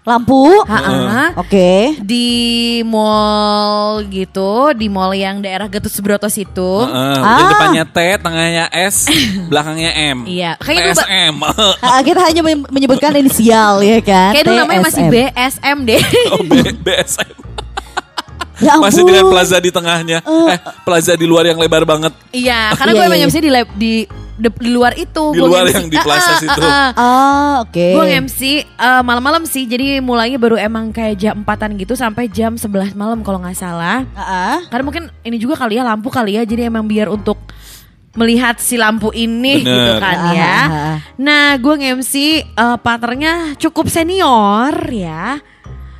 Lampu. 0.00 0.48
Ha-ha. 0.64 1.36
Oke. 1.36 1.92
di 2.00 2.28
mall 2.82 4.00
gitu, 4.06 4.72
di 4.72 4.88
mall 4.88 5.12
yang 5.12 5.38
daerah 5.38 5.68
Gatot 5.68 5.88
Subroto 5.88 6.24
situ. 6.26 6.72
Heeh, 6.80 7.20
Ah. 7.20 7.46
depannya 7.46 7.84
T, 7.84 7.98
tengahnya 8.16 8.64
S, 8.72 9.12
belakangnya 9.52 9.92
M. 10.10 10.24
Iya, 10.24 10.56
ba- 10.56 10.64
TSM. 10.64 11.34
Ah, 11.78 12.00
kita 12.00 12.20
hanya 12.22 12.40
men- 12.40 12.64
menyebutkan 12.66 13.12
inisial 13.14 13.80
ya 13.80 14.00
kan. 14.00 14.32
Kayak 14.32 14.44
dulu 14.46 14.56
namanya 14.58 14.80
masih. 14.82 15.04
BSM 15.06 15.78
deh. 15.84 16.02
Oh, 16.32 16.42
B- 16.42 16.76
BSM. 16.76 17.36
Ya 18.60 18.76
ampun. 18.76 18.92
Masih 18.92 19.02
dengan 19.02 19.24
plaza 19.26 19.56
di 19.56 19.72
tengahnya. 19.72 20.20
Eh, 20.20 20.58
plaza 20.84 21.16
di 21.16 21.24
luar 21.24 21.48
yang 21.48 21.56
lebar 21.56 21.80
banget. 21.82 22.12
Iya, 22.28 22.76
karena 22.76 22.92
Iya, 22.92 22.96
gue 22.98 23.00
iya, 23.00 23.08
emang 23.08 23.20
iya. 23.24 23.40
Di, 23.40 23.50
lab- 23.50 23.72
di 23.74 23.92
de- 24.40 24.56
di 24.56 24.70
luar 24.70 24.92
itu. 24.94 25.24
Di 25.30 25.38
luar 25.38 25.68
yang 25.68 25.86
di 25.86 25.96
plaza 25.96 26.24
Ah, 26.24 26.32
ah, 26.32 26.40
situ. 26.40 26.60
ah, 26.60 26.66
ah. 26.66 26.90
Ah, 26.96 27.54
oke. 27.62 27.86
Gue 27.92 28.04
nge-MC 28.06 28.40
eh, 28.58 29.02
malam-malam 29.02 29.44
sih, 29.44 29.64
jadi 29.64 30.00
mulainya 30.00 30.36
baru 30.36 30.56
emang 30.56 30.90
kayak 30.90 31.14
jam 31.14 31.34
4-an 31.38 31.76
gitu 31.76 31.92
sampai 31.92 32.26
jam 32.26 32.54
11 32.54 32.66
malam 32.94 33.20
kalau 33.20 33.38
nggak 33.38 33.54
salah. 33.54 34.02
Ah, 34.12 34.22
ah. 34.22 34.56
Karena 34.66 34.82
mungkin 34.82 35.04
ini 35.20 35.36
juga 35.36 35.54
kali 35.54 35.76
ya 35.76 35.84
lampu 35.84 36.08
kali 36.08 36.34
ya, 36.34 36.42
jadi 36.42 36.66
emang 36.66 36.84
biar 36.84 37.06
untuk 37.06 37.36
melihat 38.10 38.58
si 38.58 38.74
lampu 38.74 39.12
ini 39.12 39.62
Bener. 39.62 39.70
gitu 39.70 39.92
kan 39.98 40.18
ya. 40.32 40.42
Ah, 40.42 40.58
ah, 40.58 40.66
ah. 40.66 40.96
Nah, 41.14 41.54
gue 41.54 41.74
nge-MC 41.76 42.14
eh, 42.42 42.76
partnernya 42.76 43.54
cukup 43.56 43.86
senior 43.86 44.72
ya. 44.88 45.38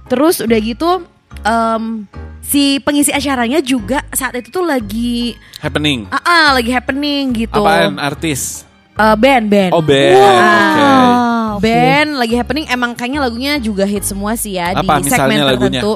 Terus 0.07 0.43
udah 0.43 0.59
gitu 0.59 1.07
em, 1.41 2.11
si 2.51 2.83
pengisi 2.83 3.15
acaranya 3.15 3.63
juga 3.63 4.03
saat 4.11 4.35
itu 4.35 4.51
tuh 4.51 4.67
lagi 4.67 5.39
Happening. 5.63 6.11
ah, 6.11 6.19
ah, 6.19 6.49
lagi 6.53 6.69
happening 6.69 7.31
gitu. 7.37 7.55
Apaan 7.57 7.95
artis? 7.97 8.67
Eh, 8.93 9.15
band 9.15 9.47
band. 9.47 9.71
Oh 9.71 9.79
band. 9.81 10.19
Ah, 10.19 11.55
oke. 11.55 11.63
Band 11.63 12.19
lagi 12.19 12.35
happening 12.35 12.67
emang 12.67 12.91
kayaknya 12.93 13.21
lagunya 13.23 13.53
juga 13.57 13.87
hit 13.87 14.03
semua 14.03 14.35
sih 14.35 14.59
ya 14.59 14.75
Apa 14.75 14.99
di 14.99 15.07
segmen 15.07 15.31
misalnya 15.31 15.45
lagunya? 15.47 15.79
tertentu. 15.79 15.95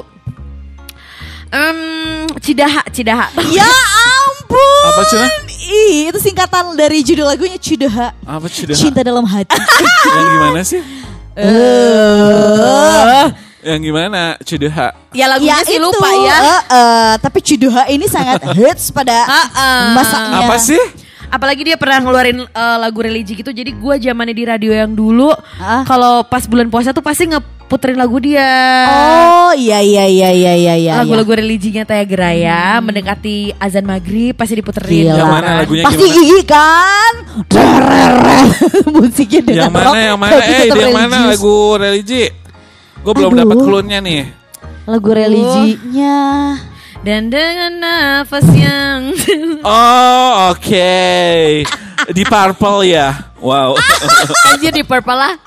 Em, 1.51 1.79
Cidaha, 2.39 2.81
Cidaha. 2.89 3.25
Ya 3.51 3.67
ampun. 3.67 4.83
Apa 4.87 5.01
Cina? 5.05 5.27
Ih, 5.65 6.07
itu 6.07 6.19
singkatan 6.21 6.73
dari 6.73 7.01
judul 7.01 7.25
lagunya 7.25 7.57
Cidaha. 7.57 8.15
Apa 8.21 8.47
sudah? 8.47 8.73
Cinta 8.73 9.03
dalam 9.03 9.27
hati. 9.27 9.59
Yang 10.15 10.27
gimana 10.31 10.59
sih? 10.63 10.81
Eh. 11.35 13.25
Yang 13.65 13.79
gimana? 13.83 14.21
Cideha. 14.39 14.93
Ya 15.09 15.25
lagunya 15.25 15.57
sih 15.65 15.75
itu, 15.75 15.81
lupa 15.81 16.05
ya. 16.13 16.37
eh, 16.37 16.61
eh, 16.69 17.11
tapi 17.17 17.41
Cidaha 17.41 17.89
ini 17.89 18.05
sangat 18.05 18.45
hits 18.57 18.93
pada 18.93 19.25
Ah, 19.25 19.47
ah. 19.51 19.81
masanya. 19.91 20.45
Apa 20.45 20.61
sih? 20.61 20.77
Apalagi 21.25 21.65
dia 21.65 21.73
pernah 21.73 21.97
ngeluarin 21.97 22.45
eh, 22.45 22.77
lagu 22.77 23.01
religi 23.01 23.33
gitu. 23.33 23.49
Jadi 23.49 23.73
gua 23.73 23.97
zamannya 23.97 24.31
di 24.31 24.45
radio 24.45 24.69
yang 24.69 24.93
dulu, 24.93 25.33
Ah. 25.57 25.81
kalau 25.81 26.21
pas 26.21 26.45
bulan 26.45 26.69
puasa 26.69 26.93
tuh 26.93 27.01
pasti 27.01 27.25
ngeputerin 27.25 27.97
lagu 27.97 28.21
dia. 28.21 28.45
Oh 28.85 29.51
iya 29.51 29.81
iya 29.81 30.05
iya 30.05 30.29
iya 30.29 30.53
iya 30.53 30.73
iya. 30.77 30.91
Lagu-lagu 31.01 31.33
religinya 31.33 31.81
Taya 31.81 32.05
Geraya 32.05 32.77
mendekati 32.79 33.49
azan 33.57 33.81
maghrib 33.83 34.37
pasti 34.37 34.61
diputerin. 34.61 35.09
Gila. 35.09 35.17
Yang 35.17 35.17
gitu 35.17 35.25
mana 35.33 35.41
kan. 35.41 35.57
lagunya 35.57 35.83
Pasti 35.83 36.05
gimana? 36.05 36.13
Gigi 36.21 36.39
kan. 36.45 37.13
Musiknya 38.93 39.41
dengan 39.41 39.57
Yang 39.57 39.73
mana? 39.73 39.83
rock 39.83 39.95
Yang 39.97 40.19
mana? 40.21 40.33
Eh, 40.37 40.63
yang 40.69 40.93
mana 40.93 41.17
lagu 41.25 41.55
religi? 41.75 42.44
Gue 43.05 43.13
belum 43.13 43.37
dapat 43.37 43.57
clue-nya 43.61 44.01
nih. 44.01 44.33
Lagu 44.89 45.09
religinya. 45.13 46.57
Dan 47.05 47.29
dengan 47.29 47.69
nafas 47.77 48.49
yang 48.49 49.13
Oh, 49.61 50.49
oke. 50.49 50.97
Di 52.09 52.23
Purple 52.25 52.89
ya. 52.89 53.29
Wow. 53.37 53.77
Anjir 54.49 54.73
di 54.73 54.81
purple 54.81 55.13
lah. 55.13 55.37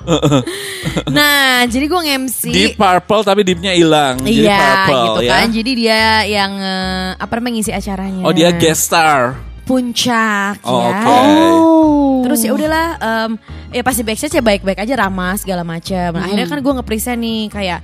nah, 1.19 1.67
jadi 1.67 1.83
gue 1.83 1.99
nge-MC. 1.99 2.41
Di 2.47 2.65
Purple 2.79 3.27
tapi 3.27 3.43
deepnya 3.43 3.75
hilang. 3.75 4.23
Jadi 4.23 4.47
Iya 4.47 4.55
Purple 4.87 5.03
gitu 5.03 5.21
ya. 5.27 5.31
kan. 5.35 5.45
Jadi 5.51 5.71
dia 5.75 6.01
yang 6.23 6.51
eh, 6.55 7.09
apa 7.19 7.33
namanya 7.43 7.53
ngisi 7.59 7.71
acaranya. 7.75 8.23
Oh, 8.23 8.31
dia 8.31 8.55
guest 8.55 8.87
star. 8.87 9.35
Puncak 9.69 10.57
Oh, 10.65 10.81
ya. 10.81 10.89
oke. 10.89 11.05
Oh. 11.05 12.15
Terus 12.25 12.39
ya 12.41 12.51
udahlah 12.51 12.87
em, 12.97 13.31
ya 13.69 13.81
pasti 13.81 14.01
backstage 14.01 14.33
ya 14.33 14.41
baik-baik 14.41 14.81
aja 14.81 14.93
ramah 14.97 15.37
segala 15.37 15.61
macam. 15.61 16.09
Nah, 16.11 16.25
akhirnya 16.25 16.47
kan 16.47 16.59
gue 16.59 16.73
nge-present 16.73 17.19
nih 17.19 17.41
kayak 17.47 17.79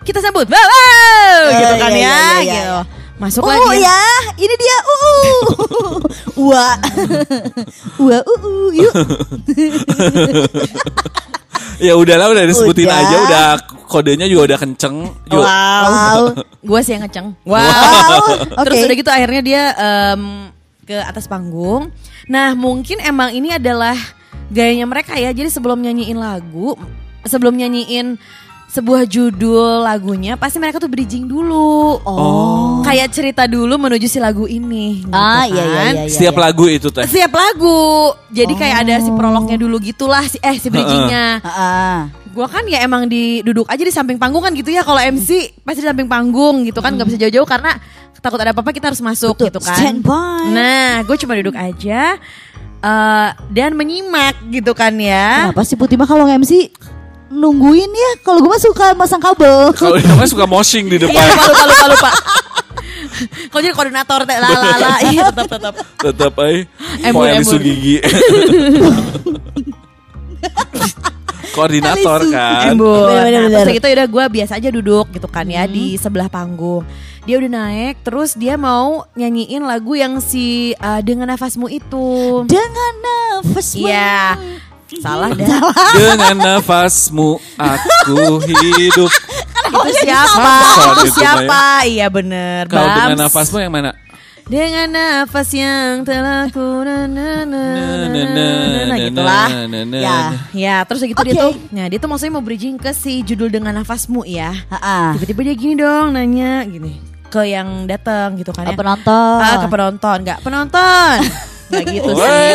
kita 0.00 0.22
sambut. 0.22 0.46
Wow, 0.46 0.54
wow, 0.54 1.34
gitu 1.50 1.74
Eh, 1.74 1.80
kan 1.80 1.90
iya, 1.90 1.98
ya, 1.98 2.06
iya, 2.06 2.22
iya, 2.38 2.54
gitu. 2.54 2.78
Masuk 3.14 3.42
Uh, 3.42 3.50
lagi. 3.50 3.78
ya, 3.80 4.02
ini 4.36 4.54
dia. 4.54 4.76
Uh, 4.80 4.98
uh. 4.98 5.92
Wah, 6.50 6.74
wah, 7.96 8.20
uh, 8.20 8.42
uh, 8.42 8.68
yuk. 8.74 8.94
Ya 11.78 11.94
udahlah 11.94 12.30
udah 12.30 12.44
disebutin 12.44 12.86
Udah. 12.86 12.98
aja 13.00 13.16
udah 13.20 13.46
kodenya 13.86 14.26
juga 14.26 14.54
udah 14.54 14.58
kenceng. 14.58 14.96
Yuk. 15.26 15.42
Wow, 15.42 16.20
Gue 16.60 16.80
sih 16.82 16.94
yang 16.94 17.02
ngeceng. 17.02 17.34
wow. 17.42 18.22
Terus 18.66 18.78
Oke. 18.78 18.86
udah 18.86 18.96
gitu 18.96 19.10
akhirnya 19.10 19.42
dia 19.42 19.62
em, 19.74 20.22
ke 20.84 20.96
atas 21.00 21.24
panggung. 21.26 21.90
Nah 22.28 22.52
mungkin 22.52 23.00
emang 23.00 23.32
ini 23.32 23.56
adalah 23.56 23.96
gayanya 24.52 24.86
mereka 24.86 25.16
ya. 25.16 25.32
Jadi 25.32 25.48
sebelum 25.50 25.80
nyanyiin 25.80 26.20
lagu, 26.20 26.76
sebelum 27.24 27.56
nyanyiin 27.56 28.20
sebuah 28.74 29.06
judul 29.06 29.86
lagunya, 29.86 30.34
pasti 30.34 30.58
mereka 30.58 30.82
tuh 30.82 30.90
bridging 30.90 31.30
dulu. 31.30 32.02
Oh. 32.02 32.82
Kayak 32.82 33.14
cerita 33.14 33.46
dulu 33.46 33.78
menuju 33.78 34.10
si 34.10 34.18
lagu 34.18 34.50
ini. 34.50 35.06
gitu 35.06 35.14
Ah, 35.14 35.46
iya, 35.46 35.62
iya, 35.62 35.78
kan. 35.78 35.92
iya, 35.94 36.04
iya. 36.04 36.10
Setiap 36.10 36.36
lagu 36.42 36.66
itu 36.66 36.90
teh. 36.90 37.06
Setiap 37.06 37.32
lagu. 37.38 38.10
Jadi 38.34 38.52
kayak 38.58 38.76
ada 38.82 38.94
si 38.98 39.10
prolognya 39.14 39.54
dulu 39.54 39.78
gitulah 39.78 40.26
si 40.26 40.42
eh 40.42 40.58
si 40.58 40.74
bridgingnya. 40.74 41.38
Ah, 41.38 41.50
ah. 41.54 41.98
Gua 42.34 42.46
kan 42.46 42.66
ya 42.66 42.82
emang 42.82 43.06
di 43.06 43.40
duduk 43.40 43.64
aja 43.64 43.78
di 43.78 43.88
samping 43.88 44.18
panggung 44.18 44.42
kan 44.42 44.50
gitu 44.50 44.68
ya 44.68 44.82
kalau 44.82 44.98
MC 44.98 45.54
pasti 45.62 45.80
di 45.80 45.86
samping 45.86 46.04
panggung 46.04 46.66
gitu 46.66 46.78
kan 46.78 46.90
nggak 46.90 47.06
bisa 47.06 47.18
jauh-jauh 47.22 47.46
karena 47.46 47.78
takut 48.18 48.40
ada 48.40 48.50
apa-apa 48.50 48.72
kita 48.72 48.88
harus 48.88 48.98
masuk 48.98 49.36
Betul, 49.36 49.46
gitu 49.46 49.60
kan. 49.62 49.76
standby. 49.76 50.48
Nah, 50.48 51.04
gue 51.04 51.12
cuma 51.14 51.36
duduk 51.36 51.52
aja 51.52 52.16
eh, 52.80 53.28
dan 53.48 53.70
menyimak 53.72 54.34
gitu 54.48 54.72
kan 54.72 54.96
ya. 54.96 55.52
Kenapa 55.52 55.62
sih 55.62 55.76
Putih 55.76 55.94
mah 55.94 56.08
kalau 56.08 56.24
nge-MC 56.24 56.72
nungguin 57.28 57.84
ya? 57.86 58.10
Kalau 58.20 58.40
gue 58.40 58.48
mah 58.48 58.58
suka 58.58 58.86
masang 58.94 59.20
kabel. 59.20 59.76
Kalau 59.76 59.94
dia 59.94 60.10
mah 60.10 60.24
suka 60.24 60.48
moshing 60.48 60.88
di 60.88 60.96
Iya 60.96 61.04
depan. 61.04 61.20
lupa 61.20 61.44
lupa 61.44 61.64
lupa 61.68 61.86
lupa. 61.92 62.10
Kalau 63.46 63.60
jadi 63.60 63.74
koordinator 63.76 64.20
teh 64.24 64.38
la 64.40 64.48
la 64.48 64.72
la 64.74 64.92
iya 65.06 65.28
tetap 65.28 65.46
tetap. 65.46 65.74
Tetap 66.00 66.32
ay. 66.40 66.64
Embur, 67.04 67.22
Poel 67.22 67.38
embur. 67.38 67.60
gigi. 67.60 67.96
Koordinator 71.54 72.20
kan. 72.34 72.74
Bener, 72.74 73.46
Nah, 73.46 73.62
terus 73.62 73.78
gitu 73.78 73.86
udah 73.86 74.06
gue 74.10 74.24
biasa 74.42 74.52
aja 74.58 74.68
duduk 74.74 75.06
gitu 75.14 75.30
kan 75.30 75.46
ya 75.46 75.64
di 75.70 75.94
sebelah 75.94 76.26
panggung. 76.26 76.82
Dia 77.24 77.40
udah 77.40 77.50
naik, 77.56 78.04
terus 78.04 78.36
dia 78.36 78.60
mau 78.60 79.08
nyanyiin 79.16 79.64
lagu 79.64 79.96
yang 79.96 80.20
si 80.20 80.76
uh, 80.76 81.00
dengan 81.00 81.32
nafasmu 81.32 81.72
itu. 81.72 82.44
Dengan 82.44 82.92
nafasmu. 83.00 83.88
Iya. 83.88 84.36
Salah 85.00 85.32
dah. 85.32 85.58
Dengan 85.96 86.36
nafasmu 86.36 87.40
aku 87.56 88.44
hidup. 88.44 89.10
itu 89.64 89.90
siapa? 90.04 90.52
Sangkot 90.76 90.94
Itu 91.00 91.08
itu, 91.08 91.18
siapa? 91.18 91.62
Iya 91.88 92.06
bener. 92.12 92.68
Kalau 92.68 92.86
dengan 92.92 93.18
nafasmu 93.26 93.58
yang 93.64 93.72
mana? 93.72 94.03
Dengan 94.44 94.92
nafas 94.92 95.48
yang 95.56 96.04
telah 96.04 96.52
ku 96.52 96.84
na 96.84 97.08
na 97.08 97.48
na 97.48 97.64
na 97.72 98.06
na 98.12 98.22
na 98.28 98.80
na 98.92 98.96
gitulah. 99.00 99.48
Ya. 99.88 100.18
Ya, 100.52 100.76
terus 100.84 101.00
gitu 101.00 101.16
dia 101.24 101.32
Oke. 101.32 101.40
tuh. 101.40 101.52
Nah, 101.72 101.88
dia 101.88 101.96
tuh 101.96 102.12
maksudnya 102.12 102.36
mau 102.36 102.44
bridging 102.44 102.76
ke 102.76 102.92
si 102.92 103.24
judul 103.24 103.48
dengan 103.48 103.72
nafasmu 103.80 104.28
ya. 104.28 104.52
Tiba-tiba 105.16 105.40
dia 105.48 105.54
gini 105.56 105.74
dong 105.80 106.12
nanya 106.12 106.60
gini 106.68 107.00
ke 107.32 107.40
yang 107.50 107.90
datang 107.90 108.38
gitu 108.38 108.52
kan 108.54 108.68
Ke 108.68 108.72
ya. 108.72 108.78
penonton. 108.78 109.38
Ah, 109.42 109.56
ke 109.58 109.66
penonton, 109.66 110.16
nggak 110.22 110.38
penonton. 110.44 111.16
Nggak 111.64 111.96
gitu 111.96 112.12
sih. 112.12 112.52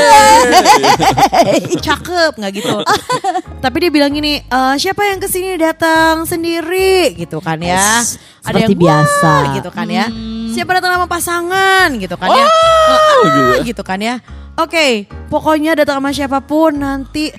Cakep 1.90 2.38
nggak 2.38 2.52
gitu. 2.62 2.78
Tapi 3.58 3.76
dia 3.82 3.90
bilang 3.90 4.14
gini, 4.14 4.38
"Eh, 4.38 4.76
siapa 4.78 5.02
yang 5.02 5.18
ke 5.18 5.26
sini 5.26 5.58
datang 5.58 6.30
sendiri 6.30 7.18
gitu 7.18 7.42
kan 7.42 7.58
ya. 7.58 8.06
Yes, 8.06 8.22
seperti 8.46 8.78
biasa. 8.78 9.34
"Wah," 9.50 9.58
gitu 9.58 9.70
kan 9.74 9.90
ya. 9.90 10.08
Siapa 10.60 10.76
datang 10.76 10.91
sama 10.99 11.07
pasangan 11.07 11.88
gitu 11.95 12.20
kan 12.20 12.28
ya. 12.28 12.43
"Wah," 12.43 13.64
gitu 13.64 13.80
kan 13.80 13.99
ya. 14.03 14.20
Oke, 14.60 15.07
pokoknya 15.32 15.72
datang 15.72 16.03
sama 16.03 16.12
siapa 16.12 16.43
pun 16.43 16.76
nanti 16.76 17.32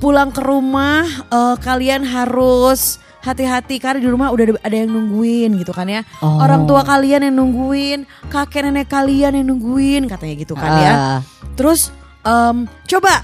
pulang 0.00 0.32
ke 0.32 0.40
rumah 0.40 1.04
eh, 1.28 1.56
kalian 1.60 2.00
harus 2.00 2.96
hati-hati 3.22 3.76
karena 3.78 4.00
di 4.00 4.08
rumah 4.08 4.32
udah 4.32 4.56
ada- 4.64 4.72
yang 4.74 4.88
nungguin 4.88 5.54
gitu 5.60 5.70
kan 5.70 5.86
ya. 5.86 6.00
Oh. 6.18 6.40
Orang 6.40 6.64
tua 6.64 6.82
kalian 6.82 7.22
yang 7.22 7.36
nungguin, 7.38 8.08
kakek 8.26 8.66
nenek 8.66 8.88
kalian 8.88 9.36
yang 9.36 9.46
nungguin 9.46 10.08
katanya 10.08 10.34
gitu 10.40 10.56
kan 10.56 10.72
ya. 10.80 10.92
Ah. 10.92 11.18
Terus 11.54 11.92
em, 12.24 12.66
coba 12.88 13.20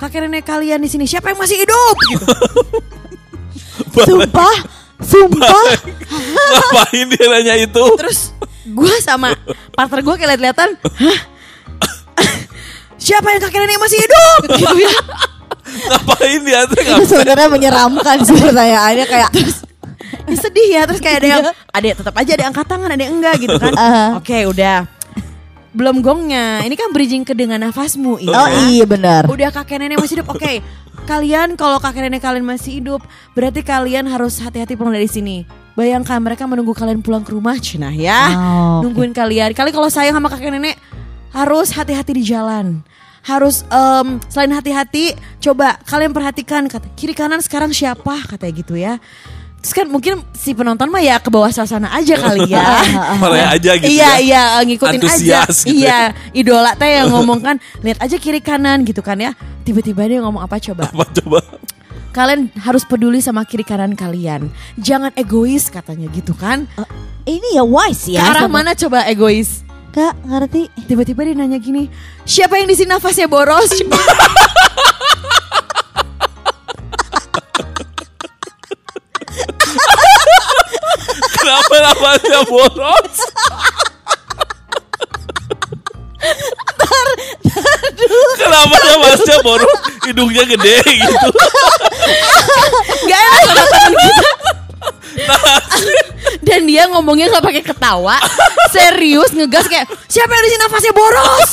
kakek 0.00 0.24
nenek 0.24 0.42
kalian 0.42 0.80
di 0.80 0.88
sini 0.88 1.04
siapa 1.04 1.30
yang 1.30 1.38
masih 1.38 1.60
hidup 1.60 1.96
gitu. 2.10 2.26
Sumpah, 4.08 4.56
sumpah. 5.04 5.64
Ngapain 6.50 7.06
dia 7.10 7.26
nanya 7.28 7.54
itu? 7.58 7.84
Terus 7.98 8.32
gue 8.64 8.94
sama 9.02 9.34
partner 9.74 10.00
gue 10.04 10.14
hah? 10.20 11.20
siapa 13.00 13.32
yang 13.32 13.40
kakek 13.40 13.58
nenek 13.64 13.80
masih 13.80 13.98
hidup? 13.98 14.40
Gitu 14.54 14.76
ya. 14.84 14.96
Ngapain 15.90 16.40
dia 16.44 16.60
tuh? 16.68 16.76
Itu 16.78 17.04
sebenarnya 17.08 17.48
menyeramkan 17.48 18.16
sih 18.22 18.36
pertanyaannya 18.36 19.06
kayak 19.08 19.30
Ya, 20.30 20.36
sedih 20.38 20.68
ya 20.70 20.82
terus 20.86 21.02
kayak 21.02 21.22
ada 21.22 21.28
yang 21.28 21.42
ada 21.50 21.86
tetap 21.90 22.14
aja 22.14 22.30
ada 22.38 22.42
yang 22.46 22.50
angkat 22.54 22.66
tangan 22.70 22.90
ada 22.94 23.02
yang 23.02 23.14
enggak 23.18 23.34
gitu 23.42 23.56
kan. 23.58 23.72
Aha. 23.74 24.04
Oke 24.18 24.46
udah. 24.46 24.86
Belum 25.70 26.02
gongnya. 26.02 26.66
Ini 26.66 26.74
kan 26.74 26.90
bridging 26.90 27.22
ke 27.22 27.30
dengan 27.30 27.62
nafasmu 27.62 28.18
iya. 28.18 28.34
Oh 28.34 28.48
iya 28.70 28.84
benar. 28.86 29.30
Udah 29.30 29.54
kakek 29.54 29.78
nenek 29.78 30.02
masih 30.02 30.18
hidup. 30.18 30.28
Oke. 30.34 30.58
Kalian 31.06 31.54
kalau 31.54 31.78
kakek 31.78 32.06
nenek 32.06 32.22
kalian 32.22 32.42
masih 32.42 32.82
hidup, 32.82 33.00
berarti 33.32 33.62
kalian 33.62 34.10
harus 34.10 34.42
hati-hati 34.42 34.74
pulang 34.74 34.94
dari 34.94 35.06
sini. 35.06 35.46
Bayangkan 35.78 36.18
mereka 36.18 36.44
menunggu 36.50 36.74
kalian 36.74 37.00
pulang 37.00 37.22
ke 37.22 37.30
rumah, 37.30 37.56
Cina 37.62 37.94
ya. 37.94 38.34
Oh, 38.34 38.82
oke. 38.82 38.90
Nungguin 38.90 39.14
kalian. 39.14 39.54
Kali 39.54 39.70
kalau 39.70 39.86
sayang 39.86 40.18
sama 40.18 40.26
kakek 40.26 40.50
nenek, 40.50 40.76
harus 41.30 41.70
hati-hati 41.70 42.12
di 42.18 42.24
jalan. 42.26 42.82
Harus 43.20 43.62
em, 43.68 44.18
selain 44.32 44.50
hati-hati, 44.50 45.14
coba 45.38 45.78
kalian 45.86 46.10
perhatikan 46.10 46.66
kata 46.66 46.88
kiri 46.96 47.12
kanan 47.12 47.38
sekarang 47.44 47.70
siapa 47.70 48.26
katanya 48.26 48.52
gitu 48.56 48.74
ya. 48.80 48.96
Terus 49.60 49.74
kan 49.76 49.86
mungkin 49.86 50.24
si 50.32 50.56
penonton 50.56 50.88
mah 50.88 51.04
ya 51.04 51.20
ke 51.20 51.28
bawah 51.28 51.52
suasana 51.52 51.92
aja 51.92 52.16
kali 52.16 52.48
ya. 52.48 52.80
Marah 53.20 53.52
aja 53.52 53.76
gitu 53.76 53.92
iya 53.92 54.16
ya. 54.16 54.56
iya 54.56 54.64
ngikutin 54.64 55.00
aja. 55.04 55.40
Gitu 55.44 55.68
iya, 55.68 55.98
idola 56.32 56.72
teh 56.72 56.88
yang 56.88 57.08
ngomong 57.14 57.44
kan, 57.44 57.56
lihat 57.80 58.00
aja 58.00 58.16
kiri 58.16 58.40
kanan 58.40 58.88
gitu 58.88 59.04
kan 59.04 59.20
ya. 59.20 59.36
Tiba-tiba 59.62 60.08
dia 60.08 60.24
ngomong 60.24 60.40
apa 60.40 60.56
coba? 60.56 60.88
Apa 60.88 61.04
coba? 61.20 61.44
Kalian 62.10 62.48
harus 62.58 62.82
peduli 62.82 63.20
sama 63.20 63.44
kiri 63.44 63.62
kanan 63.62 63.92
kalian. 63.92 64.48
Jangan 64.80 65.12
egois 65.14 65.68
katanya 65.68 66.08
gitu 66.08 66.32
kan. 66.32 66.64
Ini 67.22 67.60
ya 67.60 67.62
wise 67.62 68.08
Ke 68.10 68.16
ya. 68.16 68.32
arah 68.32 68.48
sama- 68.48 68.64
mana 68.64 68.72
coba 68.72 69.04
egois? 69.06 69.60
Kak 69.90 70.16
ngerti? 70.24 70.70
Tiba-tiba 70.88 71.20
dia 71.22 71.34
nanya 71.34 71.58
gini, 71.58 71.90
siapa 72.22 72.56
yang 72.56 72.70
di 72.70 72.78
sini 72.78 72.94
nafasnya 72.94 73.26
boros? 73.26 73.68
Kenapa 81.38 81.74
nafasnya 81.78 82.40
boros? 82.48 83.14
Kenapa 88.36 88.76
nafasnya 88.76 89.36
boros? 89.44 89.78
Hidungnya 90.04 90.44
gede 90.48 90.76
gitu. 90.84 91.28
Gak 93.06 93.20
enak 93.20 93.40
sama 93.46 93.64
temen 93.68 93.92
kita. 93.94 94.30
Dan 96.40 96.60
dia 96.66 96.88
ngomongnya 96.88 97.30
nggak 97.30 97.44
pakai 97.44 97.62
ketawa, 97.62 98.16
serius 98.72 99.30
ngegas 99.36 99.68
kayak 99.68 99.86
siapa 100.08 100.32
yang 100.32 100.44
di 100.44 100.50
sini 100.50 100.62
nafasnya 100.64 100.92
boros? 100.96 101.50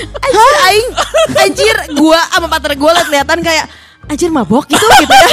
Anjir, 0.00 0.54
aing, 0.70 0.88
anjir, 1.36 1.76
gua 1.98 2.20
sama 2.30 2.46
partner 2.46 2.78
gua 2.78 2.90
liat 2.96 3.06
kelihatan 3.10 3.38
kayak 3.42 3.66
anjir 4.08 4.30
mabok 4.32 4.64
gitu 4.70 4.86
gitu 5.02 5.14
ya. 5.14 5.28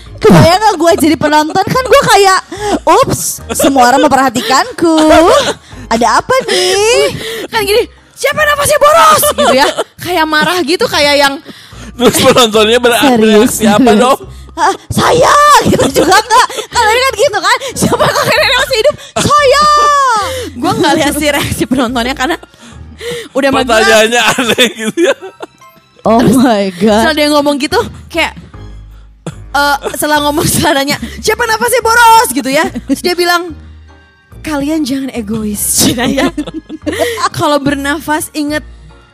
Kebayang 0.20 0.60
gak 0.60 0.76
gue 0.76 0.92
jadi 1.00 1.16
penonton 1.16 1.64
kan 1.64 1.82
gue 1.82 2.02
kayak 2.12 2.40
Ups 2.84 3.40
semua 3.56 3.88
orang 3.88 4.04
memperhatikanku 4.04 4.94
Ada 5.90 6.22
apa 6.22 6.34
nih? 6.46 7.10
Kan 7.48 7.66
gini, 7.66 7.82
siapa 8.14 8.38
nafasnya 8.44 8.78
boros? 8.78 9.22
Gitu 9.34 9.54
ya. 9.56 9.66
Kayak 9.98 10.26
marah 10.28 10.60
gitu 10.62 10.84
kayak 10.86 11.18
yang 11.18 11.34
Terus 11.96 12.16
penontonnya 12.22 12.78
ber- 12.78 12.94
bereaksi 13.18 13.66
apa 13.66 13.90
dong? 13.96 14.20
Ah, 14.54 14.74
saya 14.92 15.34
gitu 15.64 16.02
juga 16.02 16.20
enggak 16.20 16.46
Kalau 16.68 16.90
kan 16.90 17.14
gitu 17.16 17.38
kan 17.40 17.58
Siapa 17.72 18.02
yang 18.02 18.12
kakek 18.12 18.36
nenek 18.36 18.58
masih 18.60 18.76
hidup? 18.76 18.94
Saya 19.24 19.64
gua 20.60 20.72
nggak 20.76 20.94
lihat 21.00 21.14
sih 21.16 21.28
reaksi 21.32 21.62
penontonnya 21.64 22.12
karena 22.12 22.36
udah. 23.32 23.48
Pertanyaannya 23.48 24.20
aneh 24.20 24.66
gitu 24.76 24.98
ya. 25.08 25.16
Oh 26.04 26.20
my 26.20 26.68
god 26.76 27.12
dia 27.12 27.28
ngomong 27.32 27.56
gitu 27.56 27.80
kayak 28.08 28.36
eh 29.50 29.76
setelah 29.98 30.22
ngomong 30.22 30.46
setelah 30.46 30.82
nanya 30.82 30.96
siapa 31.18 31.42
nafasnya 31.46 31.82
boros? 31.82 32.28
gitu 32.30 32.50
ya. 32.50 32.64
Terus 32.70 33.02
dia 33.02 33.14
bilang 33.18 33.54
kalian 34.40 34.86
jangan 34.86 35.10
egois 35.12 35.60
Cina 35.60 36.06
ya. 36.06 36.30
Kalau 37.38 37.60
bernafas 37.60 38.30
inget 38.32 38.62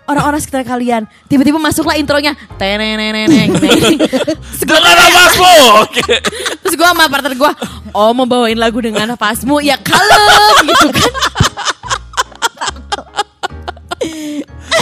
orang-orang 0.07 0.39
sekitar 0.39 0.63
kalian. 0.63 1.09
Tiba-tiba 1.27 1.59
masuklah 1.59 1.99
intronya 1.99 2.39
teneneneneng. 2.61 3.57
Dengan 4.61 4.83
nafasmu. 4.83 5.57
Terus 6.63 6.75
gue 6.75 6.87
sama 6.87 7.11
partner 7.11 7.35
gue 7.35 7.53
oh 7.97 8.13
mau 8.13 8.29
bawain 8.29 8.61
lagu 8.61 8.77
dengan 8.85 9.09
nafasmu 9.17 9.65
ya 9.65 9.81
kalem 9.81 10.69
gitu 10.69 10.89
kan 10.93 11.13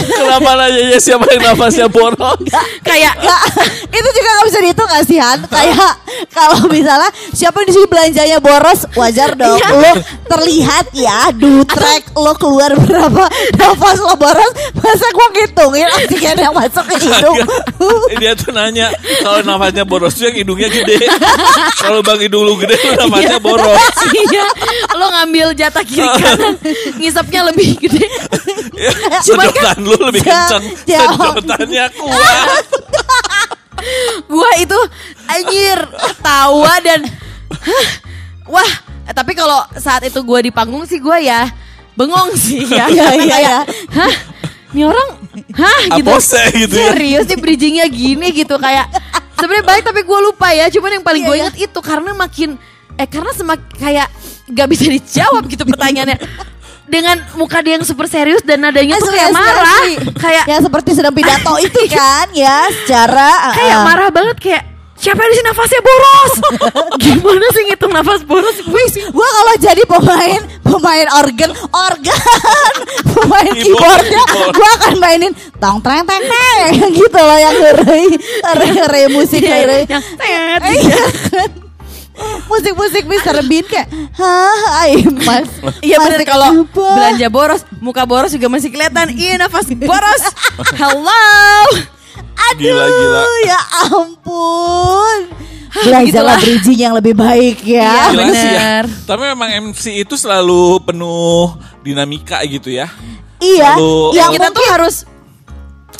Kenapa 0.05 0.49
nanya 0.55 0.97
siapa 0.97 1.25
yang 1.33 1.41
nafasnya 1.43 1.87
boros? 1.89 2.37
kayak 2.81 3.13
Nggak, 3.15 3.41
itu 3.89 4.09
juga 4.11 4.29
gak 4.29 4.45
bisa 4.47 4.59
dihitung 4.61 4.89
kasihan 4.89 5.37
Kayak 5.47 5.91
kalau 6.29 6.59
misalnya 6.69 7.09
Siapa 7.33 7.63
yang 7.63 7.67
di 7.67 7.73
sini 7.73 7.87
belanjanya 7.89 8.37
boros 8.39 8.79
Wajar 8.93 9.33
dong 9.33 9.57
Iya. 9.57 9.69
Lo 9.73 9.91
terlihat 10.25 10.85
ya 10.93 11.19
Dutrek 11.33 12.13
lo 12.13 12.33
keluar 12.35 12.71
berapa 12.77 13.25
Nafas 13.57 13.97
lo 13.99 14.13
boros 14.15 14.51
Masa 14.77 15.07
gue 15.09 15.27
ngitungin 15.35 15.87
Oksigen 15.89 16.37
yang 16.37 16.53
masuk 16.53 16.85
ke 16.85 16.95
hidung 17.01 17.37
Dia 18.15 18.31
tuh 18.35 18.51
nanya 18.51 18.91
kalau 19.21 19.41
nafasnya 19.41 19.83
boros 19.83 20.13
tuh 20.15 20.29
yang 20.29 20.37
hidungnya 20.37 20.69
gede. 20.69 20.97
Kalau 21.77 22.01
bang 22.01 22.19
hidung 22.21 22.43
lu 22.45 22.55
gede 22.57 22.75
lu 22.77 22.93
nafasnya 22.97 23.39
boros. 23.39 23.77
iya 24.13 24.45
lo 24.95 25.05
ngambil 25.11 25.47
jatah 25.53 25.83
kiri 25.83 26.05
kanan 26.05 26.55
ngisapnya 26.99 27.41
lebih 27.51 27.75
gede 27.79 28.05
Ya, 28.71 28.89
Cuman 29.27 29.45
kan- 29.45 29.53
Sedotan 29.53 29.77
lu 29.79 29.97
lebih 30.01 30.21
kenceng. 30.21 30.63
jauh. 30.83 31.17
Sedotannya 31.35 31.85
kuat. 31.99 32.65
gua 34.25 34.49
itu 34.57 34.79
anjir 35.27 35.77
ketawa 35.77 36.73
dan 36.79 36.99
hah, 37.51 37.87
wah 38.47 38.71
eh, 39.03 39.13
tapi 39.13 39.33
kalau 39.33 39.59
saat 39.75 40.01
itu 40.03 40.17
gua 40.21 40.39
di 40.39 40.49
panggung 40.49 40.83
sih 40.83 40.97
gua 40.97 41.19
ya 41.19 41.45
bengong 41.93 42.33
sih 42.33 42.65
ya 42.65 42.87
Iya, 42.91 43.07
iya, 43.13 43.27
kayak, 43.29 43.39
iya. 43.39 43.57
hah 43.93 44.13
ini 44.71 44.81
orang 44.83 45.07
hah 45.53 45.79
gitu 45.93 46.11
gitu 46.57 46.73
ya. 46.73 46.89
serius 46.89 47.25
nih 47.25 47.37
bridgingnya 47.37 47.85
gini 47.85 48.27
gitu 48.33 48.55
kayak 48.57 48.89
sebenarnya 49.35 49.65
baik 49.65 49.83
tapi 49.83 50.01
gua 50.01 50.19
lupa 50.23 50.49
ya 50.49 50.65
cuman 50.69 50.91
yang 50.95 51.05
paling 51.05 51.21
Iya, 51.21 51.27
gue 51.27 51.35
iya. 51.35 51.43
inget 51.45 51.57
itu 51.67 51.79
karena 51.79 52.11
makin 52.11 52.49
eh 52.95 53.05
karena 53.05 53.31
semakin 53.31 53.69
kayak 53.75 54.07
gak 54.47 54.67
bisa 54.67 54.87
dijawab 54.87 55.43
gitu 55.45 55.61
pertanyaannya 55.63 56.15
dengan 56.85 57.17
muka 57.33 57.59
dia 57.59 57.75
yang 57.75 57.85
super 57.85 58.05
serius 58.05 58.41
dan 58.41 58.61
nadanya 58.61 58.97
tuh 58.97 59.09
kayak 59.09 59.31
marah. 59.31 59.85
kayak 60.15 60.43
Ya 60.45 60.57
seperti 60.61 60.93
sedang 60.93 61.11
pidato 61.11 61.57
itu 61.65 61.79
kan 61.89 62.29
Ya 62.31 62.69
secara 62.83 63.53
kayak 63.53 63.77
uh, 63.77 63.83
marah 63.83 64.09
banget 64.09 64.37
kayak 64.37 64.63
siapa 64.95 65.19
yang 65.19 65.27
di 65.27 65.37
sini 65.37 65.47
nafasnya 65.49 65.81
boros? 65.83 66.33
Gimana 67.03 67.45
sih 67.51 67.63
ngitung 67.67 67.91
nafas 67.91 68.21
boros? 68.23 68.57
Wis, 68.63 68.93
gua 69.11 69.27
kalau 69.27 69.55
jadi 69.59 69.83
pemain 69.83 70.41
pemain 70.63 71.07
organ, 71.19 71.51
organ, 71.67 72.73
pemain 73.13 73.51
Keyboard, 73.53 74.07
keyboardnya, 74.07 74.23
keyboard. 74.23 74.53
gua 74.55 74.69
akan 74.79 74.93
mainin 74.97 75.31
tong 75.59 75.83
treng 75.83 76.07
teng 76.07 76.23
teng 76.23 76.71
gitu 76.95 77.19
loh 77.19 77.37
yang 77.37 77.53
ngeri, 77.53 78.05
ngeri 78.15 78.67
ngeri 78.71 79.03
musik 79.11 79.41
ngeri. 79.43 79.83
yang 79.85 80.03
tet 80.15 80.63
Iya 80.63 81.05
kan? 81.29 81.64
Musik-musik 82.45 83.03
Mr. 83.03 83.43
Bean 83.43 83.65
kayak 83.65 83.87
Hah, 84.13 84.55
ay 84.81 85.03
mas 85.19 85.49
Iya 85.79 85.99
bener 85.99 86.23
kalau 86.23 86.63
belanja 86.65 87.27
boros, 87.27 87.61
muka 87.77 88.03
boros 88.03 88.31
juga 88.31 88.47
masih 88.47 88.69
kelihatan. 88.69 89.11
Iya 89.11 89.35
nafas 89.37 89.67
boros. 89.69 90.23
Hello. 90.79 91.27
Aduh 92.35 92.61
Gila, 92.61 92.85
gila. 92.85 93.21
ya 93.43 93.59
ampun 93.85 95.19
begitulah. 95.67 96.01
Belajarlah 96.01 96.37
bridging 96.39 96.79
yang 96.79 96.93
lebih 96.93 97.11
baik 97.13 97.59
ya 97.61 97.83
Iya, 97.83 97.91
ya. 98.07 98.15
bener. 98.15 98.83
Tapi 99.03 99.23
memang 99.27 99.49
MC 99.65 99.99
itu 99.99 100.15
selalu 100.15 100.79
penuh 100.81 101.51
dinamika 101.81 102.39
gitu 102.45 102.71
ya. 102.71 102.87
Iya 103.37 103.75
Lalu- 103.75 104.15
Yang 104.15 104.29
kita 104.31 104.45
tuh 104.45 104.53
mungkin 104.55 104.71
harus 104.71 104.95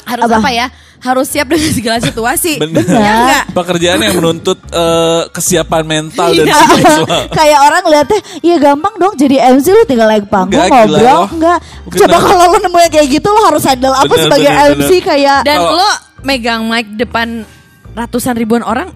harus 0.06 0.24
Apa? 0.24 0.38
apa? 0.40 0.50
ya? 0.50 0.68
Harus 1.06 1.30
siap 1.30 1.46
dengan 1.46 1.70
segala 1.70 1.98
situasi. 2.00 2.58
Bener. 2.66 2.82
Ya 2.82 3.14
enggak? 3.16 3.44
Pekerjaan 3.54 4.00
yang 4.02 4.16
menuntut 4.16 4.58
eh, 4.66 5.22
kesiapan 5.30 5.84
mental 5.86 6.34
dan 6.34 6.44
Iya. 6.44 6.56
seksual. 6.74 7.24
kayak 7.38 7.60
orang 7.62 7.84
lihatnya 7.86 8.20
ya 8.42 8.56
gampang 8.58 8.94
dong 8.98 9.14
jadi 9.14 9.36
MC 9.54 9.66
lu 9.70 9.86
tinggal 9.86 10.08
naik 10.08 10.26
panggung 10.26 10.58
Enggak, 10.58 10.90
ngobrol 10.90 11.22
enggak 11.32 11.58
Bener. 11.86 12.00
coba 12.02 12.18
kalau 12.20 12.46
lu 12.50 12.58
nemuin 12.60 12.90
kayak 12.90 13.08
gitu 13.12 13.28
lo 13.28 13.42
harus 13.44 13.64
handle 13.64 13.94
apa 13.94 14.08
Bener, 14.08 14.26
sebagai 14.26 14.50
bener, 14.50 14.66
MC 14.74 14.90
bener. 14.90 15.02
kayak 15.06 15.40
Dan 15.44 15.58
Kalau- 15.58 15.74
lo 15.76 15.90
megang 16.22 16.62
mic 16.66 16.88
depan 16.92 17.28
ratusan 17.94 18.34
ribuan 18.34 18.60
orang 18.60 18.90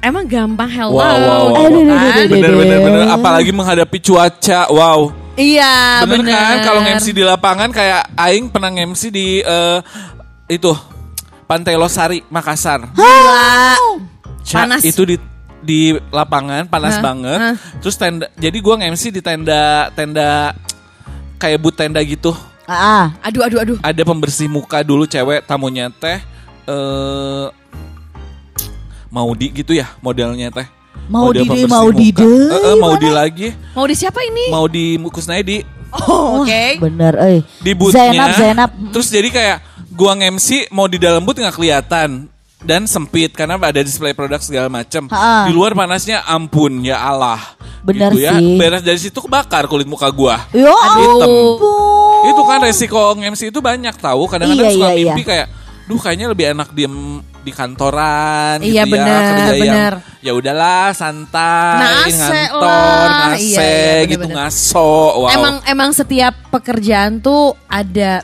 emang 0.00 0.26
gampang 0.26 0.66
hello. 0.66 0.98
Wow, 0.98 1.14
wow, 1.14 1.42
wow. 1.46 1.54
kan? 1.54 2.26
Bener 2.26 2.52
bener 2.52 2.78
bener. 2.80 3.00
Apalagi 3.08 3.50
menghadapi 3.50 3.98
cuaca. 3.98 4.66
Wow. 4.66 5.14
Iya, 5.32 6.04
bener, 6.04 6.26
bener. 6.26 6.34
kan 6.34 6.58
kalau 6.60 6.80
MC 6.82 7.06
di 7.08 7.22
lapangan 7.22 7.70
kayak 7.70 8.12
Aing 8.12 8.50
pernah 8.50 8.68
MC 8.68 9.08
di 9.08 9.40
eh, 9.40 9.78
itu 10.46 10.68
Pantai 11.52 11.76
Losari 11.76 12.24
Makassar. 12.32 12.80
Gila. 12.96 13.76
Ca, 14.40 14.64
Panas. 14.64 14.80
Itu 14.80 15.04
di 15.04 15.20
di 15.60 15.92
lapangan 16.08 16.64
panas 16.64 16.96
Hah? 16.96 17.04
banget. 17.04 17.38
Hah? 17.44 17.54
Terus 17.76 17.92
tenda 18.00 18.24
jadi 18.40 18.56
gua 18.56 18.80
nge-MC 18.80 19.12
di 19.12 19.20
tenda 19.20 19.92
tenda 19.92 20.56
kayak 21.36 21.60
but 21.60 21.76
tenda 21.76 22.00
gitu. 22.00 22.32
ah 22.64 23.12
Aduh, 23.20 23.44
aduh, 23.44 23.58
aduh. 23.60 23.76
Ada 23.84 24.00
pembersih 24.00 24.48
muka 24.48 24.80
dulu 24.80 25.04
cewek 25.04 25.44
tamunya 25.44 25.92
teh 25.92 26.24
eh 26.64 27.46
Maudi 29.12 29.52
gitu 29.52 29.76
ya 29.76 29.92
modelnya 30.00 30.48
teh. 30.48 30.64
Maudi 31.04 31.44
Model 31.44 31.44
deh, 31.44 31.48
pembersih 31.52 31.68
Maudi 31.68 32.08
muka. 32.08 32.20
deh, 32.24 32.48
Eh, 32.48 32.60
eh, 32.64 32.76
Maudi 32.80 33.08
lagi. 33.12 33.48
Mau 33.76 33.84
di 33.84 33.92
siapa 33.92 34.24
ini? 34.24 34.44
Mau 34.48 34.64
di 34.72 34.96
Kusnaidi. 35.04 35.58
Oh, 35.92 36.40
oke. 36.40 36.80
bener 36.80 37.12
eh 37.20 37.38
di 37.60 37.76
bootnya 37.76 38.08
Zainab 38.08 38.28
Zainab 38.32 38.70
terus 38.96 39.12
jadi 39.12 39.28
kayak 39.28 39.58
gua 39.92 40.12
nge-MC 40.14 40.68
mau 40.68 40.84
di 40.84 40.96
dalam 40.96 41.20
boot 41.20 41.36
nggak 41.36 41.52
kelihatan 41.52 42.26
dan 42.58 42.86
sempit 42.86 43.30
karena 43.30 43.56
ada 43.56 43.80
display 43.80 44.12
produk 44.12 44.38
segala 44.38 44.68
macam 44.68 45.10
di 45.44 45.52
luar 45.52 45.72
panasnya 45.72 46.22
ampun 46.22 46.80
ya 46.80 46.96
Allah 46.96 47.38
Bener 47.82 48.08
gitu 48.08 48.22
ya 48.22 48.38
sih. 48.38 48.54
beres 48.54 48.80
dari 48.80 48.94
situ 48.96 49.18
kebakar 49.18 49.66
kulit 49.66 49.84
muka 49.84 50.06
gua 50.08 50.46
yo 50.50 50.70
hitam 50.70 51.26
ampun 51.26 52.22
itu 52.24 52.42
kan 52.44 52.58
resiko 52.62 53.02
nge-MC 53.14 53.50
itu 53.50 53.58
banyak 53.58 53.94
tahu 53.96 54.24
kadang-kadang 54.26 54.64
Iya, 54.64 54.74
suka 54.74 54.88
iya, 54.88 54.96
mimpi 54.96 55.20
iya. 55.20 55.26
kayak 55.26 55.46
duh 55.82 55.98
kayaknya 55.98 56.26
lebih 56.28 56.46
enak 56.48 56.68
diem 56.70 56.94
di 57.42 57.50
kantoran 57.50 58.62
Iya, 58.62 58.86
gitu 58.86 58.94
ya, 58.94 59.02
bener, 59.02 59.22
kerja 59.26 59.42
yang 59.50 59.58
bener. 59.58 59.92
ya 60.22 60.32
udahlah 60.32 60.86
santai, 60.94 62.06
Nase 62.06 62.14
ngantor, 62.14 62.62
lah. 62.62 63.10
ngase 63.26 63.42
Iya, 63.42 63.58
iya, 63.58 63.94
gitu 64.06 64.22
bener-bener. 64.22 64.36
ngaso. 64.38 64.94
Wow. 65.18 65.34
Emang 65.34 65.54
emang 65.66 65.90
setiap 65.90 66.34
pekerjaan 66.48 67.18
tuh 67.18 67.58
ada 67.66 68.22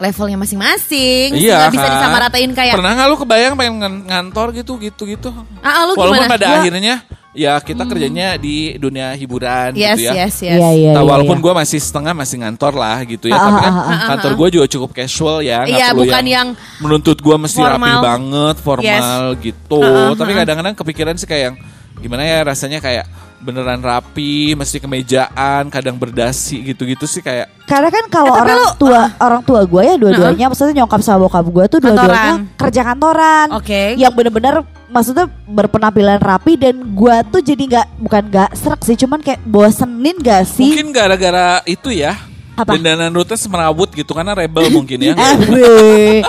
levelnya 0.00 0.36
masing-masing. 0.36 1.36
Iya 1.36 1.56
Nggak 1.60 1.72
bisa 1.72 1.84
kan? 1.84 1.92
disamaratain 1.94 2.50
kayak 2.50 2.74
Pernah 2.74 2.92
nggak 2.94 3.06
lu 3.06 3.16
kebayang 3.18 3.52
pengen 3.54 3.74
ngan- 3.78 4.02
ngantor 4.02 4.46
gitu 4.54 4.72
gitu 4.76 5.02
gitu? 5.04 5.28
Ah, 5.60 5.68
ah, 5.70 5.82
lu 5.84 5.92
Walaupun 5.92 6.16
gimana? 6.18 6.32
pada 6.32 6.46
Gua- 6.46 6.58
akhirnya 6.58 6.96
ya 7.30 7.54
kita 7.56 7.86
kerjanya 7.86 8.34
di 8.34 8.74
dunia 8.74 9.12
hiburan 9.12 9.70
Yes, 9.72 9.94
gitu 9.94 10.08
ya. 10.08 10.12
yes, 10.18 10.34
yes. 10.40 10.56
Iya, 10.56 10.70
iya, 10.74 10.90
Nah, 10.90 10.98
iya, 10.98 11.06
walaupun 11.06 11.36
iya. 11.36 11.44
gue 11.44 11.52
masih 11.54 11.78
setengah 11.78 12.10
masih 12.12 12.36
ngantor 12.40 12.72
lah 12.74 12.98
gitu 13.04 13.28
ya, 13.28 13.36
Ah, 13.36 13.44
tapi 13.44 13.54
ah, 13.54 13.60
kan 13.60 13.72
ah, 13.72 13.84
ah, 13.86 14.00
kantor 14.10 14.32
gue 14.34 14.48
juga 14.50 14.66
cukup 14.66 14.90
casual 14.92 15.36
ya, 15.40 15.62
nggak 15.62 15.70
Iya, 15.70 15.86
perlu 15.92 16.00
bukan 16.02 16.24
yang 16.26 16.48
menuntut 16.80 17.16
gue 17.16 17.36
mesti 17.38 17.60
rapi 17.60 17.70
formal. 17.76 18.00
banget, 18.02 18.56
formal 18.58 19.20
gitu. 19.38 19.78
Ah, 19.78 20.10
ah, 20.10 20.12
tapi 20.12 20.32
ah. 20.32 20.36
kadang-kadang 20.42 20.74
kepikiran 20.74 21.14
sih 21.14 21.28
kayak 21.28 21.42
yang 21.44 21.56
gimana 21.96 22.22
ya 22.24 22.42
rasanya 22.42 22.80
kayak 22.80 23.04
beneran 23.40 23.80
rapi, 23.80 24.52
mesti 24.52 24.76
kemejaan, 24.78 25.66
kadang 25.66 25.96
berdasi 25.96 26.60
gitu-gitu 26.62 27.04
sih 27.04 27.18
kayak 27.18 27.48
Karena 27.64 27.88
kan 27.88 28.04
kalau 28.06 28.30
Eh, 28.30 28.34
tapi 28.34 28.44
orang 28.44 28.58
lu- 28.58 28.76
tua 28.76 29.02
orang 29.18 29.42
tua 29.42 29.60
gue 29.62 29.82
ya 29.82 29.94
dua-duanya 29.96 30.46
maksudnya 30.46 30.74
nyokap 30.76 31.00
sama 31.00 31.18
bokap 31.22 31.46
gue 31.46 31.64
tuh 31.66 31.78
dua-duanya 31.80 32.32
kerja 32.54 32.80
kantoran. 32.82 33.46
Oke. 33.52 33.94
Yang 33.94 34.12
bener-bener 34.12 34.54
maksudnya 34.86 35.24
berpenampilan 35.46 36.18
rapi 36.18 36.54
dan 36.54 36.74
gue 36.90 37.16
tuh 37.28 37.40
jadi 37.40 37.62
nggak 37.64 37.86
bukan 38.00 38.22
nggak 38.26 38.50
serak 38.54 38.82
sih 38.82 38.96
cuman 38.96 39.18
kayak 39.18 39.38
bosenin 39.42 40.18
gak 40.18 40.44
sih? 40.44 40.66
mungkin 40.66 40.90
gara-gara 40.90 41.62
itu 41.64 41.90
ya. 41.90 42.18
Apa? 42.60 42.70
Dandanan 42.74 43.10
rutes 43.10 43.40
merawut 43.46 43.88
gitu 43.90 44.12
karena 44.12 44.32
rebel 44.32 44.68
mungkin 44.68 44.98
ya. 45.00 45.14
Eh, 45.20 46.20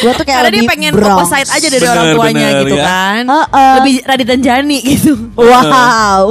gue 0.00 0.12
tuh 0.14 0.24
kayak 0.24 0.38
karena 0.38 0.48
dia 0.48 0.62
lebih 0.62 0.70
pengen 0.70 0.92
Bronx. 0.94 1.12
opposite 1.18 1.50
aja 1.50 1.66
dari 1.66 1.80
Bener, 1.80 1.92
orang 1.92 2.14
tuanya 2.14 2.46
bener, 2.46 2.60
gitu 2.62 2.74
ya. 2.74 2.84
kan. 2.86 3.22
Heeh. 3.26 3.74
Lebih 3.76 3.94
Radit 4.04 4.26
dan 4.26 4.40
Jani 4.40 4.78
gitu. 4.80 5.12
Wow. 5.34 6.22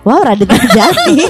Wow 0.00 0.20
Radit 0.22 0.46
dan 0.46 0.64
Jani 0.70 1.20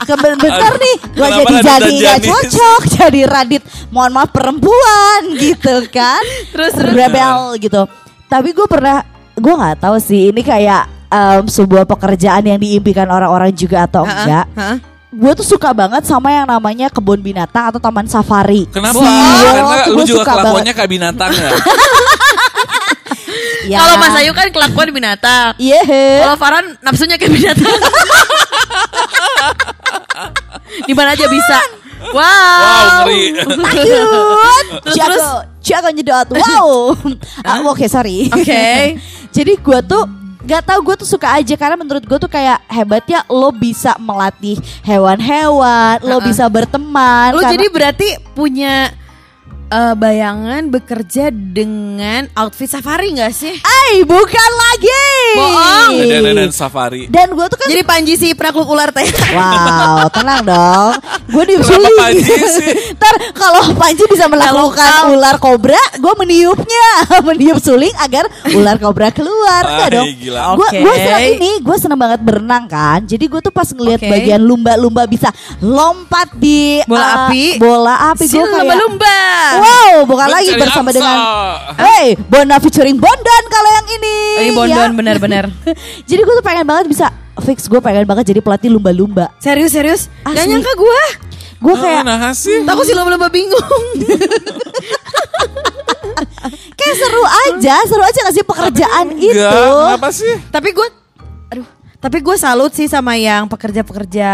Kebenar 0.00 0.38
nih 0.78 0.96
Gue 1.12 1.28
jadi 1.28 1.54
Jani 1.60 1.94
gak 1.98 2.20
cocok 2.22 2.80
Jadi 2.88 3.20
Radit 3.26 3.62
Mohon 3.90 4.12
maaf 4.14 4.30
perempuan 4.32 5.20
Gitu 5.36 5.74
kan 5.90 6.22
Terus, 6.48 6.72
terus. 6.72 6.94
Rebel 6.94 7.58
gitu 7.58 7.84
Tapi 8.24 8.54
gue 8.54 8.64
pernah 8.64 9.04
Gue 9.34 9.52
gak 9.52 9.76
tahu 9.76 10.00
sih 10.00 10.32
Ini 10.32 10.40
kayak 10.40 10.82
em, 11.10 11.42
Sebuah 11.44 11.84
pekerjaan 11.84 12.46
yang 12.46 12.56
diimpikan 12.56 13.10
orang-orang 13.10 13.52
juga 13.52 13.84
atau 13.84 14.06
enggak 14.06 14.46
heeh. 14.56 14.76
Gue 15.14 15.32
tuh 15.38 15.46
suka 15.46 15.70
banget 15.70 16.02
sama 16.10 16.34
yang 16.34 16.46
namanya 16.50 16.90
kebun 16.90 17.22
binatang 17.22 17.70
atau 17.70 17.78
taman 17.78 18.10
safari. 18.10 18.66
Kenapa? 18.66 18.98
Si 18.98 19.06
Will 19.06 19.46
Karena 19.46 19.86
lu 19.86 20.02
juga 20.02 20.26
suka 20.26 20.32
kelakuannya 20.34 20.72
kayak 20.74 20.90
binatang 20.90 21.30
ya. 21.30 21.50
Ya. 23.64 23.80
Kalau 23.80 23.96
Mas 23.96 24.12
Ayu 24.20 24.32
kan 24.36 24.48
kelakuan 24.52 24.92
binatang. 24.92 25.56
Iya. 25.56 25.80
Kalau 26.20 26.36
Farhan 26.36 26.76
nafsunya 26.84 27.16
kayak 27.16 27.32
binatang. 27.32 27.64
Di 30.88 30.92
mana 30.92 31.16
aja 31.16 31.26
bisa. 31.32 31.58
Wow. 32.12 32.20
Wow, 32.20 33.08
ngeri. 33.08 33.40
Ayun, 33.64 34.64
Terus, 34.84 34.96
jago, 35.00 35.16
terus? 35.16 35.24
jago 35.64 35.88
nyedot. 35.96 36.28
Wow. 36.36 36.92
Ah, 37.40 37.64
Oke, 37.64 37.88
sorry. 37.88 38.28
Oke. 38.28 39.00
Jadi 39.32 39.52
gue 39.56 39.78
tuh 39.88 40.04
Gak 40.44 40.62
tau 40.62 40.80
gue 40.80 40.94
tuh 40.94 41.08
suka 41.08 41.32
aja 41.32 41.54
karena 41.54 41.74
menurut 41.74 42.00
gue 42.00 42.18
tuh 42.18 42.28
kayak 42.28 42.60
hebatnya 42.66 43.24
lo 43.26 43.48
bisa 43.48 43.96
melatih 43.96 44.56
hewan-hewan, 44.80 46.00
lo 46.00 46.18
Ha-ha. 46.18 46.26
bisa 46.26 46.44
berteman. 46.46 47.32
Lu 47.32 47.40
karena- 47.40 47.52
jadi 47.52 47.66
berarti 47.68 48.08
punya 48.32 48.92
eh, 49.74 49.94
bayangan 49.94 50.62
bekerja 50.70 51.28
dengan 51.30 52.30
outfit 52.38 52.70
safari 52.70 53.10
nggak 53.10 53.34
sih? 53.34 53.54
Ay, 53.58 54.06
bukan 54.06 54.50
lagi. 54.54 55.06
Bohong. 55.34 55.92
Dan 56.06 56.22
dan 56.30 56.50
safari. 56.50 57.10
Dan 57.10 57.34
gue 57.34 57.46
tuh 57.50 57.58
kan 57.58 57.66
Jadi 57.66 57.82
Panji 57.82 58.14
si 58.14 58.32
penakluk 58.32 58.70
ular 58.70 58.94
teh. 58.94 59.04
Wow, 59.34 60.06
tenang 60.16 60.46
dong. 60.46 60.92
Gue. 61.26 61.42
Kenapa 61.58 61.90
Panji 62.08 62.22
sih? 62.24 62.70
Ntar 62.98 63.14
kalau 63.34 63.74
Panji 63.74 64.04
bisa 64.06 64.30
melakukan 64.30 65.10
ular 65.10 65.36
kobra, 65.38 65.80
gue 65.98 66.12
meniupnya, 66.22 66.86
meniup 67.28 67.58
suling 67.58 67.92
agar 67.98 68.30
ular 68.54 68.78
kobra 68.78 69.10
keluar. 69.10 69.66
Ay, 69.66 69.90
dong. 69.90 70.06
gila. 70.16 70.54
Gue 70.54 70.68
Oke. 70.70 70.78
gue 70.80 70.94
senang 71.02 71.26
ini, 71.34 71.50
gue 71.60 71.76
seneng 71.76 71.98
banget 71.98 72.20
berenang 72.22 72.64
kan. 72.70 73.02
Jadi 73.02 73.24
gue 73.26 73.40
tuh 73.42 73.50
pas 73.50 73.66
ngeliat 73.66 74.00
Oke. 74.00 74.10
bagian 74.10 74.40
lumba-lumba 74.40 75.04
bisa 75.10 75.28
lompat 75.58 76.30
di 76.38 76.78
Bola 76.86 77.02
eh, 77.02 77.14
api. 77.26 77.44
bola 77.58 77.94
api. 78.14 78.24
Si 78.24 78.36
Gue 78.36 78.46
kayak, 78.46 78.62
lumba-lumba. 78.62 79.18
Wow, 79.64 79.96
bukan 80.04 80.26
lagi 80.28 80.50
bersama 80.54 80.88
angsa. 80.90 80.96
dengan 81.00 81.16
Hey, 81.74 82.06
Bona 82.20 82.56
featuring 82.60 83.00
Bondan 83.00 83.42
kalau 83.48 83.70
yang 83.72 83.86
ini. 83.88 84.16
Ini 84.36 84.50
Bondan, 84.52 84.90
ya. 84.92 84.94
benar-benar. 84.94 85.44
Jadi 86.08 86.20
gue 86.20 86.34
tuh 86.36 86.44
pengen 86.44 86.68
banget 86.68 86.86
bisa 86.86 87.06
fix 87.42 87.66
gue 87.66 87.82
pengen 87.82 88.06
banget 88.06 88.30
jadi 88.30 88.38
pelatih 88.38 88.70
lumba-lumba. 88.70 89.26
Serius 89.42 89.74
serius? 89.74 90.06
Gak 90.22 90.38
Asli. 90.38 90.54
nyangka 90.54 90.70
gue. 90.78 91.00
Gue 91.58 91.74
kayak 91.74 92.06
nah 92.06 92.30
sih. 92.30 92.62
Aku 92.62 92.86
sih 92.86 92.94
lumba-lumba 92.94 93.26
bingung. 93.26 93.58
kayak 96.78 96.94
seru 96.94 97.24
aja, 97.24 97.74
seru 97.88 98.02
aja 98.04 98.18
gak 98.22 98.34
sih 98.34 98.44
pekerjaan 98.46 99.06
Enggak, 99.18 99.34
itu? 99.34 99.62
kenapa 99.82 100.08
sih? 100.14 100.34
tapi 100.52 100.70
gue. 100.70 100.88
Tapi 102.04 102.20
gue 102.20 102.36
salut 102.36 102.68
sih 102.68 102.84
sama 102.84 103.16
yang 103.16 103.48
pekerja-pekerja 103.48 104.28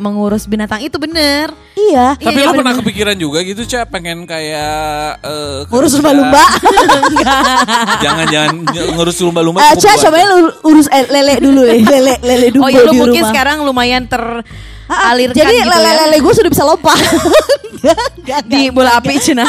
mengurus 0.00 0.48
binatang 0.48 0.80
itu 0.80 0.96
bener. 0.96 1.52
Iya. 1.76 2.16
Tapi 2.16 2.40
iya, 2.40 2.48
lo 2.48 2.56
pernah 2.56 2.72
bener-bener. 2.72 2.80
kepikiran 2.80 3.16
juga 3.20 3.44
gitu, 3.44 3.68
Cak, 3.68 3.92
pengen 3.92 4.24
kayak 4.24 5.20
eh, 5.20 5.68
Ngurus 5.68 5.92
lumba-lumba. 5.92 6.40
Jangan-jangan 8.04 8.64
ngurus 8.96 9.16
lumba-lumba. 9.20 9.60
Eh, 9.60 9.76
cukup 9.76 9.84
Ca, 9.84 9.92
buat- 9.92 10.02
coba 10.08 10.16
lu 10.24 10.36
urus 10.64 10.88
eh, 10.88 11.04
lele 11.04 11.34
dulu 11.36 11.60
deh, 11.62 11.84
lele 11.84 12.14
lele 12.24 12.46
dulu 12.48 12.64
Oh 12.64 12.70
ya 12.72 12.80
lu 12.80 12.92
mungkin 12.96 13.20
rumah. 13.20 13.28
sekarang 13.28 13.56
lumayan 13.60 14.02
ah, 14.02 14.08
teralirkan 14.08 15.36
Jadi 15.36 15.52
gitu 15.52 15.68
lele 15.68 15.84
ya. 15.84 15.94
lele 16.00 16.16
gue 16.16 16.32
sudah 16.32 16.50
bisa 16.50 16.64
lompat. 16.64 16.96
Di 18.48 18.72
bola 18.72 18.96
api 18.96 19.20
cina. 19.20 19.44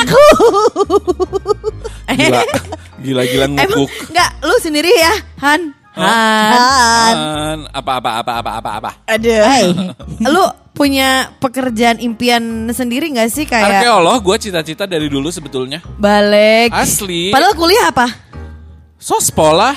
Gila, 2.07 2.41
gila-gila 3.03 3.45
Emang 3.47 3.55
ngukuk. 3.55 3.89
enggak 4.11 4.29
lu 4.43 4.55
sendiri 4.59 4.91
ya, 4.91 5.13
Han? 5.39 5.71
Han. 5.97 6.53
Han. 6.57 7.15
An, 7.17 7.59
apa 7.73 7.91
apa 7.97 8.11
apa 8.21 8.31
apa 8.39 8.51
apa 8.61 8.71
apa. 8.77 8.91
Aduh. 9.09 9.43
Hey. 9.43 9.65
lu 10.33 10.43
punya 10.71 11.33
pekerjaan 11.41 11.97
impian 11.97 12.69
sendiri 12.69 13.09
nggak 13.09 13.29
sih 13.33 13.49
kayak 13.49 13.81
Arkeolog 13.81 14.21
gue 14.21 14.37
cita-cita 14.49 14.85
dari 14.85 15.09
dulu 15.09 15.33
sebetulnya. 15.33 15.81
balik? 15.97 16.69
Asli. 16.69 17.33
Padahal 17.33 17.57
kuliah 17.57 17.89
apa? 17.89 18.07
Sospol 18.97 19.57
lah. 19.57 19.75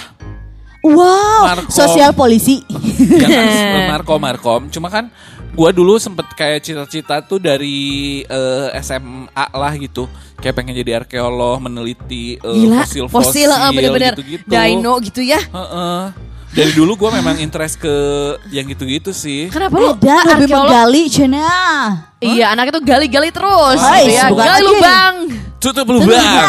Wow, 0.80 1.44
Markom. 1.44 1.68
sosial 1.68 2.16
polisi. 2.16 2.64
Ya 3.04 3.28
kan, 3.28 3.44
Markom 3.92 4.20
Markom. 4.20 4.62
Cuma 4.72 4.88
kan 4.88 5.12
gue 5.50 5.70
dulu 5.74 5.98
sempet 5.98 6.26
kayak 6.32 6.62
cita-cita 6.62 7.20
tuh 7.20 7.38
dari 7.38 8.20
eh, 8.22 8.68
SMA 8.80 9.46
lah 9.50 9.72
gitu. 9.76 10.06
Kayak 10.40 10.54
pengen 10.56 10.72
jadi 10.72 11.04
arkeolog, 11.04 11.60
meneliti 11.60 12.38
eh, 12.38 12.54
Gila, 12.64 12.86
fosil-fosil 12.86 13.44
fosil 13.44 13.50
eh, 13.50 13.70
bener-bener 13.74 14.14
gitu-gitu. 14.16 14.44
dino 14.48 14.92
gitu 15.02 15.20
ya. 15.20 15.40
Heeh. 15.42 16.00
Dari 16.50 16.74
dulu 16.74 16.98
gue 16.98 17.10
memang 17.14 17.38
interest 17.38 17.78
ke 17.78 17.94
yang 18.50 18.66
gitu-gitu 18.66 19.14
sih. 19.14 19.46
Kenapa 19.54 19.70
lu 19.78 19.94
Ada 19.94 20.34
lebih 20.34 20.50
arkeolog 20.50 20.66
menggali 20.66 21.02
Cina. 21.06 21.46
Iya, 22.18 22.50
anak 22.50 22.74
itu 22.74 22.80
gali-gali 22.82 23.30
terus. 23.30 23.78
Hai, 23.78 24.10
gitu 24.10 24.18
ya. 24.18 24.26
Gali 24.34 24.50
lagi. 24.50 24.66
lubang. 24.66 25.14
Tutup 25.60 25.86
lubang. 25.86 26.42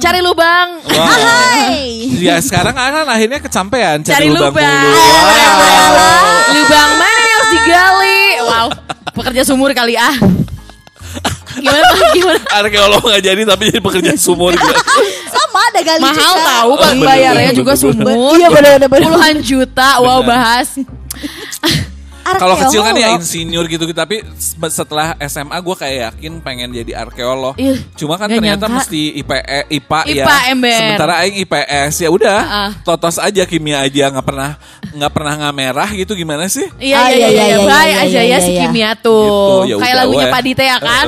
Cari 0.00 0.20
lubang. 0.24 0.68
Wow. 0.88 1.04
Hai. 1.04 2.08
Ya 2.16 2.40
sekarang 2.40 2.72
kan 2.72 3.04
akhirnya 3.04 3.42
kecampean 3.42 4.00
cari, 4.00 4.24
Cari 4.24 4.28
lubang, 4.32 4.56
lubang. 4.56 4.72
mulu. 4.72 5.02
Wow. 5.02 6.54
Lubang 6.56 6.90
mana 6.96 7.20
yang 7.20 7.32
harus 7.36 7.50
digali? 7.52 8.01
Wow, 8.62 8.70
pekerja 9.10 9.42
sumur 9.42 9.74
kali 9.74 9.98
ah. 9.98 10.14
Gimana 11.52 11.82
Pak? 11.84 11.98
Gimana? 12.14 12.40
Arkeolog 12.62 13.02
nggak 13.04 13.22
jadi 13.26 13.40
tapi 13.44 13.62
jadi 13.68 13.80
pekerja 13.82 14.12
sumur 14.16 14.54
gitu. 14.54 14.74
Sama 15.34 15.60
ada 15.68 15.80
gali 15.84 16.00
Mahal 16.00 16.34
juga. 16.38 16.48
tahu 16.48 16.70
Pak 16.78 16.90
Bener, 16.94 17.06
bayarnya 17.10 17.50
bener, 17.52 17.58
juga 17.58 17.72
bener, 17.74 17.82
sumur. 17.82 18.32
Iya 18.38 18.48
benar 18.48 18.72
benar. 18.86 19.00
Puluhan 19.02 19.34
juta. 19.42 19.88
Wow, 20.00 20.20
bahas. 20.24 20.68
Kalau 22.22 22.54
kecil 22.56 22.80
kan 22.80 22.94
ya 22.94 23.08
insinyur 23.12 23.66
gitu, 23.66 23.82
gitu 23.82 23.94
tapi 23.94 24.22
se- 24.34 24.54
setelah 24.72 25.14
SMA 25.20 25.54
gue 25.54 25.74
kayak 25.74 25.96
yakin 26.08 26.38
pengen 26.38 26.70
jadi 26.70 26.92
arkeolog. 26.98 27.54
Ih, 27.56 27.76
Cuma 27.94 28.14
kan 28.14 28.26
ternyata 28.26 28.66
nyangka. 28.66 28.76
mesti 28.78 29.18
IPE, 29.18 29.42
IPA, 29.72 30.00
ya. 30.06 30.24
IPA 30.24 30.36
ember. 30.48 30.76
Sementara 30.76 31.12
aing 31.20 31.36
IPS 31.40 31.92
ya 31.98 32.08
udah, 32.08 32.40
Ah. 32.40 32.70
totos 32.80 33.16
aja 33.16 33.42
kimia 33.42 33.80
aja 33.80 34.08
nggak 34.08 34.22
pernah 34.24 34.50
nggak 34.88 35.12
pernah 35.12 35.32
nggak 35.36 35.54
merah 35.54 35.88
gitu 35.90 36.12
gimana 36.12 36.46
sih? 36.46 36.66
Iya 36.78 36.96
Ah, 36.96 37.08
iya 37.08 37.16
iya, 37.16 37.28
iya 37.28 37.28
iya, 37.28 37.44
iya. 37.44 37.58
iya, 37.58 37.82
iya, 37.82 37.98
aja 38.00 38.20
iya, 38.20 38.22
ya 38.30 38.38
si 38.40 38.52
kimia 38.56 38.90
tuh. 38.94 39.64
Gitu, 39.64 39.70
ya 39.70 39.76
Kayak 39.78 39.96
lagunya. 39.98 40.26
Pak 40.28 40.40
Dite 40.42 40.64
ya 40.64 40.78
kan? 40.78 41.06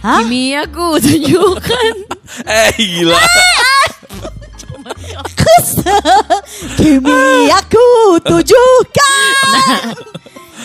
Hah? 0.00 0.20
Kimiaku 0.22 0.88
tunjukkan. 0.98 1.94
eh 2.58 2.70
gila. 2.74 3.18
Kimi 6.74 7.22
aku 7.60 7.86
tujukan. 8.22 9.94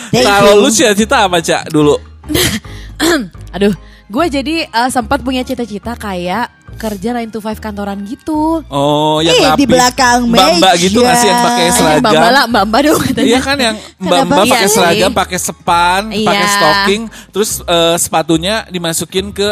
Thank 0.08 0.24
Kalau 0.24 0.56
lu 0.56 0.68
cita-cita 0.68 1.28
apa 1.28 1.38
cak 1.38 1.68
dulu? 1.68 2.00
Aduh, 3.54 3.74
gue 4.06 4.24
jadi 4.26 4.56
eh, 4.64 4.88
sempat 4.88 5.20
punya 5.20 5.42
cita-cita 5.42 5.92
kayak 5.94 6.48
kerja 6.74 7.10
9 7.12 7.28
to 7.28 7.40
5 7.40 7.58
kantoran 7.58 7.98
gitu. 8.02 8.62
Oh, 8.64 9.18
yang 9.18 9.34
rapi. 9.52 9.58
di 9.58 9.66
belakang 9.66 10.30
Mbak-mbak 10.30 10.74
gitu 10.78 10.98
meja. 10.98 11.04
nggak 11.04 11.16
sih 11.16 11.28
yang 11.28 11.40
pakai 11.42 11.60
Eh, 11.60 11.72
seragam? 11.72 12.00
Mbak-mbak 12.00 12.30
lah, 12.30 12.44
mbak-mbak 12.46 12.80
dong 12.82 13.00
katanya. 13.02 13.26
Iya 13.26 13.40
kan 13.42 13.56
yang 13.58 13.76
mbak-mbak 14.00 14.36
Kenapa 14.38 14.52
pakai 14.54 14.64
sih? 14.64 14.74
seragam, 14.74 15.10
pakai 15.12 15.38
sepan, 15.38 16.02
pakai 16.14 16.38
Iya. 16.40 16.54
stocking, 16.54 17.02
terus 17.28 17.50
eh, 17.60 17.96
sepatunya 17.98 18.54
dimasukin 18.66 19.26
ke 19.30 19.48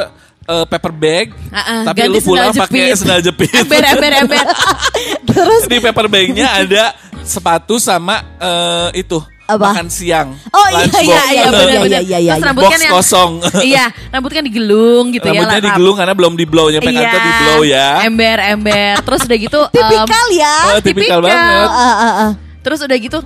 eh, 0.46 0.64
paper 0.66 0.92
bag, 0.94 1.26
ah, 1.50 1.82
tapi 1.90 2.06
lu 2.06 2.18
pulang 2.22 2.54
pakai 2.54 2.94
sendal 2.94 3.20
jepit. 3.20 3.50
Ember, 3.60 3.82
ember, 3.82 4.12
ember. 4.24 4.44
Terus 5.28 5.62
Di 5.66 5.78
paper 5.82 6.06
bagnya 6.06 6.46
ada 6.54 6.94
sepatu 7.20 7.82
sama 7.82 8.22
eh, 8.38 9.02
itu 9.02 9.18
Apa? 9.46 9.74
makan 9.74 9.86
siang. 9.90 10.34
Oh, 10.50 10.66
iya, 10.70 10.86
lunchbox. 10.86 11.02
iya, 11.06 11.22
iya, 11.30 11.44
benar-benar. 11.50 11.82
iya, 11.82 12.00
iya, 12.02 12.18
Terus 12.18 12.42
iya. 12.42 12.48
rambut 12.50 12.62
Box 12.62 12.72
kan 12.72 12.80
yang 12.82 12.94
kosong. 12.94 13.32
iya, 13.70 13.84
rambut 14.10 14.30
kan 14.34 14.42
digelung 14.42 15.04
gitu 15.14 15.26
ya. 15.26 15.32
Rambutnya 15.34 15.60
digelung 15.70 15.96
karena 15.98 16.14
belum 16.18 16.32
di 16.34 16.44
blow 16.46 16.66
nyampe 16.70 16.90
Iya. 16.90 16.98
kantor 16.98 17.20
di 17.20 17.32
blow 17.42 17.60
ya. 17.62 17.88
Ember, 18.06 18.38
ember. 18.42 18.94
Terus 19.06 19.20
udah 19.26 19.38
gitu. 19.38 19.60
em, 19.66 19.74
tipikal 19.74 20.26
ya. 20.34 20.54
Eh, 20.74 20.80
tipikal 20.82 21.18
banget. 21.22 21.68
Ah, 21.70 21.78
ah, 21.78 22.06
ah. 22.10 22.30
Terus 22.66 22.78
udah 22.82 22.98
gitu, 22.98 23.18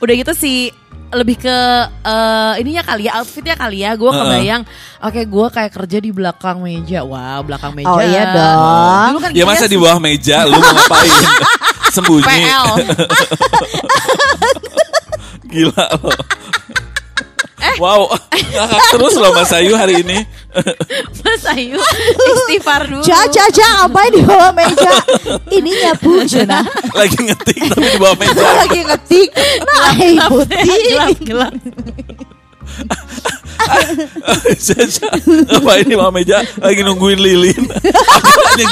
udah 0.00 0.14
gitu 0.16 0.32
si 0.32 0.72
lebih 1.12 1.36
ke 1.36 1.56
eh, 2.00 2.52
ininya 2.58 2.84
kali 2.84 3.04
ya 3.04 3.16
outfitnya 3.16 3.52
kali 3.52 3.80
ya 3.80 3.92
gue 3.92 4.08
kebayang 4.08 4.62
oke 5.00 5.20
gue 5.20 5.46
kayak 5.48 5.70
kerja 5.72 5.98
di 5.98 6.10
belakang 6.10 6.58
meja 6.58 7.02
wow 7.02 7.40
belakang 7.40 7.72
meja 7.72 7.88
Oh, 7.88 7.98
iya 7.98 8.22
dong. 8.30 9.10
dulu 9.10 9.18
kan 9.20 9.30
Ya 9.32 9.44
masa 9.44 9.64
di 9.64 9.70
sih- 9.70 9.80
bawah 9.80 9.98
meja 9.98 10.44
lu 10.44 10.54
mau 10.54 10.70
ngapain? 10.70 11.10
Sembunyi. 11.90 12.22
PL 12.22 12.66
Gila 15.50 15.84
lo. 15.96 16.10
Eh. 17.70 17.78
Wow, 17.78 18.10
ngakak 18.34 18.82
terus 18.90 19.14
loh 19.14 19.30
Mas 19.30 19.52
Ayu 19.54 19.78
hari 19.78 20.02
ini. 20.02 20.18
Mas 21.22 21.42
Ayu 21.54 21.78
istighfar 21.78 22.90
dulu 22.90 23.02
Ca, 23.06 23.22
ca, 23.30 23.44
ca, 23.54 23.68
ngapain 23.84 24.10
di 24.10 24.22
bawah 24.26 24.50
meja? 24.50 24.92
Ini 25.46 25.70
nyapu, 25.86 26.26
Jona. 26.26 26.66
Lagi 26.90 27.18
ngetik 27.22 27.60
tapi 27.70 27.86
di 27.94 27.98
bawah 28.00 28.16
meja. 28.18 28.42
Lagi 28.66 28.80
ngetik. 28.82 29.28
Nah, 29.62 29.90
gelap, 29.94 30.30
putih. 30.34 30.82
gelap, 30.90 31.18
gelap. 31.22 31.54
Caca, 34.56 35.08
ngapain 35.22 35.86
di 35.86 35.94
bawah 35.94 36.12
meja? 36.14 36.42
Lagi 36.58 36.80
nungguin 36.82 37.20
lilin. 37.22 37.64
Hanya 38.50 38.66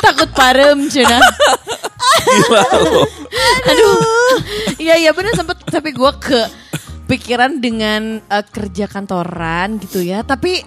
takut 0.00 0.30
parem 0.36 0.86
cina 0.90 1.18
Gila 2.26 2.62
lo. 2.82 3.02
aduh 3.66 3.98
iya 4.76 4.94
iya 4.98 5.10
bener 5.14 5.32
sempet 5.36 5.60
tapi 5.68 5.94
gue 5.94 6.12
ke 6.18 6.40
pikiran 7.10 7.58
dengan 7.58 8.22
eh, 8.22 8.44
kerja 8.46 8.86
kantoran 8.86 9.76
gitu 9.78 9.98
ya 9.98 10.22
tapi 10.22 10.62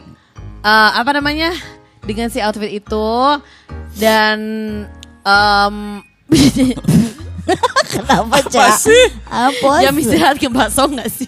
eh, 0.59 0.91
apa 0.93 1.11
namanya 1.13 1.55
dengan 2.03 2.27
si 2.27 2.37
outfit 2.37 2.67
itu 2.69 3.09
dan 3.95 4.37
em, 5.23 5.75
Kenapa, 7.85 8.39
Ca? 8.41 8.71
Apa 8.71 8.79
sih? 8.79 9.03
Apa? 9.27 9.83
jam 9.83 9.91
istirahat 9.93 10.39
ke 10.39 10.47
bakso 10.47 10.87
nggak 10.87 11.09
sih 11.09 11.27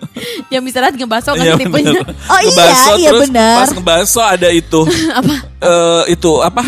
jam 0.50 0.60
istirahat 0.60 0.92
ke 0.92 1.06
bakso 1.06 1.32
kan 1.32 1.40
Iya, 1.40 1.54
tipenya 1.54 2.02
bener. 2.02 2.06
Oh, 2.26 2.36
iya, 2.36 2.50
Ngebaso, 2.50 2.92
iya, 2.92 3.08
terus 3.08 3.22
benar. 3.24 3.54
Pas 3.56 3.70
ngebaso 3.70 4.20
ada 4.20 4.48
itu. 4.50 4.80
apa 5.18 5.34
Eh, 5.62 6.02
itu 6.10 6.30
apa? 6.38 6.62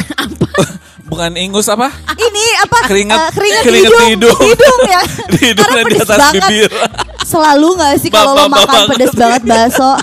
Bukan 1.04 1.34
ingus 1.36 1.66
apa? 1.66 1.90
Ini 2.08 2.44
apa? 2.62 2.78
Keringat- 2.86 3.18
eh, 3.20 3.30
keringat, 3.34 3.62
keringat 3.66 3.90
di 3.90 3.98
di 3.98 4.06
hidung. 4.08 4.08
hidung. 4.08 4.38
Hidung 4.40 4.80
ya. 4.86 5.02
Di 5.26 5.38
hidung 5.44 5.66
Karena 5.66 5.76
dan 5.76 5.84
di 5.84 5.96
atas 5.96 6.08
banget. 6.16 6.32
bibir. 6.40 6.70
Selalu 7.24 7.68
gak 7.74 7.94
sih 7.98 8.08
kalau 8.08 8.36
lo 8.36 8.46
makan 8.46 8.86
pedes 8.86 9.12
banget 9.12 9.42
bakso? 9.42 9.96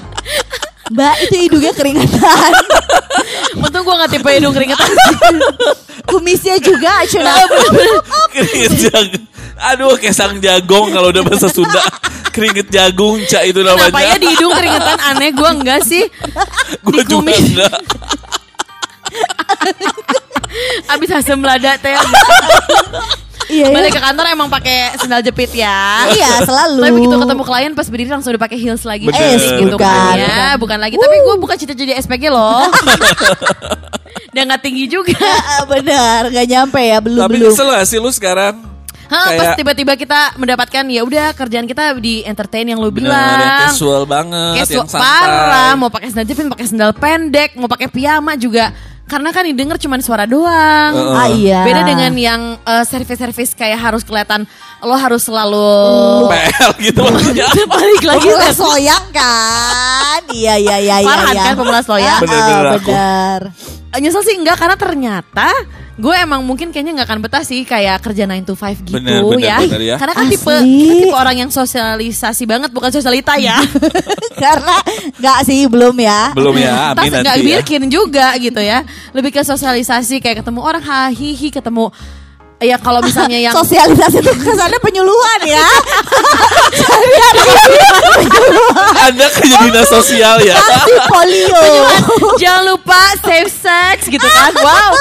Mbak 0.92 1.16
itu 1.24 1.36
hidungnya 1.40 1.72
keringatan. 1.72 2.52
untung 3.56 3.82
gue 3.82 3.96
nggak 3.96 4.12
tipe 4.12 4.28
hidung 4.28 4.52
keringetan 4.52 4.92
Kumisnya 6.04 6.60
juga, 6.60 7.00
Cuna. 7.08 7.32
Keringet 8.30 8.72
jagung. 8.84 9.24
Aduh, 9.62 9.96
kesang 9.96 10.36
jagong 10.38 10.90
kalau 10.90 11.08
udah 11.08 11.24
bahasa 11.24 11.48
Sunda. 11.48 11.80
Keringet 12.32 12.68
jagung, 12.68 13.24
Ca 13.24 13.40
itu 13.42 13.56
kenapa 13.56 13.88
ya 13.88 13.88
namanya. 13.88 14.16
di 14.18 14.28
hidung 14.28 14.52
keringetan 14.52 14.98
aneh 15.06 15.32
gue 15.32 15.50
enggak 15.54 15.82
sih 15.82 16.04
Gue 16.82 17.04
juga 17.04 17.30
kumis. 17.30 17.40
enggak. 17.46 17.72
abis 20.90 21.10
asam 21.14 21.40
lada 21.40 21.76
teh 21.78 21.96
Iya, 23.52 23.66
iya. 23.68 23.74
balik 23.74 23.92
ke 23.92 24.00
kantor 24.00 24.26
emang 24.30 24.48
pakai 24.48 24.78
sendal 24.96 25.20
jepit 25.20 25.52
ya 25.52 26.08
Iya, 26.08 26.42
selalu. 26.42 26.80
Tapi 26.80 26.92
begitu 26.96 27.16
ketemu 27.18 27.44
klien 27.44 27.72
pas 27.74 27.84
berdiri 27.86 28.10
langsung 28.10 28.32
udah 28.32 28.42
pakai 28.42 28.58
heels 28.58 28.84
lagi. 28.84 29.04
Bener. 29.04 29.20
Eh, 29.20 29.36
Eh, 29.36 29.60
gitu 29.60 29.76
bukan, 29.76 29.84
kan 29.84 30.16
ya. 30.16 30.26
bukan. 30.26 30.56
Bukan 30.58 30.78
lagi. 30.80 30.96
Tapi 30.96 31.18
gue 31.20 31.36
bukan 31.38 31.56
cita-cita 31.58 31.80
jadi 31.82 31.94
SPG 31.98 32.24
loh. 32.28 32.72
Dan 34.34 34.48
gak 34.48 34.62
tinggi 34.62 34.88
juga. 34.88 35.12
Ah, 35.52 35.64
benar, 35.64 36.32
gak 36.32 36.46
nyampe 36.46 36.80
ya, 36.80 36.98
belum 36.98 37.22
Tapi 37.22 37.36
belum. 37.36 37.52
kesel 37.52 37.68
gak 37.70 37.86
sih 37.86 37.98
lu 37.98 38.08
sekarang? 38.10 38.56
Hah, 39.06 39.28
pas 39.28 39.44
Kayak 39.46 39.60
tiba-tiba 39.60 39.94
kita 39.98 40.20
mendapatkan 40.36 40.84
ya 40.88 41.04
udah 41.04 41.36
kerjaan 41.36 41.68
kita 41.68 41.92
di 41.98 42.24
entertain 42.24 42.64
yang 42.64 42.80
lu 42.80 42.88
bener, 42.88 43.12
yang 43.12 43.20
bilang. 43.36 43.68
casual 43.68 44.04
banget, 44.06 44.64
Casual 44.64 44.78
yang 44.78 44.88
santai. 44.88 45.04
parah, 45.04 45.72
mau 45.76 45.90
pakai 45.90 46.08
sendal 46.08 46.24
jepit, 46.24 46.48
pakai 46.48 46.64
sendal 46.66 46.92
pendek, 46.96 47.50
mau 47.54 47.68
pakai 47.68 47.88
piyama 47.88 48.40
juga. 48.40 48.72
Karena 49.12 49.36
kan 49.36 49.44
didengar 49.44 49.76
cuma 49.76 50.00
suara 50.00 50.24
doang. 50.24 50.94
Heeh. 50.96 51.20
Ah 51.20 51.28
iya. 51.28 51.60
Beda 51.68 51.84
dengan 51.84 52.16
yang 52.16 52.42
eh, 52.56 52.84
servis-servis 52.88 53.52
kayak 53.52 53.76
harus 53.76 54.08
kelihatan 54.08 54.48
lo 54.80 54.96
harus 54.96 55.28
selalu 55.28 55.68
PL 56.32 56.72
gitu 56.80 57.00
maksudnya. 57.12 57.52
balik 57.68 58.04
lagi 58.08 58.24
Pemula 58.24 58.50
soyang 58.56 59.04
kan? 59.12 60.22
Iya 60.32 60.56
iya 60.56 60.78
iya 60.80 60.96
iya. 61.04 61.10
Farhan 61.12 61.36
iya. 61.36 61.44
kan 61.44 61.54
pemula 61.60 61.82
soyang. 61.84 62.16
Ah, 62.16 62.22
Bener-bener 62.24 62.66
aku. 62.72 62.88
bener. 62.88 63.42
Nyesel 64.00 64.24
sih 64.24 64.36
enggak 64.40 64.56
karena 64.56 64.80
ternyata 64.80 65.52
gue 66.02 66.16
emang 66.18 66.42
mungkin 66.42 66.74
kayaknya 66.74 66.98
nggak 66.98 67.08
akan 67.08 67.20
betah 67.22 67.44
sih 67.46 67.62
kayak 67.62 68.02
kerja 68.02 68.26
9 68.26 68.42
to 68.42 68.58
5 68.58 68.90
gitu 68.90 68.98
Bener, 68.98 69.22
bener, 69.22 69.46
ya. 69.46 69.58
bener 69.62 69.82
ya. 69.86 69.96
Karena 70.02 70.14
kan 70.18 70.26
tipe 70.26 70.50
Asli. 70.50 70.74
kita 70.74 70.94
tipe 70.98 71.14
orang 71.14 71.36
yang 71.38 71.50
sosialisasi 71.54 72.44
banget 72.50 72.70
bukan 72.74 72.90
sosialita 72.90 73.38
ya. 73.38 73.62
Karena 74.44 74.76
nggak 75.22 75.40
sih 75.46 75.70
belum 75.70 75.94
ya. 76.02 76.34
Belum 76.34 76.56
ya, 76.58 76.98
Tas 76.98 77.06
amin 77.06 77.22
nggak 77.22 77.36
nanti 77.38 77.42
ya. 77.46 77.58
bikin 77.62 77.82
juga 77.88 78.34
gitu 78.42 78.58
ya. 78.58 78.82
Lebih 79.14 79.30
ke 79.30 79.46
sosialisasi 79.46 80.18
kayak 80.18 80.42
ketemu 80.42 80.60
orang 80.60 80.82
hahihi 80.82 81.54
ketemu 81.54 81.94
ya 82.62 82.78
kalau 82.78 83.02
misalnya 83.02 83.42
yang 83.42 83.54
Sosialisasi 83.58 84.22
itu 84.22 84.32
kesannya 84.46 84.80
penyuluhan 84.80 85.40
ya. 85.50 85.66
Anda 89.02 89.28
kerja 89.34 89.56
dinas 89.66 89.90
sosial 89.90 90.38
ya. 90.46 90.56
Pasti 90.62 90.94
polio. 91.10 91.66
jangan 92.38 92.64
lupa 92.78 93.02
safe 93.26 93.50
sex 93.50 94.08
gitu 94.08 94.24
kan. 94.24 94.54
Wow. 94.62 94.92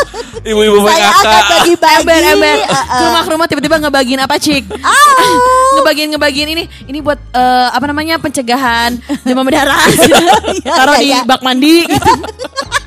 Ibu-ibu 0.41 0.89
Saya 0.89 1.13
akan 1.13 1.43
bagi-bagi. 1.61 1.99
Ember 2.01 2.21
ember 2.25 2.57
Uh, 2.61 2.73
uh. 2.73 2.87
ke 2.87 3.03
rumah 3.05 3.23
ke 3.23 3.31
rumah 3.35 3.47
tiba-tiba 3.51 3.77
ngebagiin 3.83 4.21
apa 4.23 4.37
cik? 4.41 4.65
ngebagiin 5.81 6.09
ngebagiin 6.17 6.49
ini 6.55 6.65
ini 6.87 6.99
buat 7.03 7.19
eh, 7.35 7.69
apa 7.71 7.85
namanya 7.91 8.17
pencegahan 8.17 8.97
demam 9.23 9.45
berdarah. 9.45 9.79
Iya, 10.51 10.73
Taruh 10.77 10.97
iya, 10.99 11.01
di 11.01 11.09
iya. 11.13 11.21
bak 11.29 11.41
mandi. 11.45 11.85
gitu. 11.87 12.11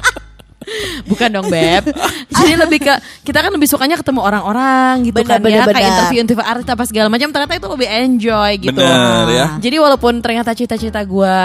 Bukan 1.09 1.29
dong 1.29 1.47
beb. 1.47 1.91
Jadi 2.31 2.53
lebih 2.57 2.79
ke 2.81 2.93
kita 3.23 3.39
kan 3.43 3.51
lebih 3.53 3.67
sukanya 3.69 3.95
ketemu 3.99 4.21
orang-orang 4.23 5.07
gitu 5.07 5.21
Benar, 5.21 5.29
kan 5.29 5.39
benar, 5.43 5.53
ya 5.53 5.63
kayak 5.65 5.75
benar. 5.75 5.91
interview 5.91 6.19
interview 6.23 6.45
artis 6.45 6.67
apa 6.67 6.83
segala 6.87 7.07
macam 7.11 7.29
ternyata 7.29 7.53
itu 7.59 7.67
lebih 7.69 7.87
enjoy 7.89 8.51
gitu. 8.59 8.79
Bener 8.79 9.25
ya. 9.29 9.47
Jadi 9.59 9.75
walaupun 9.79 10.13
ternyata 10.23 10.51
cita-cita 10.55 11.01
gue 11.03 11.35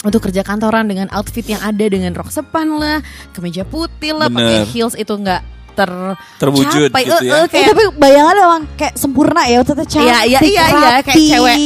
untuk 0.00 0.20
kerja 0.24 0.40
kantoran 0.40 0.88
dengan 0.88 1.12
outfit 1.12 1.44
yang 1.44 1.60
ada 1.60 1.84
dengan 1.84 2.16
rok 2.16 2.32
sepan 2.32 2.80
lah, 2.80 3.04
kemeja 3.36 3.68
putih 3.68 4.16
lah, 4.16 4.32
pakai 4.32 4.64
Bener. 4.64 4.72
heels 4.72 4.96
itu 4.96 5.12
nggak 5.12 5.59
ter 5.80 5.90
Terwujud 6.36 6.88
capai. 6.88 7.02
gitu 7.02 7.16
Eh, 7.16 7.22
ya. 7.22 7.32
eh, 7.32 7.38
Eh, 7.38 7.46
kayak 7.48 7.66
tapi 7.70 7.82
bayangan 7.94 8.34
emang 8.38 8.62
kayak 8.74 8.94
sempurna 8.94 9.42
ya 9.44 9.58
Tata 9.62 9.82
cantik 9.82 10.04
Iya 10.04 10.18
iya 10.26 10.40
iya 10.42 10.64
iya 10.68 10.92
kayak 11.00 11.16
cewek 11.16 11.58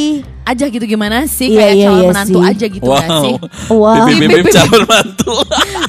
aja 0.45 0.65
gitu 0.69 0.85
gimana 0.85 1.25
sih 1.25 1.49
Iya, 1.49 1.59
kayak 1.59 1.73
iya, 1.75 1.87
calon 1.87 1.97
iya 1.97 2.09
menantu 2.11 2.37
sih. 2.37 2.45
aja 2.47 2.67
gitu 2.69 2.85
nggak 2.85 3.09
sih? 3.19 3.35
Wow. 3.73 4.05
Bip, 4.05 4.17
bibip 4.21 4.37
bip, 4.39 4.53
calon 4.53 4.83
mantu. 4.85 5.33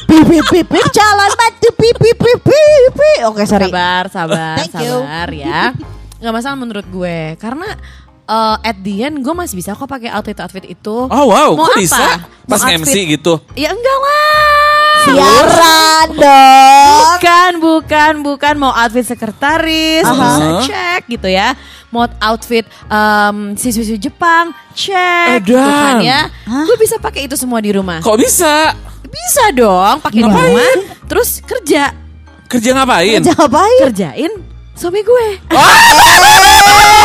Pipip 0.06 0.46
pipip 0.48 0.86
jalan 0.90 1.32
mati 1.36 1.68
pipip 1.70 2.18
pipip. 2.18 3.20
Oke 3.28 3.44
sorry. 3.44 3.68
Sabar 3.68 4.04
sabar 4.08 4.56
Thank 4.58 4.80
you. 4.80 4.96
sabar 4.98 5.28
ya. 5.30 5.62
Nggak 6.24 6.34
masalah 6.34 6.56
menurut 6.56 6.88
gue 6.88 7.36
karena 7.36 7.68
eh, 8.26 8.58
at 8.62 8.78
the 8.78 8.96
end 9.02 9.20
gue 9.20 9.32
masih 9.32 9.56
bisa 9.56 9.72
kok 9.72 9.86
pakai 9.86 10.10
outfit 10.10 10.38
outfit 10.38 10.66
itu. 10.66 10.98
Oh 11.06 11.26
wow, 11.26 11.54
Mau 11.54 11.66
kok 11.66 11.74
apa? 11.74 11.80
bisa? 11.80 12.06
Pas 12.46 12.60
Mau 12.60 12.70
MC 12.72 12.86
outfit- 12.86 13.10
gitu. 13.12 13.34
Ya 13.54 13.70
enggak 13.70 13.98
lah. 13.98 14.94
Siaran 15.06 16.08
dong. 16.12 16.98
Bukan, 17.06 17.52
bukan, 17.60 18.14
bukan 18.24 18.54
mau 18.58 18.74
outfit 18.74 19.06
sekretaris 19.06 20.02
Aha. 20.02 20.14
bisa 20.16 20.46
cek 20.66 21.02
gitu 21.08 21.28
ya. 21.28 21.54
Mau 21.88 22.04
outfit 22.20 22.66
em, 22.86 23.38
siswi-siswi 23.54 24.02
Jepang 24.02 24.50
cek 24.74 25.46
gitu 25.46 25.62
kan 25.62 26.02
ya. 26.02 26.26
Gue 26.44 26.76
bisa 26.76 26.98
pakai 26.98 27.26
itu 27.26 27.36
semua 27.36 27.62
di 27.62 27.70
rumah. 27.70 28.02
Kok 28.02 28.18
bisa? 28.18 28.74
Bisa 29.06 29.54
dong 29.54 30.02
pakai 30.02 30.18
di 30.18 30.24
rumah 30.26 30.74
terus 31.06 31.40
kerja. 31.40 31.94
Kerja 32.46 32.70
ngapain? 32.74 33.22
Ngapain? 33.22 33.80
Kerjain 33.86 34.32
suami 34.74 35.02
gue. 35.02 35.28
Hey, 35.48 35.62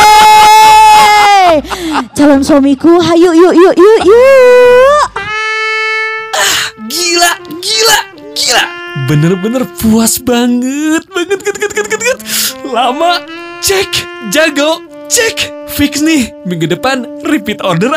calon 2.15 2.41
suamiku, 2.45 3.01
hayu 3.03 3.35
yuk 3.35 3.55
yuk 3.55 3.75
yuk 3.75 3.99
yuk. 4.07 5.01
Gila, 6.91 7.31
gila, 7.63 7.97
gila. 8.35 8.63
bener-bener 9.07 9.63
puas 9.79 10.19
banget, 10.23 11.03
banget, 11.11 11.39
banget, 11.43 11.71
banget, 11.75 11.99
banget. 11.99 12.19
Lama, 12.67 13.23
cek, 13.59 13.91
jago, 14.31 14.83
cek. 15.11 15.51
Fix 15.71 16.03
nih, 16.03 16.31
minggu 16.43 16.67
depan 16.67 17.07
repeat 17.23 17.63
order 17.63 17.95